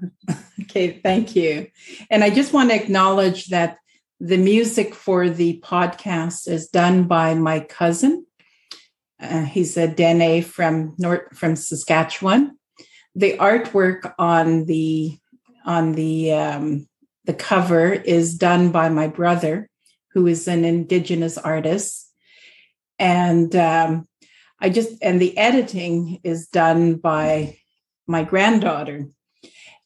Okay 0.62 1.00
thank 1.02 1.34
you. 1.36 1.68
And 2.10 2.22
i 2.22 2.30
just 2.30 2.52
want 2.52 2.70
to 2.70 2.76
acknowledge 2.76 3.46
that 3.46 3.78
the 4.20 4.36
music 4.36 4.94
for 4.94 5.30
the 5.30 5.60
podcast 5.60 6.48
is 6.48 6.68
done 6.68 7.04
by 7.04 7.34
my 7.34 7.60
cousin. 7.60 8.26
Uh, 9.20 9.44
he's 9.44 9.76
a 9.76 9.88
Dene 9.88 10.42
from 10.42 10.94
North 10.98 11.36
from 11.36 11.56
Saskatchewan. 11.56 12.58
The 13.14 13.36
artwork 13.38 14.12
on 14.18 14.64
the 14.66 15.18
on 15.64 15.92
the 15.92 16.32
um, 16.32 16.88
the 17.24 17.34
cover 17.34 17.92
is 17.92 18.36
done 18.36 18.70
by 18.70 18.88
my 18.88 19.08
brother, 19.08 19.68
who 20.12 20.26
is 20.26 20.48
an 20.48 20.64
Indigenous 20.64 21.36
artist, 21.36 22.12
and 22.98 23.54
um, 23.56 24.08
I 24.60 24.70
just 24.70 25.02
and 25.02 25.20
the 25.20 25.36
editing 25.36 26.20
is 26.22 26.48
done 26.48 26.94
by 26.94 27.58
my 28.08 28.24
granddaughter. 28.24 29.08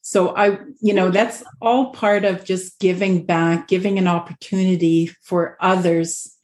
So 0.01 0.35
I, 0.35 0.59
you 0.81 0.95
know, 0.95 1.11
that's 1.11 1.45
all 1.61 1.91
part 1.91 2.25
of 2.25 2.45
just 2.45 2.79
giving 2.81 3.25
back, 3.25 3.69
giving 3.69 3.99
an 3.99 4.09
opportunity 4.09 5.07
for 5.23 5.57
others 5.61 6.37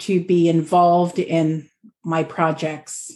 to 0.00 0.22
be 0.22 0.48
involved 0.48 1.18
in 1.18 1.68
my 2.04 2.22
projects. 2.24 3.12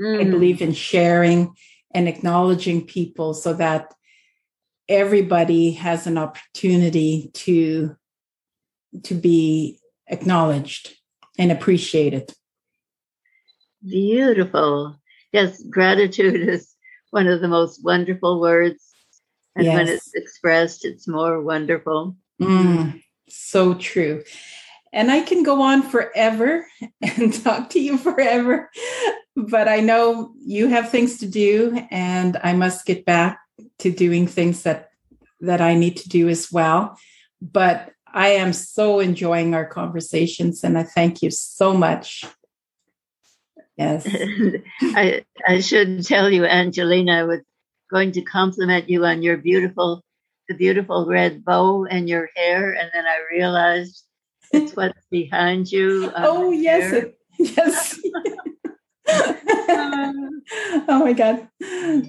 Mm. 0.00 0.20
I 0.20 0.24
believe 0.30 0.62
in 0.62 0.72
sharing 0.72 1.54
and 1.94 2.08
acknowledging 2.08 2.86
people 2.86 3.34
so 3.34 3.52
that 3.54 3.92
everybody 4.88 5.72
has 5.72 6.06
an 6.06 6.18
opportunity 6.18 7.30
to 7.34 7.96
to 9.04 9.14
be 9.14 9.78
acknowledged 10.06 10.94
and 11.38 11.50
appreciated. 11.50 12.32
Beautiful. 13.82 15.00
Yes, 15.32 15.62
gratitude 15.62 16.48
is 16.48 16.74
one 17.12 17.28
of 17.28 17.40
the 17.40 17.48
most 17.48 17.84
wonderful 17.84 18.40
words. 18.40 18.82
And 19.54 19.66
yes. 19.66 19.76
when 19.76 19.88
it's 19.88 20.14
expressed, 20.14 20.84
it's 20.84 21.06
more 21.06 21.40
wonderful. 21.42 22.16
Mm, 22.40 23.02
so 23.28 23.74
true. 23.74 24.24
And 24.94 25.10
I 25.10 25.20
can 25.20 25.42
go 25.42 25.60
on 25.60 25.82
forever 25.82 26.66
and 27.02 27.32
talk 27.44 27.70
to 27.70 27.80
you 27.80 27.98
forever, 27.98 28.70
but 29.36 29.68
I 29.68 29.80
know 29.80 30.32
you 30.38 30.68
have 30.68 30.90
things 30.90 31.18
to 31.18 31.26
do 31.26 31.86
and 31.90 32.38
I 32.42 32.54
must 32.54 32.86
get 32.86 33.04
back 33.04 33.40
to 33.80 33.92
doing 33.92 34.26
things 34.26 34.62
that 34.62 34.88
that 35.40 35.60
I 35.60 35.74
need 35.74 35.96
to 35.98 36.08
do 36.08 36.28
as 36.28 36.52
well. 36.52 36.96
But 37.40 37.92
I 38.06 38.28
am 38.28 38.52
so 38.52 39.00
enjoying 39.00 39.54
our 39.54 39.66
conversations 39.66 40.64
and 40.64 40.78
I 40.78 40.84
thank 40.84 41.20
you 41.20 41.30
so 41.30 41.74
much. 41.74 42.24
Yes. 43.76 44.06
I 44.82 45.24
I 45.46 45.60
should 45.60 46.04
tell 46.04 46.30
you 46.30 46.44
Angelina 46.44 47.20
I 47.20 47.22
was 47.24 47.40
going 47.90 48.12
to 48.12 48.22
compliment 48.22 48.88
you 48.88 49.04
on 49.04 49.22
your 49.22 49.36
beautiful, 49.36 50.02
the 50.48 50.54
beautiful 50.54 51.06
red 51.06 51.44
bow 51.44 51.84
and 51.84 52.08
your 52.08 52.28
hair, 52.34 52.72
and 52.72 52.90
then 52.92 53.04
I 53.06 53.18
realized 53.30 54.04
it's 54.52 54.72
what's 54.76 55.06
behind 55.10 55.70
you. 55.70 56.10
Oh 56.16 56.50
yes, 56.50 56.92
it, 56.92 57.18
yes. 57.38 57.98
oh 60.88 61.00
my 61.04 61.12
god, 61.12 61.48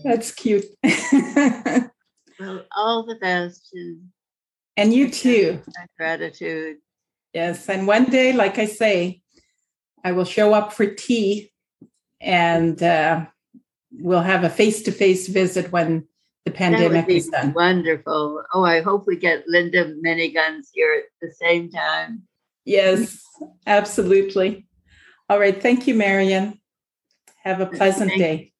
that's 0.03 0.32
cute. 0.32 0.66
well, 2.39 2.66
all 2.76 3.05
the 3.05 3.18
best. 3.22 3.70
And, 3.74 4.09
and 4.78 4.93
you 4.93 5.09
too. 5.09 5.61
Gratitude. 5.97 6.78
Yes, 7.34 7.68
and 7.68 7.88
one 7.88 8.05
day, 8.05 8.34
like 8.34 8.59
I 8.59 8.66
say, 8.66 9.22
I 10.03 10.11
will 10.11 10.26
show 10.26 10.53
up 10.53 10.72
for 10.74 10.86
tea, 10.86 11.51
and 12.24 12.82
uh, 12.82 13.26
we'll 13.92 14.22
have 14.22 14.44
a 14.44 14.50
face-to-face 14.50 15.28
visit 15.28 15.72
when 15.72 16.08
the 16.46 16.52
pandemic 16.52 17.08
is 17.10 17.28
done. 17.28 17.54
Wonderful. 17.54 18.44
Oh, 18.54 18.64
I 18.64 18.82
hope 18.82 19.06
we 19.06 19.18
get 19.18 19.48
Linda 19.48 19.94
Manyguns 19.96 20.68
here 20.74 20.94
at 20.94 21.04
the 21.22 21.32
same 21.34 21.70
time. 21.70 22.24
Yes, 22.66 23.22
absolutely. 23.68 24.66
All 25.30 25.40
right. 25.40 25.62
Thank 25.62 25.88
you, 25.88 25.96
Marion. 25.96 26.60
Have 27.44 27.60
a 27.60 27.66
pleasant 27.66 28.10
Thank 28.12 28.22
day. 28.22 28.54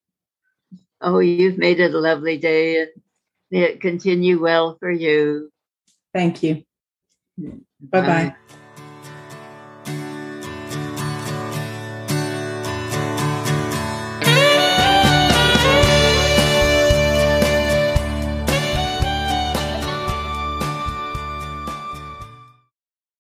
Oh, 1.02 1.20
you've 1.20 1.58
made 1.58 1.80
it 1.80 1.94
a 1.94 2.00
lovely 2.00 2.38
day 2.38 2.82
and 2.82 2.90
may 3.52 3.64
it 3.64 3.82
continue 3.82 4.42
well 4.42 4.78
for 4.80 4.92
you. 4.92 5.52
Thank 6.14 6.44
you. 6.44 6.64
Bye 7.38 8.02
bye. 8.02 8.36